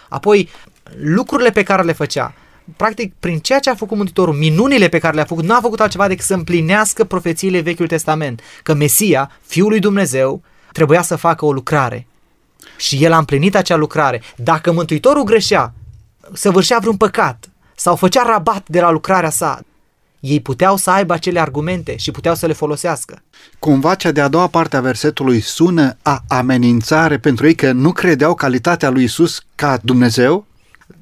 Apoi 0.09 0.49
lucrurile 1.01 1.51
pe 1.51 1.63
care 1.63 1.83
le 1.83 1.93
făcea 1.93 2.35
practic, 2.77 3.15
prin 3.21 3.39
ceea 3.39 3.59
ce 3.59 3.71
a 3.71 3.75
făcut 3.75 3.97
Mântuitorul, 3.97 4.35
minunile 4.35 4.89
pe 4.89 4.99
care 4.99 5.15
le-a 5.15 5.25
făcut, 5.25 5.45
nu 5.45 5.55
a 5.55 5.61
făcut 5.61 5.81
altceva 5.81 6.09
decât 6.09 6.25
să 6.25 6.35
împlinească 6.35 7.05
profețiile 7.05 7.61
Vechiul 7.61 7.87
Testament. 7.87 8.41
Că 8.63 8.75
Mesia, 8.75 9.31
Fiul 9.47 9.69
lui 9.69 9.79
Dumnezeu, 9.79 10.43
trebuia 10.73 11.03
să 11.03 11.17
facă 11.17 11.45
o 11.45 11.53
lucrare. 11.53 12.07
Și 12.77 13.05
el 13.05 13.13
a 13.13 13.19
împlinit 13.19 13.57
acea 13.57 13.77
lucrare. 13.77 14.23
Dacă 14.37 14.73
Mântuitorul 14.73 15.23
greșea, 15.23 15.73
săvârșea 16.33 16.79
vreun 16.79 16.97
păcat 16.97 17.51
sau 17.77 17.97
făcea 17.97 18.23
rabat 18.23 18.69
de 18.69 18.81
la 18.81 18.91
lucrarea 18.91 19.31
sa, 19.31 19.61
ei 20.21 20.41
puteau 20.41 20.77
să 20.77 20.91
aibă 20.91 21.13
acele 21.13 21.41
argumente 21.41 21.97
și 21.97 22.11
puteau 22.11 22.35
să 22.35 22.47
le 22.47 22.53
folosească. 22.53 23.23
Cumva 23.59 23.95
cea 23.95 24.13
de-a 24.13 24.29
doua 24.29 24.47
parte 24.47 24.77
a 24.77 24.81
versetului 24.81 25.41
sună 25.41 25.97
a 26.03 26.25
amenințare 26.29 27.19
pentru 27.19 27.47
ei 27.47 27.55
că 27.55 27.73
nu 27.73 27.93
credeau 27.93 28.35
calitatea 28.35 28.91
lui 28.91 29.05
Isus 29.05 29.43
ca 29.55 29.79
Dumnezeu? 29.83 30.47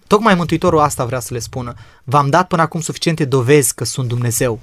Tocmai 0.07 0.35
Mântuitorul 0.35 0.79
asta 0.79 1.05
vrea 1.05 1.21
să 1.21 1.35
le 1.35 1.39
spună. 1.39 1.75
V-am 2.05 2.31
dat 2.31 2.47
până 2.47 2.63
acum 2.63 2.81
suficiente 2.81 3.25
dovezi 3.25 3.75
că 3.75 3.85
sunt 3.85 4.09
Dumnezeu. 4.09 4.61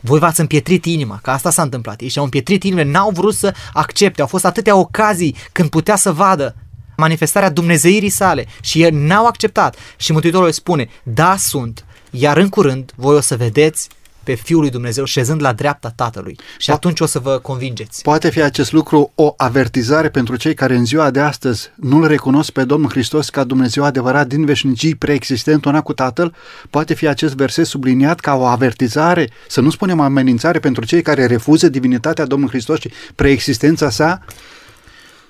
Voi 0.00 0.18
v-ați 0.18 0.40
împietrit 0.40 0.84
inima, 0.84 1.18
că 1.22 1.30
asta 1.30 1.50
s-a 1.50 1.62
întâmplat. 1.62 2.00
Ei 2.00 2.08
și-au 2.08 2.24
împietrit 2.24 2.62
inimile, 2.62 2.90
n-au 2.90 3.10
vrut 3.10 3.34
să 3.34 3.54
accepte. 3.72 4.20
Au 4.20 4.26
fost 4.26 4.44
atâtea 4.44 4.76
ocazii 4.76 5.36
când 5.52 5.70
putea 5.70 5.96
să 5.96 6.12
vadă 6.12 6.56
manifestarea 6.96 7.50
Dumnezeirii 7.50 8.08
sale 8.08 8.46
și 8.60 8.82
ei 8.82 8.90
n-au 8.90 9.26
acceptat. 9.26 9.76
Și 9.96 10.12
Mântuitorul 10.12 10.46
îi 10.46 10.52
spune, 10.52 10.88
da, 11.02 11.36
sunt, 11.36 11.84
iar 12.10 12.36
în 12.36 12.48
curând 12.48 12.92
voi 12.96 13.16
o 13.16 13.20
să 13.20 13.36
vedeți 13.36 13.88
pe 14.28 14.34
Fiul 14.34 14.60
lui 14.60 14.70
Dumnezeu 14.70 15.04
șezând 15.04 15.42
la 15.42 15.52
dreapta 15.52 15.92
Tatălui. 15.96 16.38
Și 16.58 16.70
Po- 16.70 16.74
atunci 16.74 17.00
o 17.00 17.06
să 17.06 17.18
vă 17.18 17.38
convingeți. 17.38 18.02
Poate 18.02 18.30
fi 18.30 18.42
acest 18.42 18.72
lucru 18.72 19.12
o 19.14 19.34
avertizare 19.36 20.08
pentru 20.08 20.36
cei 20.36 20.54
care 20.54 20.74
în 20.74 20.84
ziua 20.84 21.10
de 21.10 21.20
astăzi 21.20 21.70
nu-L 21.74 22.06
recunosc 22.06 22.50
pe 22.50 22.64
Domnul 22.64 22.90
Hristos 22.90 23.30
ca 23.30 23.44
Dumnezeu 23.44 23.84
adevărat 23.84 24.26
din 24.26 24.44
veșnicii 24.44 24.94
preexistent 24.94 25.64
una 25.64 25.80
cu 25.80 25.92
Tatăl? 25.92 26.34
Poate 26.70 26.94
fi 26.94 27.06
acest 27.06 27.34
verset 27.34 27.66
subliniat 27.66 28.20
ca 28.20 28.34
o 28.34 28.44
avertizare, 28.44 29.30
să 29.48 29.60
nu 29.60 29.70
spunem 29.70 30.00
amenințare 30.00 30.58
pentru 30.58 30.84
cei 30.84 31.02
care 31.02 31.26
refuză 31.26 31.68
divinitatea 31.68 32.24
Domnului 32.24 32.54
Hristos 32.54 32.80
și 32.80 32.90
preexistența 33.14 33.90
sa? 33.90 34.24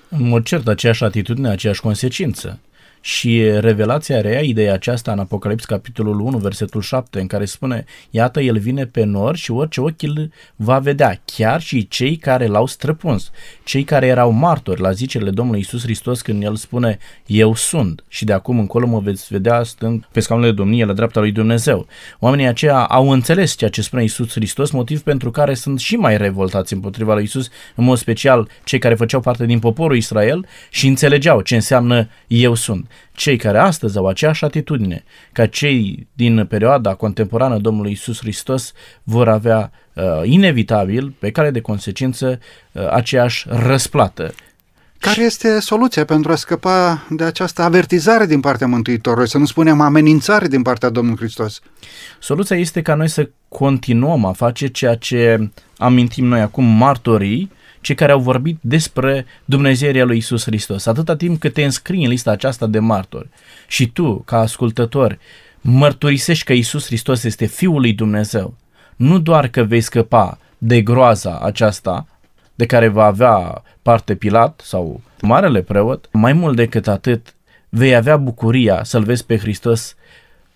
În 0.09 0.27
mod 0.27 0.43
cert, 0.43 0.67
aceeași 0.67 1.03
atitudine, 1.03 1.49
aceeași 1.49 1.81
consecință. 1.81 2.59
Și 3.01 3.59
revelația 3.59 4.21
rea, 4.21 4.41
ideea 4.41 4.73
aceasta 4.73 5.11
în 5.11 5.19
Apocalips, 5.19 5.65
capitolul 5.65 6.19
1, 6.19 6.37
versetul 6.37 6.81
7, 6.81 7.19
în 7.19 7.27
care 7.27 7.45
spune, 7.45 7.85
iată, 8.09 8.41
el 8.41 8.57
vine 8.57 8.85
pe 8.85 9.03
nor 9.03 9.35
și 9.35 9.51
orice 9.51 9.81
ochi 9.81 10.01
îl 10.01 10.31
va 10.55 10.79
vedea, 10.79 11.21
chiar 11.25 11.61
și 11.61 11.87
cei 11.87 12.15
care 12.15 12.47
l-au 12.47 12.65
străpuns, 12.65 13.31
cei 13.63 13.83
care 13.83 14.07
erau 14.07 14.31
martori 14.31 14.81
la 14.81 14.91
zicele 14.91 15.29
Domnului 15.29 15.59
Isus 15.59 15.81
Hristos 15.81 16.21
când 16.21 16.43
el 16.43 16.55
spune, 16.55 16.97
eu 17.25 17.55
sunt 17.55 18.03
și 18.07 18.25
de 18.25 18.33
acum 18.33 18.59
încolo 18.59 18.87
mă 18.87 18.99
veți 18.99 19.27
vedea 19.29 19.63
stând 19.63 20.07
pe 20.11 20.19
scaunul 20.19 20.45
de 20.45 20.51
domnie 20.51 20.85
la 20.85 20.93
dreapta 20.93 21.19
lui 21.19 21.31
Dumnezeu. 21.31 21.87
Oamenii 22.19 22.47
aceia 22.47 22.85
au 22.85 23.09
înțeles 23.09 23.55
ceea 23.55 23.69
ce 23.69 23.81
spune 23.81 24.03
Isus 24.03 24.31
Hristos, 24.31 24.71
motiv 24.71 25.01
pentru 25.01 25.31
care 25.31 25.53
sunt 25.53 25.79
și 25.79 25.95
mai 25.95 26.17
revoltați 26.17 26.73
împotriva 26.73 27.13
lui 27.13 27.23
Isus, 27.23 27.49
în 27.75 27.83
mod 27.83 27.97
special 27.97 28.47
cei 28.63 28.79
care 28.79 28.95
făceau 28.95 29.19
parte 29.19 29.45
din 29.45 29.59
poporul 29.59 29.95
Israel 29.95 30.45
și 30.69 30.87
înțelegeau 30.87 31.41
ce 31.41 31.55
înseamnă 31.55 32.09
eu 32.27 32.53
sunt 32.53 32.88
cei 33.13 33.37
care 33.37 33.57
astăzi 33.57 33.97
au 33.97 34.07
aceeași 34.07 34.45
atitudine 34.45 35.03
ca 35.31 35.45
cei 35.45 36.07
din 36.13 36.45
perioada 36.45 36.93
contemporană 36.93 37.57
Domnului 37.57 37.91
Isus 37.91 38.19
Hristos 38.19 38.73
vor 39.03 39.27
avea 39.27 39.71
uh, 39.93 40.03
inevitabil, 40.23 41.15
pe 41.19 41.31
care 41.31 41.51
de 41.51 41.61
consecință, 41.61 42.39
uh, 42.71 42.91
aceeași 42.91 43.45
răsplată. 43.49 44.33
Care 44.99 45.21
este 45.21 45.59
soluția 45.59 46.05
pentru 46.05 46.31
a 46.31 46.35
scăpa 46.35 47.05
de 47.09 47.23
această 47.23 47.61
avertizare 47.61 48.25
din 48.25 48.39
partea 48.39 48.67
Mântuitorului, 48.67 49.29
să 49.29 49.37
nu 49.37 49.45
spunem 49.45 49.81
amenințare 49.81 50.47
din 50.47 50.61
partea 50.61 50.89
Domnului 50.89 51.19
Hristos? 51.19 51.61
Soluția 52.19 52.57
este 52.57 52.81
ca 52.81 52.93
noi 52.93 53.07
să 53.07 53.29
continuăm 53.47 54.25
a 54.25 54.31
face 54.31 54.67
ceea 54.67 54.95
ce 54.95 55.49
amintim 55.77 56.25
noi 56.25 56.41
acum 56.41 56.65
martorii, 56.65 57.51
cei 57.81 57.95
care 57.95 58.11
au 58.11 58.19
vorbit 58.19 58.57
despre 58.61 59.25
Dumnezeirea 59.45 60.05
lui 60.05 60.17
Isus 60.17 60.43
Hristos. 60.43 60.85
Atâta 60.85 61.15
timp 61.15 61.39
cât 61.39 61.53
te 61.53 61.63
înscrii 61.63 62.03
în 62.03 62.09
lista 62.09 62.31
aceasta 62.31 62.67
de 62.67 62.79
martori 62.79 63.29
și 63.67 63.87
tu, 63.87 64.15
ca 64.15 64.39
ascultător, 64.39 65.19
mărturisești 65.61 66.45
că 66.45 66.53
Isus 66.53 66.85
Hristos 66.85 67.23
este 67.23 67.45
Fiul 67.45 67.79
lui 67.79 67.93
Dumnezeu, 67.93 68.53
nu 68.95 69.19
doar 69.19 69.47
că 69.47 69.63
vei 69.63 69.81
scăpa 69.81 70.37
de 70.57 70.81
groaza 70.81 71.39
aceasta 71.39 72.07
de 72.55 72.65
care 72.65 72.87
va 72.87 73.05
avea 73.05 73.63
parte 73.81 74.15
Pilat 74.15 74.61
sau 74.63 75.01
Marele 75.21 75.61
Preot, 75.61 76.09
mai 76.11 76.33
mult 76.33 76.55
decât 76.55 76.87
atât, 76.87 77.33
vei 77.69 77.95
avea 77.95 78.17
bucuria 78.17 78.83
să-L 78.83 79.03
vezi 79.03 79.25
pe 79.25 79.37
Hristos 79.37 79.95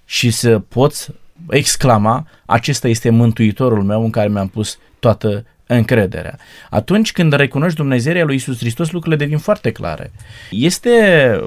și 0.06 0.32
să 0.32 0.60
poți 0.60 1.12
exclama, 1.50 2.28
acesta 2.46 2.88
este 2.88 3.10
Mântuitorul 3.10 3.84
meu 3.84 4.04
în 4.04 4.10
care 4.10 4.28
mi-am 4.30 4.48
pus 4.48 4.78
toată 5.00 5.46
încrederea. 5.68 6.38
Atunci 6.70 7.12
când 7.12 7.34
recunoști 7.34 7.78
Dumnezeirea 7.78 8.26
lui 8.26 8.36
Isus 8.36 8.58
Hristos, 8.58 8.92
lucrurile 8.92 9.24
devin 9.24 9.38
foarte 9.38 9.72
clare. 9.72 10.12
Este 10.50 11.40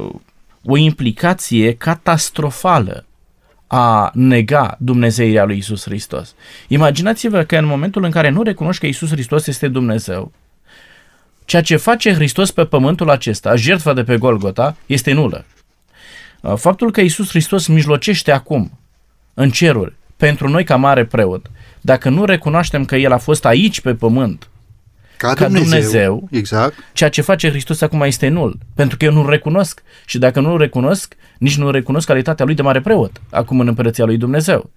o 0.65 0.77
implicație 0.77 1.75
catastrofală 1.75 3.07
a 3.67 4.11
nega 4.15 4.77
Dumnezeirea 4.79 5.45
lui 5.45 5.57
Isus 5.57 5.83
Hristos. 5.85 6.35
Imaginați-vă 6.69 7.43
că 7.43 7.57
în 7.57 7.65
momentul 7.65 8.05
în 8.05 8.11
care 8.11 8.29
nu 8.29 8.43
recunoști 8.43 8.81
că 8.81 8.87
Isus 8.87 9.11
Hristos 9.11 9.47
este 9.47 9.69
Dumnezeu, 9.69 10.33
ceea 11.45 11.63
ce 11.63 11.77
face 11.77 12.13
Hristos 12.13 12.51
pe 12.51 12.65
pământul 12.65 13.11
acesta, 13.11 13.57
jertfa 13.57 13.93
de 13.93 14.05
pe 14.05 14.17
Golgota, 14.17 14.77
este 14.87 15.13
nulă. 15.13 15.45
Faptul 16.57 16.91
că 16.91 17.01
Isus 17.01 17.29
Hristos 17.29 17.67
mijlocește 17.67 18.33
acum 18.33 18.79
în 19.35 19.51
ceruri 19.51 19.95
pentru 20.17 20.49
noi 20.49 20.65
ca 20.65 20.77
mare 20.77 21.05
preot, 21.05 21.51
dacă 21.87 22.09
nu 22.09 22.25
recunoaștem 22.25 22.85
că 22.85 22.97
El 22.97 23.13
a 23.13 23.19
fost 23.19 23.45
aici 23.45 23.81
pe 23.81 23.95
pământ, 23.95 24.49
Ca, 25.17 25.35
Ca 25.35 25.45
Dumnezeu, 25.45 25.71
Dumnezeu. 25.71 26.29
Exact. 26.31 26.75
ceea 26.93 27.11
ce 27.11 27.21
face 27.21 27.49
Hristos 27.49 27.81
acum 27.81 28.01
este 28.01 28.29
nul, 28.29 28.59
pentru 28.75 28.97
că 28.97 29.05
eu 29.05 29.13
nu-L 29.13 29.29
recunosc 29.29 29.83
și 30.07 30.19
dacă 30.19 30.41
nu-L 30.41 30.59
recunosc, 30.59 31.15
nici 31.39 31.57
nu 31.57 31.71
recunosc 31.71 32.07
calitatea 32.07 32.45
Lui 32.45 32.55
de 32.55 32.63
mare 32.63 32.81
preot, 32.81 33.21
acum 33.31 33.61
în 33.61 33.67
Împărăția 33.67 34.05
Lui 34.05 34.17
Dumnezeu. 34.17 34.71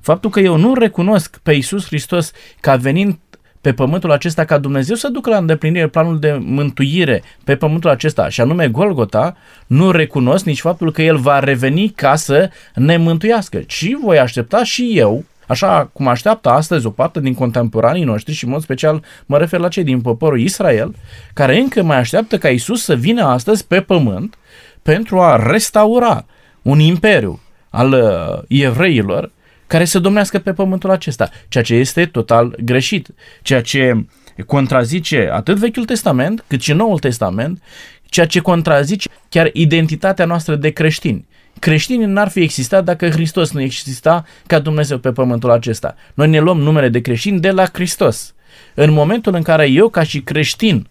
Faptul 0.00 0.30
că 0.30 0.40
eu 0.40 0.56
nu 0.56 0.74
recunosc 0.74 1.38
pe 1.42 1.52
Iisus 1.52 1.86
Hristos 1.86 2.32
ca 2.60 2.76
venind 2.76 3.18
pe 3.60 3.72
pământul 3.72 4.10
acesta 4.10 4.44
ca 4.44 4.58
Dumnezeu 4.58 4.96
să 4.96 5.08
ducă 5.08 5.30
la 5.30 5.36
îndeplinire 5.36 5.88
planul 5.88 6.18
de 6.18 6.38
mântuire 6.40 7.22
pe 7.44 7.56
pământul 7.56 7.90
acesta, 7.90 8.28
și 8.28 8.40
anume 8.40 8.68
Golgota, 8.68 9.36
nu 9.66 9.90
recunosc 9.90 10.44
nici 10.44 10.60
faptul 10.60 10.92
că 10.92 11.02
El 11.02 11.16
va 11.16 11.38
reveni 11.38 11.88
ca 11.88 12.14
să 12.14 12.50
ne 12.74 12.96
mântuiască, 12.96 13.58
ci 13.58 13.88
voi 14.02 14.18
aștepta 14.18 14.64
și 14.64 14.92
eu, 14.94 15.24
așa 15.48 15.90
cum 15.92 16.08
așteaptă 16.08 16.48
astăzi 16.48 16.86
o 16.86 16.90
parte 16.90 17.20
din 17.20 17.34
contemporanii 17.34 18.04
noștri 18.04 18.34
și 18.34 18.44
în 18.44 18.50
mod 18.50 18.62
special 18.62 19.04
mă 19.26 19.38
refer 19.38 19.60
la 19.60 19.68
cei 19.68 19.84
din 19.84 20.00
poporul 20.00 20.40
Israel, 20.40 20.94
care 21.32 21.58
încă 21.58 21.82
mai 21.82 21.96
așteaptă 21.96 22.38
ca 22.38 22.48
Isus 22.48 22.82
să 22.82 22.94
vină 22.94 23.24
astăzi 23.24 23.66
pe 23.66 23.80
pământ 23.80 24.38
pentru 24.82 25.20
a 25.20 25.50
restaura 25.50 26.26
un 26.62 26.78
imperiu 26.78 27.40
al 27.70 27.92
uh, 27.92 28.42
evreilor 28.48 29.32
care 29.66 29.84
să 29.84 29.98
domnească 29.98 30.38
pe 30.38 30.52
pământul 30.52 30.90
acesta, 30.90 31.30
ceea 31.48 31.64
ce 31.64 31.74
este 31.74 32.06
total 32.06 32.58
greșit, 32.64 33.08
ceea 33.42 33.62
ce 33.62 34.06
contrazice 34.46 35.28
atât 35.32 35.56
Vechiul 35.56 35.84
Testament 35.84 36.44
cât 36.46 36.60
și 36.60 36.72
Noul 36.72 36.98
Testament, 36.98 37.62
ceea 38.04 38.26
ce 38.26 38.40
contrazice 38.40 39.08
chiar 39.28 39.50
identitatea 39.52 40.24
noastră 40.24 40.56
de 40.56 40.70
creștini. 40.70 41.26
Creștinii 41.58 42.06
n-ar 42.06 42.28
fi 42.28 42.40
existat 42.40 42.84
dacă 42.84 43.08
Hristos 43.10 43.52
nu 43.52 43.60
exista 43.60 44.24
ca 44.46 44.58
Dumnezeu 44.58 44.98
pe 44.98 45.12
pământul 45.12 45.50
acesta. 45.50 45.94
Noi 46.14 46.28
ne 46.28 46.38
luăm 46.38 46.58
numele 46.58 46.88
de 46.88 47.00
creștini 47.00 47.40
de 47.40 47.50
la 47.50 47.64
Hristos. 47.72 48.34
În 48.74 48.90
momentul 48.90 49.34
în 49.34 49.42
care 49.42 49.66
eu, 49.66 49.88
ca 49.88 50.02
și 50.02 50.20
creștin, 50.20 50.86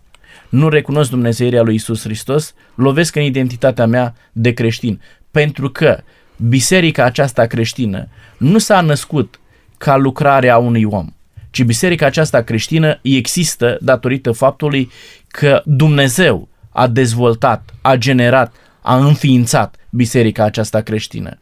nu 0.50 0.70
recunosc 0.70 1.10
Dumnezeirea 1.10 1.62
lui 1.62 1.76
Isus 1.76 2.02
Hristos, 2.02 2.54
lovesc 2.76 3.16
în 3.16 3.22
identitatea 3.22 3.86
mea 3.86 4.16
de 4.32 4.52
creștin. 4.52 5.02
Pentru 5.32 5.70
că 5.70 6.00
biserica 6.48 7.04
aceasta 7.04 7.46
creștină 7.46 8.08
nu 8.38 8.58
s-a 8.58 8.82
născut 8.82 9.40
ca 9.78 9.96
lucrare 9.96 10.50
a 10.50 10.58
unui 10.58 10.84
om, 10.84 11.08
ci 11.50 11.64
biserica 11.64 12.06
aceasta 12.06 12.42
creștină 12.42 13.00
există 13.02 13.78
datorită 13.82 14.32
faptului 14.32 14.92
că 15.28 15.62
Dumnezeu 15.66 16.48
a 16.70 16.88
dezvoltat, 16.88 17.74
a 17.82 17.96
generat, 17.96 18.54
a 18.82 18.96
înființat 18.96 19.76
biserica 19.98 20.44
aceasta 20.44 20.82
creștină. 20.82 21.38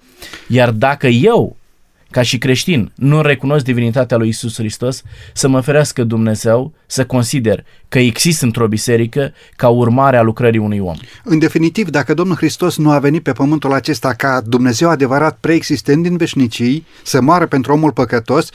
Iar 0.48 0.72
dacă 0.72 1.08
eu, 1.08 1.56
ca 2.12 2.22
și 2.22 2.38
creștin, 2.38 2.92
nu 2.96 3.22
recunosc 3.22 3.66
divinitatea 3.66 4.18
lui 4.18 4.28
Isus 4.28 4.56
Hristos, 4.56 5.02
să 5.34 5.48
mă 5.48 5.60
ferească 5.60 6.04
Dumnezeu 6.04 6.74
să 6.86 7.06
consider 7.06 7.66
că 7.88 8.00
există 8.00 8.46
într-o 8.46 8.68
biserică 8.68 9.34
ca 9.56 9.68
urmare 9.68 10.18
a 10.18 10.22
lucrării 10.22 10.60
unui 10.60 10.80
om. 10.80 10.96
În 11.24 11.40
definitiv, 11.40 11.90
dacă 11.90 12.14
Domnul 12.14 12.36
Hristos 12.36 12.78
nu 12.78 12.92
a 12.92 13.00
venit 13.00 13.24
pe 13.24 13.32
pământul 13.32 13.74
acesta 13.74 14.14
ca 14.14 14.42
Dumnezeu 14.46 14.90
adevărat 14.90 15.38
preexistent 15.40 16.04
din 16.04 16.18
veșnicii, 16.18 16.86
să 17.04 17.22
moară 17.22 17.46
pentru 17.46 17.74
omul 17.74 17.92
păcătos, 17.92 18.50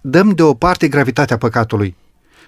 dăm 0.00 0.30
deoparte 0.30 0.88
gravitatea 0.88 1.36
păcatului. 1.36 1.94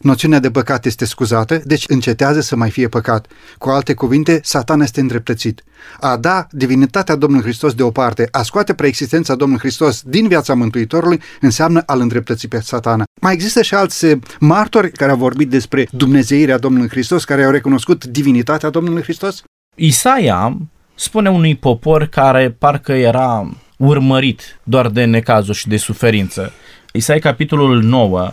Noțiunea 0.01 0.39
de 0.39 0.51
păcat 0.51 0.85
este 0.85 1.05
scuzată, 1.05 1.61
deci 1.65 1.85
încetează 1.89 2.41
să 2.41 2.57
mai 2.57 2.71
fie 2.71 2.89
păcat. 2.89 3.27
Cu 3.59 3.69
alte 3.69 3.95
cuvinte, 3.95 4.41
satan 4.43 4.81
este 4.81 5.01
îndreptățit. 5.01 5.65
A 6.01 6.17
da 6.17 6.47
divinitatea 6.51 7.17
Domnului 7.17 7.45
Hristos 7.45 7.75
deoparte, 7.75 8.29
a 8.31 8.43
scoate 8.43 8.75
preexistența 8.75 9.35
Domnului 9.35 9.63
Hristos 9.63 10.03
din 10.03 10.29
viața 10.29 10.55
Mântuitorului, 10.55 11.21
înseamnă 11.41 11.83
al 11.87 12.01
îndreptăți 12.01 12.49
pe 12.49 12.61
satana. 12.61 13.05
Mai 13.21 13.33
există 13.33 13.63
și 13.63 13.75
alți 13.75 14.07
eh, 14.07 14.19
martori 14.41 14.91
care 14.91 15.11
au 15.11 15.17
vorbit 15.17 15.49
despre 15.49 15.89
Dumnezeirea 15.91 16.59
Domnului 16.59 16.89
Hristos, 16.89 17.25
care 17.25 17.45
au 17.45 17.51
recunoscut 17.51 18.05
divinitatea 18.05 18.71
Domnului 18.71 19.03
Hristos? 19.03 19.43
Isaia 19.75 20.57
spune 20.95 21.31
unui 21.31 21.57
popor 21.57 22.07
care 22.07 22.51
parcă 22.51 22.93
era 22.93 23.51
urmărit 23.77 24.61
doar 24.63 24.89
de 24.89 25.05
necazuri 25.05 25.59
și 25.59 25.69
de 25.69 25.77
suferință. 25.77 26.53
Isaia 26.93 27.19
capitolul 27.19 27.83
9 27.83 28.33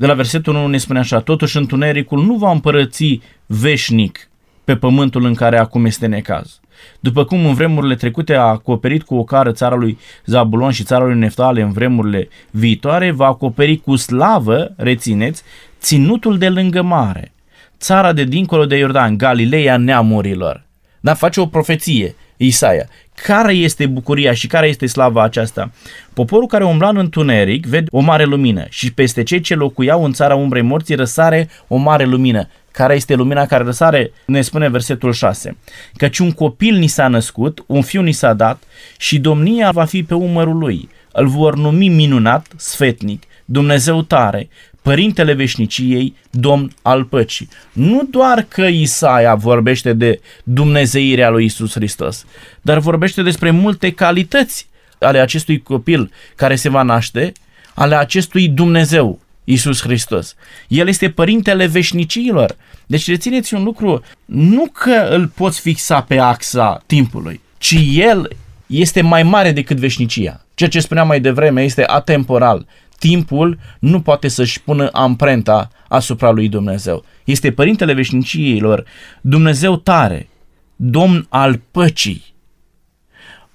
de 0.00 0.06
la 0.06 0.14
versetul 0.14 0.54
1 0.54 0.66
ne 0.66 0.78
spune 0.78 0.98
așa, 0.98 1.20
totuși 1.20 1.56
întunericul 1.56 2.24
nu 2.24 2.34
va 2.34 2.50
împărăți 2.50 3.20
veșnic 3.46 4.30
pe 4.64 4.76
pământul 4.76 5.24
în 5.24 5.34
care 5.34 5.58
acum 5.58 5.84
este 5.84 6.06
necaz. 6.06 6.60
După 7.00 7.24
cum 7.24 7.46
în 7.46 7.54
vremurile 7.54 7.94
trecute 7.94 8.34
a 8.34 8.40
acoperit 8.40 9.02
cu 9.02 9.14
o 9.14 9.24
cară 9.24 9.52
țara 9.52 9.74
lui 9.74 9.98
Zabulon 10.24 10.70
și 10.70 10.84
țara 10.84 11.04
lui 11.04 11.18
Neftale 11.18 11.62
în 11.62 11.72
vremurile 11.72 12.28
viitoare, 12.50 13.10
va 13.10 13.26
acoperi 13.26 13.76
cu 13.76 13.96
slavă, 13.96 14.74
rețineți, 14.76 15.42
ținutul 15.80 16.38
de 16.38 16.48
lângă 16.48 16.82
mare, 16.82 17.32
țara 17.78 18.12
de 18.12 18.24
dincolo 18.24 18.66
de 18.66 18.76
Iordan, 18.76 19.16
Galileea 19.16 19.76
neamurilor. 19.76 20.64
Dar 21.00 21.16
face 21.16 21.40
o 21.40 21.46
profeție, 21.46 22.14
Isaia. 22.36 22.86
Care 23.22 23.52
este 23.52 23.86
bucuria 23.86 24.32
și 24.32 24.46
care 24.46 24.68
este 24.68 24.86
slava 24.86 25.22
aceasta? 25.22 25.70
Poporul 26.14 26.46
care 26.46 26.64
umbla 26.64 26.88
în 26.88 26.96
întuneric 26.96 27.66
vede 27.66 27.86
o 27.90 28.00
mare 28.00 28.24
lumină 28.24 28.66
și 28.68 28.92
peste 28.92 29.22
cei 29.22 29.40
ce 29.40 29.54
locuiau 29.54 30.04
în 30.04 30.12
țara 30.12 30.34
umbrei 30.34 30.62
morții 30.62 30.94
răsare 30.94 31.48
o 31.68 31.76
mare 31.76 32.04
lumină. 32.04 32.48
Care 32.70 32.94
este 32.94 33.14
lumina 33.14 33.46
care 33.46 33.64
răsare? 33.64 34.12
Ne 34.26 34.40
spune 34.40 34.68
versetul 34.68 35.12
6. 35.12 35.56
Căci 35.96 36.18
un 36.18 36.32
copil 36.32 36.74
ni 36.74 36.86
s-a 36.86 37.08
născut, 37.08 37.64
un 37.66 37.82
fiu 37.82 38.02
ni 38.02 38.12
s-a 38.12 38.32
dat 38.32 38.62
și 38.98 39.18
domnia 39.18 39.70
va 39.70 39.84
fi 39.84 40.02
pe 40.02 40.14
umărul 40.14 40.58
lui. 40.58 40.88
Îl 41.12 41.26
vor 41.26 41.56
numi 41.56 41.88
minunat, 41.88 42.46
sfetnic, 42.56 43.22
Dumnezeu 43.44 44.02
tare, 44.02 44.48
Părintele 44.82 45.32
Veșniciei, 45.32 46.14
Domn 46.30 46.72
al 46.82 47.04
Păcii. 47.04 47.48
Nu 47.72 48.06
doar 48.10 48.46
că 48.48 48.62
Isaia 48.62 49.34
vorbește 49.34 49.92
de 49.92 50.20
Dumnezeirea 50.42 51.30
lui 51.30 51.44
Isus 51.44 51.72
Hristos, 51.72 52.24
dar 52.62 52.78
vorbește 52.78 53.22
despre 53.22 53.50
multe 53.50 53.92
calități 53.92 54.68
ale 54.98 55.18
acestui 55.18 55.62
copil 55.62 56.10
care 56.36 56.54
se 56.54 56.68
va 56.68 56.82
naște, 56.82 57.32
ale 57.74 57.94
acestui 57.94 58.48
Dumnezeu, 58.48 59.20
Isus 59.44 59.82
Hristos. 59.82 60.34
El 60.68 60.88
este 60.88 61.10
Părintele 61.10 61.66
Veșniciilor. 61.66 62.56
Deci 62.86 63.08
rețineți 63.08 63.54
un 63.54 63.62
lucru, 63.62 64.02
nu 64.24 64.66
că 64.72 65.08
îl 65.10 65.26
poți 65.26 65.60
fixa 65.60 66.00
pe 66.02 66.18
axa 66.18 66.82
timpului, 66.86 67.40
ci 67.58 67.76
El 67.92 68.36
este 68.66 69.00
mai 69.00 69.22
mare 69.22 69.52
decât 69.52 69.76
veșnicia. 69.76 70.44
Ceea 70.54 70.70
ce 70.70 70.80
spuneam 70.80 71.06
mai 71.06 71.20
devreme 71.20 71.62
este 71.62 71.84
atemporal 71.86 72.66
timpul 73.00 73.58
nu 73.78 74.00
poate 74.00 74.28
să-și 74.28 74.62
pună 74.62 74.88
amprenta 74.92 75.70
asupra 75.88 76.30
lui 76.30 76.48
Dumnezeu. 76.48 77.04
Este 77.24 77.52
Părintele 77.52 77.92
Veșniciilor, 77.92 78.84
Dumnezeu 79.20 79.76
tare, 79.76 80.28
Domn 80.76 81.26
al 81.28 81.60
păcii. 81.70 82.24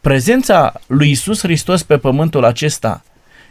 Prezența 0.01 0.73
lui 0.87 1.09
Isus 1.09 1.39
Hristos 1.39 1.83
pe 1.83 1.97
pământul 1.97 2.45
acesta 2.45 3.03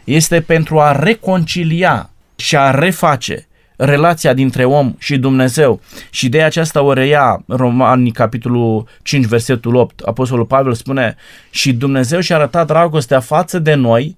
este 0.03 0.41
pentru 0.41 0.79
a 0.79 0.91
reconcilia 0.91 2.09
și 2.35 2.57
a 2.57 2.71
reface 2.71 3.47
relația 3.77 4.33
dintre 4.33 4.65
om 4.65 4.95
și 4.97 5.17
Dumnezeu. 5.17 5.81
Și 6.09 6.29
de 6.29 6.41
aceasta 6.41 6.81
o 6.81 6.93
reia 6.93 7.43
Romani, 7.47 8.11
capitolul 8.11 8.87
5, 9.03 9.25
versetul 9.25 9.75
8. 9.75 9.99
Apostolul 9.99 10.45
Pavel 10.45 10.73
spune, 10.73 11.15
și 11.49 11.73
Dumnezeu 11.73 12.19
și-a 12.19 12.35
arătat 12.35 12.67
dragostea 12.67 13.19
față 13.19 13.59
de 13.59 13.73
noi 13.73 14.17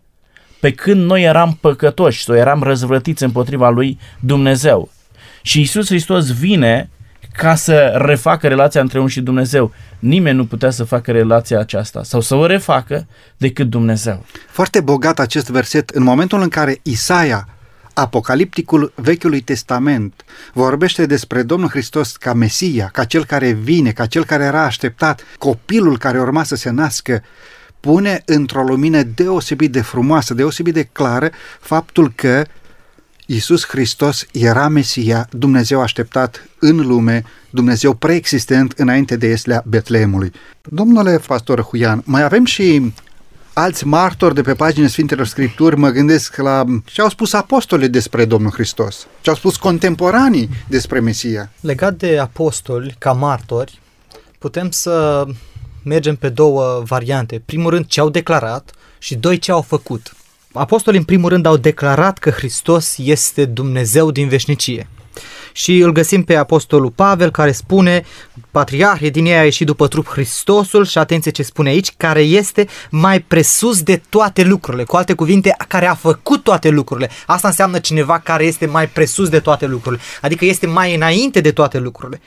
pe 0.59 0.71
când 0.71 1.05
noi 1.05 1.23
eram 1.23 1.57
păcătoși 1.61 2.23
sau 2.23 2.35
eram 2.35 2.63
răzvrătiți 2.63 3.23
împotriva 3.23 3.69
lui 3.69 3.99
Dumnezeu. 4.19 4.89
Și 5.41 5.61
Isus 5.61 5.87
Hristos 5.87 6.31
vine 6.31 6.89
ca 7.37 7.55
să 7.55 8.01
refacă 8.05 8.47
relația 8.47 8.81
între 8.81 8.99
om 8.99 9.07
și 9.07 9.21
Dumnezeu. 9.21 9.73
Nimeni 9.99 10.37
nu 10.37 10.45
putea 10.45 10.69
să 10.69 10.83
facă 10.83 11.11
relația 11.11 11.59
aceasta 11.59 12.03
sau 12.03 12.21
să 12.21 12.35
o 12.35 12.45
refacă 12.45 13.07
decât 13.37 13.69
Dumnezeu. 13.69 14.25
Foarte 14.49 14.81
bogat 14.81 15.19
acest 15.19 15.49
verset 15.49 15.89
în 15.89 16.03
momentul 16.03 16.41
în 16.41 16.49
care 16.49 16.79
Isaia, 16.81 17.47
apocalipticul 17.93 18.93
Vechiului 18.95 19.41
Testament, 19.41 20.25
vorbește 20.53 21.05
despre 21.05 21.43
Domnul 21.43 21.69
Hristos 21.69 22.15
ca 22.15 22.33
Mesia, 22.33 22.89
ca 22.93 23.03
cel 23.03 23.25
care 23.25 23.51
vine, 23.51 23.91
ca 23.91 24.05
cel 24.05 24.25
care 24.25 24.43
era 24.43 24.63
așteptat, 24.63 25.21
copilul 25.37 25.97
care 25.97 26.19
urma 26.19 26.43
să 26.43 26.55
se 26.55 26.69
nască 26.69 27.23
pune 27.87 28.21
într-o 28.25 28.63
lumină 28.63 29.03
deosebit 29.03 29.71
de 29.71 29.81
frumoasă, 29.81 30.33
deosebit 30.33 30.73
de 30.73 30.89
clară 30.91 31.29
faptul 31.59 32.11
că 32.15 32.43
Iisus 33.25 33.65
Hristos 33.65 34.25
era 34.31 34.67
Mesia, 34.67 35.27
Dumnezeu 35.31 35.81
așteptat 35.81 36.47
în 36.59 36.87
lume, 36.87 37.23
Dumnezeu 37.49 37.93
preexistent 37.93 38.73
înainte 38.77 39.15
de 39.15 39.27
Eslea 39.27 39.63
Betleemului. 39.65 40.31
Domnule 40.61 41.21
pastor 41.27 41.61
Huian, 41.61 42.01
mai 42.05 42.23
avem 42.23 42.45
și 42.45 42.93
alți 43.53 43.85
martori 43.85 44.35
de 44.35 44.41
pe 44.41 44.53
paginile 44.53 44.87
Sfintelor 44.87 45.25
Scripturi, 45.25 45.77
mă 45.77 45.89
gândesc 45.89 46.35
la 46.35 46.63
ce 46.85 47.01
au 47.01 47.09
spus 47.09 47.33
apostolii 47.33 47.89
despre 47.89 48.25
Domnul 48.25 48.51
Hristos, 48.51 49.07
ce 49.21 49.29
au 49.29 49.35
spus 49.35 49.55
contemporanii 49.55 50.49
despre 50.67 50.99
Mesia. 50.99 51.51
Legat 51.59 51.93
de 51.93 52.17
apostoli 52.17 52.95
ca 52.97 53.11
martori, 53.11 53.81
putem 54.39 54.71
să 54.71 55.25
mergem 55.87 56.15
pe 56.15 56.29
două 56.29 56.83
variante. 56.85 57.41
Primul 57.45 57.69
rând 57.69 57.85
ce 57.85 57.99
au 57.99 58.09
declarat 58.09 58.71
și 58.97 59.15
doi 59.15 59.37
ce 59.37 59.51
au 59.51 59.61
făcut. 59.61 60.15
Apostolii 60.53 60.99
în 60.99 61.05
primul 61.05 61.29
rând 61.29 61.45
au 61.45 61.57
declarat 61.57 62.17
că 62.17 62.29
Hristos 62.29 62.97
este 62.97 63.45
Dumnezeu 63.45 64.11
din 64.11 64.27
veșnicie. 64.27 64.89
Și 65.51 65.77
îl 65.77 65.91
găsim 65.91 66.23
pe 66.23 66.35
apostolul 66.35 66.91
Pavel 66.91 67.31
care 67.31 67.51
spune, 67.51 68.03
patriarhie 68.51 69.09
din 69.09 69.25
ei 69.25 69.37
a 69.37 69.43
ieșit 69.43 69.65
după 69.65 69.87
trup 69.87 70.07
Hristosul 70.07 70.85
și 70.85 70.97
atenție 70.97 71.31
ce 71.31 71.43
spune 71.43 71.69
aici, 71.69 71.93
care 71.97 72.21
este 72.21 72.67
mai 72.89 73.19
presus 73.19 73.81
de 73.81 74.01
toate 74.09 74.43
lucrurile. 74.43 74.83
Cu 74.83 74.95
alte 74.95 75.13
cuvinte, 75.13 75.55
care 75.67 75.85
a 75.85 75.93
făcut 75.93 76.43
toate 76.43 76.69
lucrurile. 76.69 77.09
Asta 77.25 77.47
înseamnă 77.47 77.79
cineva 77.79 78.19
care 78.19 78.43
este 78.43 78.65
mai 78.65 78.87
presus 78.87 79.29
de 79.29 79.39
toate 79.39 79.65
lucrurile. 79.65 80.01
Adică 80.21 80.45
este 80.45 80.67
mai 80.67 80.95
înainte 80.95 81.41
de 81.41 81.51
toate 81.51 81.77
lucrurile 81.77 82.21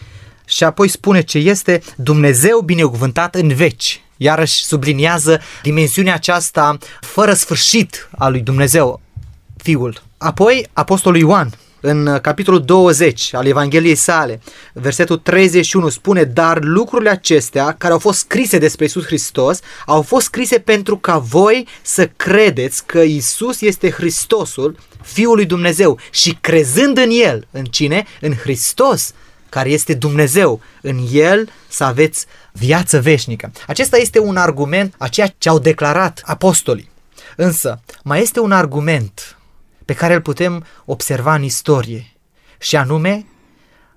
și 0.50 0.64
apoi 0.64 0.88
spune 0.88 1.20
ce 1.20 1.38
este 1.38 1.82
Dumnezeu 1.96 2.60
binecuvântat 2.60 3.34
în 3.34 3.48
veci. 3.54 4.02
Iarăși 4.16 4.64
subliniază 4.64 5.40
dimensiunea 5.62 6.14
aceasta 6.14 6.78
fără 7.00 7.32
sfârșit 7.32 8.08
a 8.18 8.28
lui 8.28 8.40
Dumnezeu, 8.40 9.00
Fiul. 9.56 10.02
Apoi, 10.18 10.66
Apostolul 10.72 11.18
Ioan, 11.18 11.50
în 11.80 12.18
capitolul 12.22 12.62
20 12.62 13.34
al 13.34 13.46
Evangheliei 13.46 13.94
sale, 13.94 14.40
versetul 14.72 15.16
31 15.16 15.88
spune, 15.88 16.24
dar 16.24 16.58
lucrurile 16.62 17.10
acestea 17.10 17.74
care 17.78 17.92
au 17.92 17.98
fost 17.98 18.18
scrise 18.18 18.58
despre 18.58 18.84
Isus 18.84 19.04
Hristos 19.04 19.60
au 19.86 20.02
fost 20.02 20.24
scrise 20.24 20.58
pentru 20.58 20.96
ca 20.96 21.18
voi 21.18 21.66
să 21.82 22.10
credeți 22.16 22.86
că 22.86 22.98
Isus 22.98 23.60
este 23.60 23.90
Hristosul, 23.90 24.76
Fiul 25.02 25.34
lui 25.34 25.44
Dumnezeu 25.44 25.98
și 26.10 26.38
crezând 26.40 26.98
în 26.98 27.10
El, 27.10 27.46
în 27.50 27.64
cine? 27.64 28.06
În 28.20 28.34
Hristos, 28.34 29.12
care 29.50 29.68
este 29.68 29.94
Dumnezeu. 29.94 30.60
În 30.80 31.06
El 31.12 31.48
să 31.68 31.84
aveți 31.84 32.26
viață 32.52 33.00
veșnică. 33.00 33.52
Acesta 33.66 33.96
este 33.96 34.18
un 34.18 34.36
argument 34.36 34.94
a 34.98 35.08
ceea 35.08 35.34
ce 35.38 35.48
au 35.48 35.58
declarat 35.58 36.22
apostolii. 36.24 36.90
Însă, 37.36 37.80
mai 38.04 38.20
este 38.20 38.40
un 38.40 38.52
argument 38.52 39.36
pe 39.84 39.94
care 39.94 40.14
îl 40.14 40.20
putem 40.20 40.64
observa 40.84 41.34
în 41.34 41.42
istorie 41.42 42.12
și 42.58 42.76
anume 42.76 43.26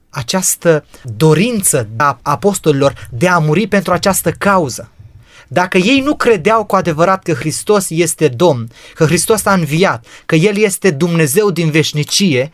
această 0.09 0.85
dorință 1.03 1.89
a 1.97 2.19
apostolilor 2.21 3.07
de 3.11 3.27
a 3.27 3.37
muri 3.37 3.67
pentru 3.67 3.93
această 3.93 4.31
cauză. 4.31 4.91
Dacă 5.47 5.77
ei 5.77 5.99
nu 5.99 6.15
credeau 6.15 6.65
cu 6.65 6.75
adevărat 6.75 7.23
că 7.23 7.33
Hristos 7.33 7.89
este 7.89 8.27
Domn, 8.27 8.69
că 8.93 9.05
Hristos 9.05 9.45
a 9.45 9.53
înviat, 9.53 10.05
că 10.25 10.35
El 10.35 10.57
este 10.57 10.91
Dumnezeu 10.91 11.51
din 11.51 11.71
veșnicie, 11.71 12.51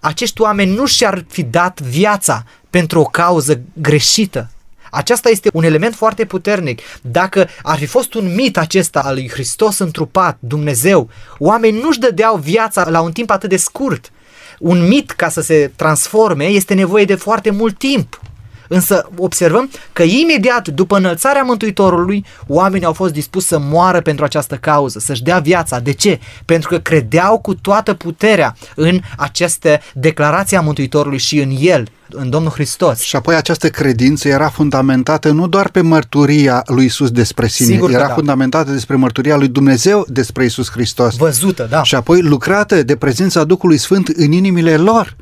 acești 0.00 0.40
oameni 0.40 0.74
nu 0.74 0.86
și-ar 0.86 1.24
fi 1.28 1.42
dat 1.42 1.80
viața 1.80 2.44
pentru 2.70 3.00
o 3.00 3.04
cauză 3.04 3.60
greșită. 3.72 4.50
Aceasta 4.90 5.28
este 5.28 5.50
un 5.52 5.64
element 5.64 5.94
foarte 5.94 6.24
puternic. 6.24 6.80
Dacă 7.00 7.48
ar 7.62 7.78
fi 7.78 7.86
fost 7.86 8.14
un 8.14 8.34
mit 8.34 8.58
acesta 8.58 9.00
al 9.00 9.14
lui 9.14 9.28
Hristos 9.28 9.78
întrupat, 9.78 10.36
Dumnezeu, 10.40 11.08
oamenii 11.38 11.80
nu-și 11.80 11.98
dădeau 11.98 12.36
viața 12.36 12.88
la 12.88 13.00
un 13.00 13.12
timp 13.12 13.30
atât 13.30 13.48
de 13.48 13.56
scurt. 13.56 14.12
Un 14.58 14.88
mit, 14.88 15.10
ca 15.10 15.28
să 15.28 15.40
se 15.40 15.72
transforme, 15.76 16.44
este 16.44 16.74
nevoie 16.74 17.04
de 17.04 17.14
foarte 17.14 17.50
mult 17.50 17.78
timp. 17.78 18.20
Însă 18.68 19.08
observăm 19.16 19.70
că 19.92 20.02
imediat 20.02 20.68
după 20.68 20.96
înălțarea 20.96 21.42
Mântuitorului, 21.42 22.24
oamenii 22.46 22.86
au 22.86 22.92
fost 22.92 23.12
dispuși 23.12 23.46
să 23.46 23.58
moară 23.58 24.00
pentru 24.00 24.24
această 24.24 24.56
cauză, 24.56 24.98
să-și 24.98 25.22
dea 25.22 25.38
viața. 25.38 25.78
De 25.78 25.92
ce? 25.92 26.20
Pentru 26.44 26.68
că 26.68 26.78
credeau 26.78 27.38
cu 27.38 27.54
toată 27.54 27.94
puterea 27.94 28.56
în 28.74 29.00
aceste 29.16 29.80
declarații 29.94 30.56
a 30.56 30.60
Mântuitorului 30.60 31.18
și 31.18 31.38
în 31.38 31.56
El, 31.60 31.88
în 32.10 32.30
Domnul 32.30 32.50
Hristos. 32.50 33.00
Și 33.00 33.16
apoi 33.16 33.34
această 33.34 33.68
credință 33.68 34.28
era 34.28 34.48
fundamentată 34.48 35.30
nu 35.30 35.46
doar 35.48 35.68
pe 35.70 35.80
mărturia 35.80 36.62
lui 36.66 36.84
Isus 36.84 37.10
despre 37.10 37.46
sine, 37.46 37.72
Sigur 37.72 37.90
că 37.90 37.94
era 37.94 38.06
da. 38.06 38.14
fundamentată 38.14 38.70
despre 38.70 38.96
mărturia 38.96 39.36
lui 39.36 39.48
Dumnezeu 39.48 40.04
despre 40.08 40.44
Isus 40.44 40.70
Hristos. 40.70 41.16
Văzută, 41.16 41.66
da. 41.70 41.82
Și 41.82 41.94
apoi 41.94 42.20
lucrată 42.20 42.82
de 42.82 42.96
prezența 42.96 43.44
Duhului 43.44 43.76
Sfânt 43.76 44.08
în 44.08 44.32
inimile 44.32 44.76
lor, 44.76 45.16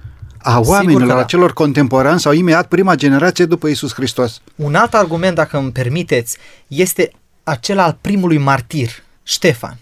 a 0.49 0.61
oamenilor, 0.61 1.07
că 1.07 1.14
da. 1.14 1.18
a 1.18 1.24
celor 1.24 1.53
contemporani 1.53 2.20
sau 2.20 2.32
imediat 2.32 2.68
prima 2.68 2.94
generație 2.94 3.44
după 3.44 3.68
Isus 3.68 3.94
Hristos. 3.94 4.40
Un 4.55 4.74
alt 4.74 4.94
argument, 4.94 5.34
dacă 5.34 5.57
îmi 5.57 5.72
permiteți, 5.72 6.38
este 6.66 7.11
acela 7.42 7.84
al 7.84 7.99
primului 8.01 8.38
martir, 8.38 8.90
Ștefan. 9.22 9.78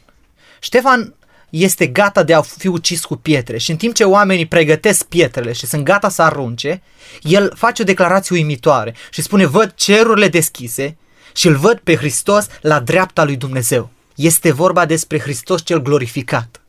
Ștefan 0.60 1.14
este 1.50 1.86
gata 1.86 2.22
de 2.22 2.34
a 2.34 2.40
fi 2.40 2.66
ucis 2.66 3.04
cu 3.04 3.16
pietre 3.16 3.58
și 3.58 3.70
în 3.70 3.76
timp 3.76 3.94
ce 3.94 4.04
oamenii 4.04 4.46
pregătesc 4.46 5.04
pietrele 5.04 5.52
și 5.52 5.66
sunt 5.66 5.84
gata 5.84 6.08
să 6.08 6.22
arunce, 6.22 6.82
el 7.22 7.52
face 7.56 7.82
o 7.82 7.84
declarație 7.84 8.36
uimitoare 8.36 8.94
și 9.10 9.22
spune, 9.22 9.46
văd 9.46 9.72
cerurile 9.74 10.28
deschise 10.28 10.96
și 11.34 11.46
îl 11.46 11.56
văd 11.56 11.78
pe 11.78 11.96
Hristos 11.96 12.46
la 12.60 12.80
dreapta 12.80 13.24
lui 13.24 13.36
Dumnezeu. 13.36 13.90
Este 14.14 14.52
vorba 14.52 14.86
despre 14.86 15.18
Hristos 15.18 15.64
cel 15.64 15.82
glorificat. 15.82 16.63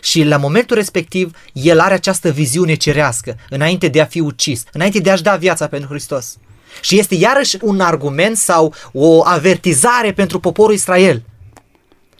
Și 0.00 0.22
la 0.22 0.36
momentul 0.36 0.76
respectiv, 0.76 1.36
el 1.52 1.80
are 1.80 1.94
această 1.94 2.30
viziune 2.30 2.74
cerească, 2.74 3.36
înainte 3.48 3.88
de 3.88 4.00
a 4.00 4.04
fi 4.04 4.20
ucis, 4.20 4.62
înainte 4.72 4.98
de 4.98 5.10
a-și 5.10 5.22
da 5.22 5.36
viața 5.36 5.66
pentru 5.66 5.88
Hristos. 5.88 6.36
Și 6.80 6.98
este 6.98 7.14
iarăși 7.14 7.56
un 7.60 7.80
argument 7.80 8.36
sau 8.36 8.74
o 8.92 9.26
avertizare 9.26 10.12
pentru 10.12 10.40
poporul 10.40 10.74
Israel. 10.74 11.22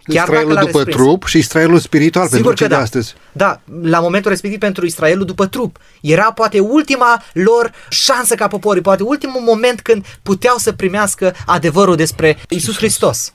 Israelul 0.07 0.53
l-a 0.53 0.61
după 0.61 0.83
respins. 0.83 0.97
trup 0.97 1.27
și 1.27 1.39
Israelul 1.39 1.79
spiritual 1.79 2.29
Sigur 2.29 2.37
pentru 2.37 2.51
că 2.51 2.59
cei 2.59 2.69
da. 2.69 2.77
de 2.77 2.83
astăzi. 2.83 3.15
Da, 3.33 3.61
la 3.83 4.01
momentul 4.01 4.31
respectiv 4.31 4.59
pentru 4.59 4.87
Israelul 4.87 5.25
după 5.25 5.47
trup. 5.47 5.79
Era 6.01 6.33
poate 6.33 6.61
ultima 6.61 7.23
lor 7.33 7.73
șansă 7.89 8.35
ca 8.35 8.49
poporii, 8.49 8.83
poate 8.83 9.03
ultimul 9.03 9.41
moment 9.41 9.81
când 9.81 10.05
puteau 10.23 10.57
să 10.57 10.73
primească 10.73 11.35
adevărul 11.47 11.97
despre 11.97 12.39
Isus 12.49 12.77
Hristos. 12.77 13.33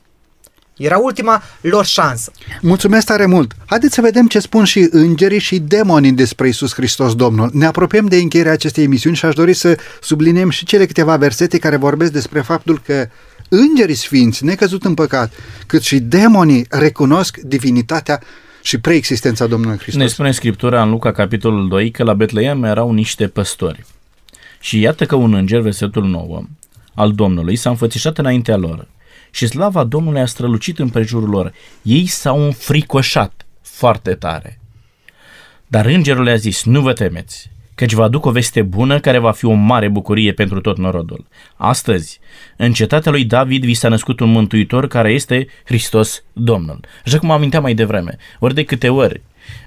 Era 0.77 0.97
ultima 0.97 1.43
lor 1.61 1.85
șansă. 1.85 2.31
Mulțumesc 2.61 3.05
tare 3.05 3.25
mult! 3.25 3.51
Haideți 3.65 3.93
să 3.93 4.01
vedem 4.01 4.27
ce 4.27 4.39
spun 4.39 4.63
și 4.63 4.87
îngerii 4.91 5.39
și 5.39 5.59
demonii 5.59 6.11
despre 6.11 6.47
Isus 6.47 6.73
Hristos 6.73 7.15
Domnul. 7.15 7.49
Ne 7.53 7.65
apropiem 7.65 8.05
de 8.05 8.15
încheierea 8.15 8.51
acestei 8.51 8.83
emisiuni 8.83 9.15
și 9.15 9.25
aș 9.25 9.33
dori 9.33 9.53
să 9.53 9.77
subliniem 10.01 10.49
și 10.49 10.65
cele 10.65 10.85
câteva 10.85 11.17
versete 11.17 11.57
care 11.57 11.75
vorbesc 11.75 12.11
despre 12.11 12.41
faptul 12.41 12.81
că 12.85 13.07
îngerii 13.49 13.95
sfinți, 13.95 14.45
necăzut 14.45 14.83
în 14.83 14.93
păcat, 14.93 15.33
cât 15.67 15.81
și 15.81 15.99
demonii 15.99 16.65
recunosc 16.69 17.37
divinitatea 17.37 18.21
și 18.61 18.79
preexistența 18.79 19.47
Domnului 19.47 19.77
Hristos. 19.77 20.01
Ne 20.01 20.07
spune 20.07 20.31
Scriptura 20.31 20.83
în 20.83 20.89
Luca, 20.89 21.11
capitolul 21.11 21.67
2, 21.67 21.91
că 21.91 22.03
la 22.03 22.13
Betleem 22.13 22.63
erau 22.63 22.91
niște 22.91 23.27
păstori. 23.27 23.85
Și 24.59 24.79
iată 24.79 25.05
că 25.05 25.15
un 25.15 25.33
înger, 25.33 25.59
versetul 25.59 26.03
9, 26.03 26.43
al 26.93 27.11
Domnului 27.11 27.55
s-a 27.55 27.69
înfățișat 27.69 28.17
înaintea 28.17 28.55
lor 28.55 28.87
și 29.33 29.47
slava 29.47 29.83
Domnului 29.83 30.19
a 30.19 30.25
strălucit 30.25 30.79
în 30.79 30.89
prejurul 30.89 31.29
lor. 31.29 31.53
Ei 31.81 32.05
s-au 32.05 32.43
înfricoșat 32.43 33.45
foarte 33.61 34.13
tare. 34.13 34.59
Dar 35.67 35.85
îngerul 35.85 36.23
le-a 36.23 36.35
zis, 36.35 36.63
nu 36.63 36.81
vă 36.81 36.93
temeți, 36.93 37.51
căci 37.75 37.93
vă 37.93 38.03
aduc 38.03 38.25
o 38.25 38.31
veste 38.31 38.61
bună 38.61 38.99
care 38.99 39.17
va 39.17 39.31
fi 39.31 39.45
o 39.45 39.51
mare 39.51 39.87
bucurie 39.87 40.33
pentru 40.33 40.61
tot 40.61 40.77
norodul. 40.77 41.25
Astăzi, 41.55 42.19
în 42.57 42.73
cetatea 42.73 43.11
lui 43.11 43.25
David 43.25 43.63
vi 43.63 43.73
s-a 43.73 43.89
născut 43.89 44.19
un 44.19 44.31
mântuitor 44.31 44.87
care 44.87 45.11
este 45.11 45.47
Hristos 45.65 46.23
Domnul. 46.33 46.79
Așa 47.05 47.19
cum 47.19 47.31
aminteam 47.31 47.63
mai 47.63 47.73
devreme, 47.73 48.17
ori 48.39 48.53
de 48.53 48.63
câte 48.63 48.89
ori 48.89 49.21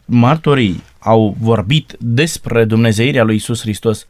martorii 0.05 0.83
au 0.99 1.37
vorbit 1.41 1.97
despre 1.99 2.65
Dumnezeirea 2.65 3.23
lui 3.23 3.35
Isus 3.35 3.61
Hristos, 3.61 4.07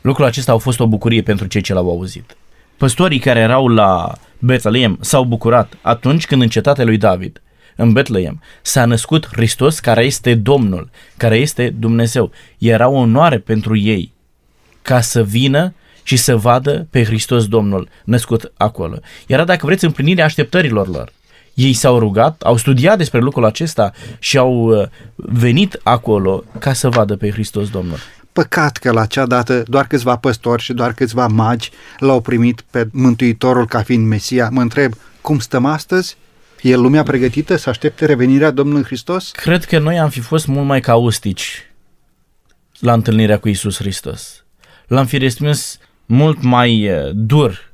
lucrul 0.00 0.26
acesta 0.26 0.52
a 0.52 0.56
fost 0.56 0.80
o 0.80 0.86
bucurie 0.86 1.22
pentru 1.22 1.46
cei 1.46 1.60
ce 1.60 1.72
l-au 1.72 1.90
auzit. 1.90 2.36
Păstorii 2.82 3.18
care 3.18 3.40
erau 3.40 3.68
la 3.68 4.12
Betleem 4.38 4.98
s-au 5.00 5.24
bucurat 5.24 5.76
atunci 5.80 6.26
când 6.26 6.42
în 6.42 6.48
cetatea 6.48 6.84
lui 6.84 6.96
David, 6.96 7.42
în 7.76 7.92
Betleem, 7.92 8.42
s-a 8.62 8.84
născut 8.84 9.28
Hristos 9.32 9.78
care 9.78 10.04
este 10.04 10.34
Domnul, 10.34 10.90
care 11.16 11.36
este 11.36 11.74
Dumnezeu. 11.78 12.30
Era 12.58 12.88
o 12.88 12.96
onoare 12.96 13.38
pentru 13.38 13.76
ei 13.76 14.12
ca 14.82 15.00
să 15.00 15.22
vină 15.22 15.74
și 16.02 16.16
să 16.16 16.36
vadă 16.36 16.86
pe 16.90 17.04
Hristos 17.04 17.46
Domnul 17.46 17.88
născut 18.04 18.52
acolo. 18.56 18.98
Era, 19.26 19.44
dacă 19.44 19.66
vreți, 19.66 19.84
împlinirea 19.84 20.24
așteptărilor 20.24 20.88
lor. 20.88 21.12
Ei 21.54 21.72
s-au 21.72 21.98
rugat, 21.98 22.42
au 22.42 22.56
studiat 22.56 22.98
despre 22.98 23.20
lucrul 23.20 23.44
acesta 23.44 23.92
și 24.18 24.38
au 24.38 24.64
uh, 24.64 24.86
venit 25.16 25.80
acolo 25.82 26.44
ca 26.58 26.72
să 26.72 26.88
vadă 26.88 27.16
pe 27.16 27.30
Hristos 27.30 27.68
Domnul. 27.70 27.98
Păcat 28.32 28.76
că 28.76 28.90
la 28.90 29.00
acea 29.00 29.26
dată 29.26 29.62
doar 29.66 29.86
câțiva 29.86 30.16
păstori 30.16 30.62
și 30.62 30.72
doar 30.72 30.92
câțiva 30.92 31.26
magi 31.26 31.70
l-au 31.98 32.20
primit 32.20 32.60
pe 32.60 32.88
Mântuitorul 32.92 33.66
ca 33.66 33.82
fiind 33.82 34.06
Mesia. 34.06 34.48
Mă 34.52 34.60
întreb, 34.60 34.92
cum 35.20 35.38
stăm 35.38 35.64
astăzi? 35.64 36.16
E 36.62 36.76
lumea 36.76 37.02
pregătită 37.02 37.56
să 37.56 37.68
aștepte 37.68 38.06
revenirea 38.06 38.50
Domnului 38.50 38.84
Hristos? 38.84 39.30
Cred 39.30 39.64
că 39.64 39.78
noi 39.78 39.98
am 39.98 40.08
fi 40.08 40.20
fost 40.20 40.46
mult 40.46 40.66
mai 40.66 40.80
caustici 40.80 41.66
la 42.78 42.92
întâlnirea 42.92 43.38
cu 43.38 43.48
Isus 43.48 43.76
Hristos. 43.76 44.44
L-am 44.86 45.06
fi 45.06 45.18
respins 45.18 45.78
mult 46.06 46.42
mai 46.42 46.80
eh, 46.80 47.10
dur 47.12 47.72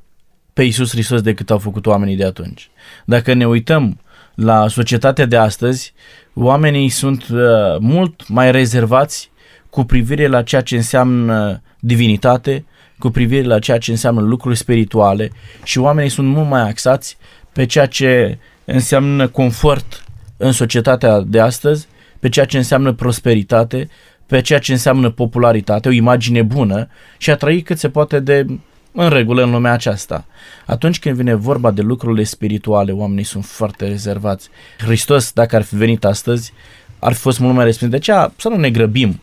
pe 0.53 0.63
Isus 0.63 0.91
Hristos 0.91 1.21
decât 1.21 1.49
au 1.49 1.57
făcut 1.57 1.85
oamenii 1.85 2.15
de 2.15 2.25
atunci. 2.25 2.69
Dacă 3.05 3.33
ne 3.33 3.47
uităm 3.47 3.99
la 4.35 4.67
societatea 4.67 5.25
de 5.25 5.37
astăzi, 5.37 5.93
oamenii 6.33 6.89
sunt 6.89 7.27
uh, 7.27 7.39
mult 7.79 8.27
mai 8.27 8.51
rezervați 8.51 9.31
cu 9.69 9.83
privire 9.83 10.27
la 10.27 10.43
ceea 10.43 10.61
ce 10.61 10.75
înseamnă 10.75 11.61
divinitate, 11.79 12.65
cu 12.99 13.09
privire 13.09 13.47
la 13.47 13.59
ceea 13.59 13.77
ce 13.77 13.91
înseamnă 13.91 14.21
lucruri 14.21 14.57
spirituale 14.57 15.31
și 15.63 15.79
oamenii 15.79 16.09
sunt 16.09 16.27
mult 16.27 16.49
mai 16.49 16.61
axați 16.61 17.17
pe 17.53 17.65
ceea 17.65 17.85
ce 17.85 18.37
înseamnă 18.65 19.27
confort 19.27 20.03
în 20.37 20.51
societatea 20.51 21.21
de 21.21 21.39
astăzi, 21.39 21.87
pe 22.19 22.29
ceea 22.29 22.45
ce 22.45 22.57
înseamnă 22.57 22.93
prosperitate, 22.93 23.89
pe 24.25 24.41
ceea 24.41 24.59
ce 24.59 24.71
înseamnă 24.71 25.09
popularitate, 25.09 25.87
o 25.87 25.91
imagine 25.91 26.41
bună 26.41 26.87
și 27.17 27.29
a 27.29 27.35
trăi 27.35 27.61
cât 27.61 27.77
se 27.77 27.89
poate 27.89 28.19
de 28.19 28.45
în 28.91 29.09
regulă 29.09 29.43
în 29.43 29.51
lumea 29.51 29.71
aceasta. 29.71 30.25
Atunci 30.65 30.99
când 30.99 31.15
vine 31.15 31.33
vorba 31.33 31.71
de 31.71 31.81
lucrurile 31.81 32.23
spirituale, 32.23 32.91
oamenii 32.91 33.23
sunt 33.23 33.45
foarte 33.45 33.87
rezervați. 33.87 34.49
Hristos, 34.77 35.31
dacă 35.31 35.55
ar 35.55 35.61
fi 35.61 35.75
venit 35.75 36.05
astăzi, 36.05 36.53
ar 36.99 37.13
fi 37.13 37.19
fost 37.19 37.39
mult 37.39 37.55
mai 37.55 37.65
respins. 37.65 37.91
De 37.91 37.97
aceea 37.97 38.33
să 38.37 38.49
nu 38.49 38.55
ne 38.55 38.69
grăbim 38.69 39.21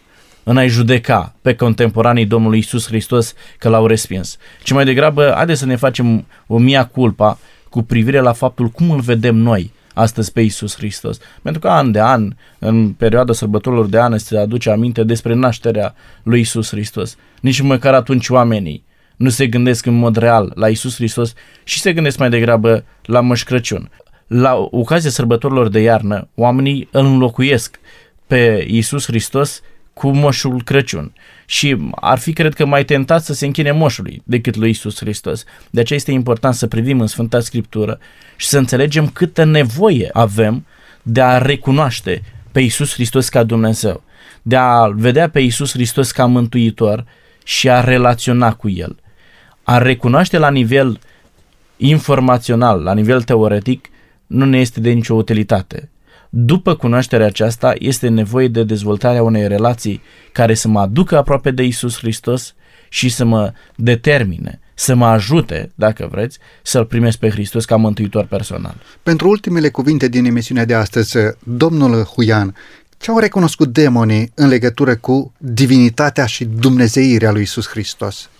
în 0.49 0.57
a-i 0.57 0.68
judeca 0.68 1.34
pe 1.42 1.55
contemporanii 1.55 2.26
Domnului 2.26 2.59
Isus 2.59 2.86
Hristos 2.86 3.34
că 3.59 3.68
l-au 3.68 3.86
respins. 3.86 4.36
Ci 4.62 4.72
mai 4.72 4.84
degrabă, 4.84 5.32
haideți 5.34 5.59
să 5.59 5.66
ne 5.66 5.76
facem 5.76 6.26
o 6.47 6.59
mia 6.59 6.84
culpa 6.84 7.38
cu 7.70 7.82
privire 7.82 8.20
la 8.20 8.32
faptul 8.32 8.68
cum 8.68 8.90
îl 8.90 9.01
vedem 9.01 9.36
noi 9.36 9.72
astăzi 9.94 10.32
pe 10.32 10.40
Isus 10.40 10.76
Hristos. 10.76 11.18
Pentru 11.42 11.61
că 11.61 11.68
an 11.68 11.92
de 11.92 12.01
an, 12.01 12.32
în 12.59 12.92
perioada 12.92 13.32
sărbătorilor 13.32 13.86
de 13.86 14.01
an, 14.01 14.18
se 14.18 14.38
aduce 14.38 14.70
aminte 14.70 15.05
despre 15.05 15.34
nașterea 15.34 15.94
lui 16.22 16.40
Isus 16.40 16.68
Hristos. 16.68 17.16
Nici 17.40 17.61
măcar 17.61 17.94
atunci 17.94 18.28
oamenii 18.28 18.84
nu 19.16 19.28
se 19.28 19.47
gândesc 19.47 19.86
în 19.86 19.94
mod 19.94 20.16
real 20.16 20.53
la 20.55 20.68
Isus 20.68 20.94
Hristos 20.94 21.32
și 21.64 21.80
se 21.80 21.92
gândesc 21.92 22.18
mai 22.18 22.30
degrabă 22.30 22.84
la 23.05 23.20
Moș 23.20 23.42
Crăciun. 23.42 23.90
La 24.26 24.68
ocazia 24.70 25.11
sărbătorilor 25.11 25.68
de 25.68 25.80
iarnă, 25.80 26.28
oamenii 26.34 26.88
îl 26.90 27.05
înlocuiesc 27.05 27.80
pe 28.26 28.66
Isus 28.68 29.07
Hristos 29.07 29.62
cu 29.99 30.11
Moșul 30.11 30.62
Crăciun. 30.62 31.12
Și 31.47 31.76
ar 31.94 32.18
fi, 32.18 32.32
cred 32.32 32.55
că, 32.55 32.66
mai 32.66 32.84
tentat 32.84 33.22
să 33.22 33.34
se 33.34 33.47
închine 33.47 33.70
Moșului 33.70 34.22
decât 34.24 34.57
lui 34.57 34.70
Isus 34.70 34.99
Hristos. 34.99 35.44
De 35.70 35.80
aceea 35.80 35.99
este 35.99 36.12
important 36.12 36.55
să 36.55 36.66
privim 36.66 37.01
în 37.01 37.07
Sfânta 37.07 37.40
Scriptură 37.40 37.99
și 38.36 38.47
să 38.47 38.59
înțelegem 38.59 39.09
câtă 39.09 39.44
nevoie 39.44 40.11
avem 40.12 40.66
de 41.03 41.22
a 41.22 41.38
recunoaște 41.38 42.22
pe 42.53 42.61
Isus 42.61 42.92
Hristos 42.92 43.28
ca 43.28 43.42
Dumnezeu, 43.42 44.03
de 44.42 44.57
a 44.57 44.86
vedea 44.86 45.30
pe 45.30 45.40
Isus 45.40 45.72
Hristos 45.72 46.11
ca 46.11 46.26
Mântuitor 46.26 47.05
și 47.44 47.70
a 47.70 47.80
relaționa 47.80 48.53
cu 48.53 48.68
El. 48.68 48.97
A 49.62 49.78
recunoaște 49.78 50.38
la 50.38 50.51
nivel 50.51 50.99
informațional, 51.76 52.82
la 52.82 52.94
nivel 52.94 53.22
teoretic, 53.22 53.88
nu 54.26 54.44
ne 54.44 54.59
este 54.59 54.80
de 54.80 54.90
nicio 54.90 55.14
utilitate. 55.14 55.90
După 56.31 56.74
cunoașterea 56.74 57.27
aceasta, 57.27 57.74
este 57.79 58.09
nevoie 58.09 58.49
de 58.49 58.64
dezvoltarea 58.64 59.22
unei 59.22 59.49
relații 59.49 60.03
care 60.33 60.55
să 60.55 60.68
mă 60.68 60.81
aducă 60.81 61.16
aproape 61.16 61.51
de 61.51 61.62
Isus 61.62 61.99
Hristos 61.99 62.55
și 62.89 63.09
să 63.09 63.24
mă 63.24 63.53
determine 63.74 64.61
să 64.79 64.95
mă 64.95 65.07
ajute, 65.07 65.72
dacă 65.74 66.09
vreți, 66.11 66.39
să-L 66.62 66.85
primesc 66.85 67.18
pe 67.18 67.31
Hristos 67.31 67.64
ca 67.64 67.77
mântuitor 67.77 68.24
personal. 68.24 68.77
Pentru 69.03 69.29
ultimele 69.29 69.68
cuvinte 69.68 70.09
din 70.09 70.24
emisiunea 70.24 70.64
de 70.64 70.74
astăzi, 70.74 71.16
domnul 71.45 72.03
Huian, 72.03 72.55
ce 72.99 73.11
au 73.11 73.18
recunoscut 73.18 73.72
demonii 73.72 74.33
în 74.35 74.49
legătură 74.49 74.97
cu 74.97 75.33
divinitatea 75.39 76.27
și 76.27 76.45
dumnezeirea 76.45 77.33
lui 77.33 77.43
Isus 77.43 77.68
Hristos? 77.68 78.31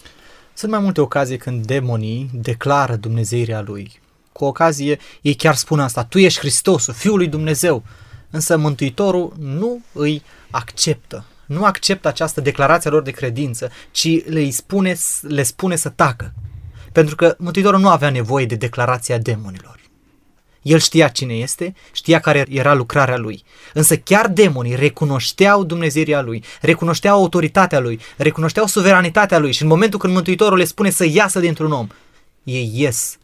Sunt 0.55 0.71
mai 0.71 0.81
multe 0.81 1.01
ocazii 1.01 1.37
când 1.37 1.67
demonii 1.67 2.31
declară 2.33 2.97
dumnezeirea 2.97 3.63
lui. 3.67 4.01
Cu 4.37 4.45
ocazie, 4.45 4.99
ei 5.21 5.35
chiar 5.35 5.55
spun 5.55 5.81
asta, 5.81 6.05
tu 6.05 6.19
ești 6.19 6.39
Hristosul, 6.39 6.95
Fiul 6.95 7.17
lui 7.17 7.29
Dumnezeu. 7.29 7.83
Însă 8.31 8.57
Mântuitorul 8.57 9.33
nu 9.39 9.81
îi 9.93 10.23
acceptă, 10.51 11.25
nu 11.47 11.65
acceptă 11.65 12.09
această 12.09 12.41
declarație 12.41 12.91
lor 12.91 13.03
de 13.03 13.11
credință, 13.11 13.71
ci 13.91 14.25
le 14.25 14.51
spune, 14.51 14.97
le 15.21 15.43
spune 15.43 15.77
să 15.77 15.89
tacă. 15.89 16.33
Pentru 16.93 17.15
că 17.17 17.35
Mântuitorul 17.39 17.81
nu 17.81 17.89
avea 17.89 18.11
nevoie 18.11 18.47
de 18.47 18.55
declarația 18.55 19.19
demonilor. 19.19 19.81
El 20.63 20.79
știa 20.79 21.09
cine 21.09 21.35
este, 21.35 21.75
știa 21.93 22.21
care 22.21 22.47
era 22.49 22.75
lucrarea 22.75 23.17
lui. 23.17 23.45
Însă 23.73 23.97
chiar 23.97 24.29
demonii 24.29 24.75
recunoșteau 24.75 25.65
Dumnezeirea 25.65 26.23
lui, 26.23 26.45
recunoșteau 26.61 27.19
autoritatea 27.19 27.81
lui, 27.81 28.01
recunoșteau 28.17 28.67
suveranitatea 28.67 29.39
lui 29.39 29.53
și 29.53 29.63
în 29.63 29.69
momentul 29.69 29.99
când 29.99 30.13
Mântuitorul 30.13 30.59
le 30.59 30.65
spune 30.65 30.91
să 30.91 31.05
iasă 31.05 31.41
dintr-un 31.41 31.73
om, 31.73 31.87
ei 32.45 32.71
ies 32.75 33.19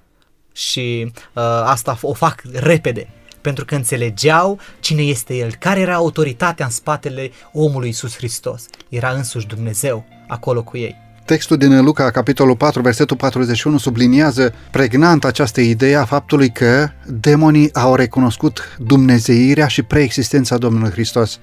și 0.53 1.13
uh, 1.33 1.43
asta 1.65 1.99
o 2.01 2.13
fac 2.13 2.43
repede 2.53 3.09
pentru 3.41 3.65
că 3.65 3.75
înțelegeau 3.75 4.59
cine 4.81 5.03
este 5.03 5.35
El, 5.35 5.55
care 5.59 5.81
era 5.81 5.95
autoritatea 5.95 6.65
în 6.65 6.71
spatele 6.71 7.31
omului 7.53 7.87
Iisus 7.87 8.17
Hristos. 8.17 8.67
Era 8.89 9.11
însuși 9.11 9.47
Dumnezeu 9.47 10.05
acolo 10.29 10.63
cu 10.63 10.77
ei. 10.77 10.97
Textul 11.25 11.57
din 11.57 11.85
Luca, 11.85 12.11
capitolul 12.11 12.57
4, 12.57 12.83
versetul 12.83 13.17
41, 13.17 13.79
subliniază 13.79 14.55
pregnant 14.71 15.25
această 15.25 15.61
idee 15.61 15.97
a 15.97 16.05
faptului 16.05 16.51
că 16.51 16.89
demonii 17.07 17.75
au 17.75 17.95
recunoscut 17.95 18.77
dumnezeirea 18.79 19.67
și 19.67 19.83
preexistența 19.83 20.59
Domnului 20.59 20.91
Hristos. 20.91 21.39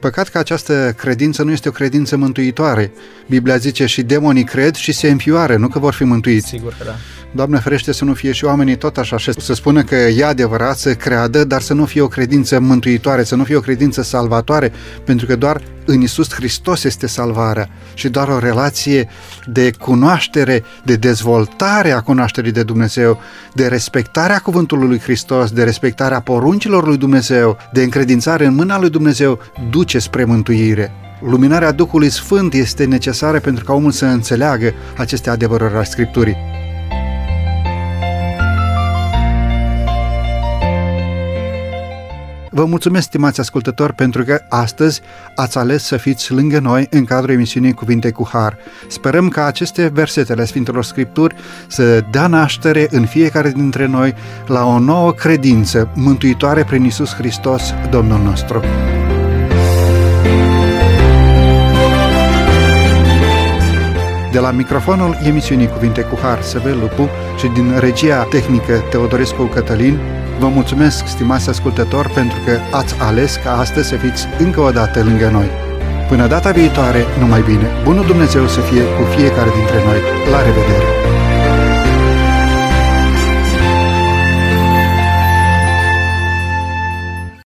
Păcat 0.00 0.28
că 0.28 0.38
această 0.38 0.94
credință 0.96 1.42
nu 1.42 1.50
este 1.50 1.68
o 1.68 1.72
credință 1.72 2.16
mântuitoare. 2.16 2.92
Biblia 3.28 3.56
zice 3.56 3.86
și 3.86 4.02
demonii 4.02 4.44
cred 4.44 4.74
și 4.74 4.92
se 4.92 5.10
înfioară, 5.10 5.56
nu 5.56 5.68
că 5.68 5.78
vor 5.78 5.92
fi 5.92 6.04
mântuiți. 6.04 6.46
Sigur 6.46 6.74
că 6.78 6.84
da. 6.84 6.94
Doamne 7.34 7.58
ferește 7.58 7.92
să 7.92 8.04
nu 8.04 8.14
fie 8.14 8.32
și 8.32 8.44
oamenii 8.44 8.76
tot 8.76 8.96
așa 8.96 9.16
și 9.16 9.32
să 9.40 9.54
spună 9.54 9.82
că 9.82 9.94
e 9.94 10.24
adevărat, 10.24 10.76
să 10.76 10.94
creadă, 10.94 11.44
dar 11.44 11.60
să 11.60 11.74
nu 11.74 11.84
fie 11.84 12.00
o 12.00 12.08
credință 12.08 12.60
mântuitoare, 12.60 13.24
să 13.24 13.34
nu 13.34 13.44
fie 13.44 13.56
o 13.56 13.60
credință 13.60 14.02
salvatoare, 14.02 14.72
pentru 15.04 15.26
că 15.26 15.36
doar 15.36 15.62
în 15.90 16.00
Isus 16.00 16.32
Hristos 16.32 16.84
este 16.84 17.06
salvarea 17.06 17.68
și 17.94 18.08
doar 18.08 18.28
o 18.28 18.38
relație 18.38 19.08
de 19.46 19.70
cunoaștere, 19.70 20.64
de 20.84 20.96
dezvoltare 20.96 21.90
a 21.90 22.00
cunoașterii 22.00 22.52
de 22.52 22.62
Dumnezeu, 22.62 23.18
de 23.54 23.66
respectarea 23.66 24.38
cuvântului 24.38 24.88
lui 24.88 24.98
Hristos, 24.98 25.50
de 25.50 25.64
respectarea 25.64 26.20
poruncilor 26.20 26.86
lui 26.86 26.96
Dumnezeu, 26.96 27.56
de 27.72 27.82
încredințare 27.82 28.46
în 28.46 28.54
mâna 28.54 28.78
lui 28.78 28.90
Dumnezeu, 28.90 29.38
duce 29.70 29.98
spre 29.98 30.24
mântuire. 30.24 30.92
Luminarea 31.20 31.72
Duhului 31.72 32.10
Sfânt 32.10 32.54
este 32.54 32.84
necesară 32.84 33.40
pentru 33.40 33.64
ca 33.64 33.72
omul 33.72 33.90
să 33.90 34.04
înțeleagă 34.04 34.72
aceste 34.96 35.30
adevăruri 35.30 35.74
ale 35.74 35.84
Scripturii. 35.84 36.57
Vă 42.58 42.64
mulțumesc, 42.64 43.06
stimați 43.06 43.40
ascultători, 43.40 43.94
pentru 43.94 44.24
că 44.24 44.40
astăzi 44.48 45.00
ați 45.34 45.58
ales 45.58 45.84
să 45.84 45.96
fiți 45.96 46.32
lângă 46.32 46.58
noi 46.58 46.86
în 46.90 47.04
cadrul 47.04 47.34
emisiunii 47.34 47.72
Cuvinte 47.72 48.10
cu 48.10 48.28
Har. 48.32 48.56
Sperăm 48.88 49.28
ca 49.28 49.44
aceste 49.44 49.90
versete 49.92 50.32
ale 50.32 50.44
Sfintelor 50.44 50.84
Scripturi 50.84 51.34
să 51.66 52.04
dea 52.10 52.26
naștere 52.26 52.86
în 52.90 53.06
fiecare 53.06 53.50
dintre 53.50 53.86
noi 53.86 54.14
la 54.46 54.64
o 54.64 54.78
nouă 54.78 55.12
credință 55.12 55.90
mântuitoare 55.94 56.64
prin 56.64 56.84
Isus 56.84 57.14
Hristos, 57.14 57.74
Domnul 57.90 58.20
nostru. 58.20 58.62
De 64.32 64.38
la 64.38 64.50
microfonul 64.50 65.18
emisiunii 65.26 65.68
Cuvinte 65.68 66.00
cu 66.00 66.18
Har, 66.22 66.42
Săvel 66.42 66.78
Lupu 66.78 67.08
și 67.38 67.46
din 67.46 67.78
regia 67.78 68.22
tehnică 68.22 68.82
Teodorescu 68.90 69.42
Cătălin, 69.42 69.98
Vă 70.38 70.48
mulțumesc, 70.48 71.06
stimați 71.06 71.48
ascultători, 71.48 72.10
pentru 72.10 72.38
că 72.44 72.58
ați 72.76 72.94
ales 72.98 73.36
ca 73.44 73.58
astăzi 73.58 73.88
să 73.88 73.96
fiți 73.96 74.26
încă 74.38 74.60
o 74.60 74.70
dată 74.70 75.02
lângă 75.02 75.28
noi. 75.32 75.48
Până 76.08 76.26
data 76.26 76.50
viitoare, 76.50 77.04
numai 77.18 77.42
bine, 77.42 77.66
bunul 77.84 78.06
Dumnezeu 78.06 78.46
să 78.46 78.60
fie 78.60 78.82
cu 78.82 79.02
fiecare 79.16 79.50
dintre 79.54 79.84
noi. 79.84 80.00
La 80.30 80.42
revedere! 80.42 80.97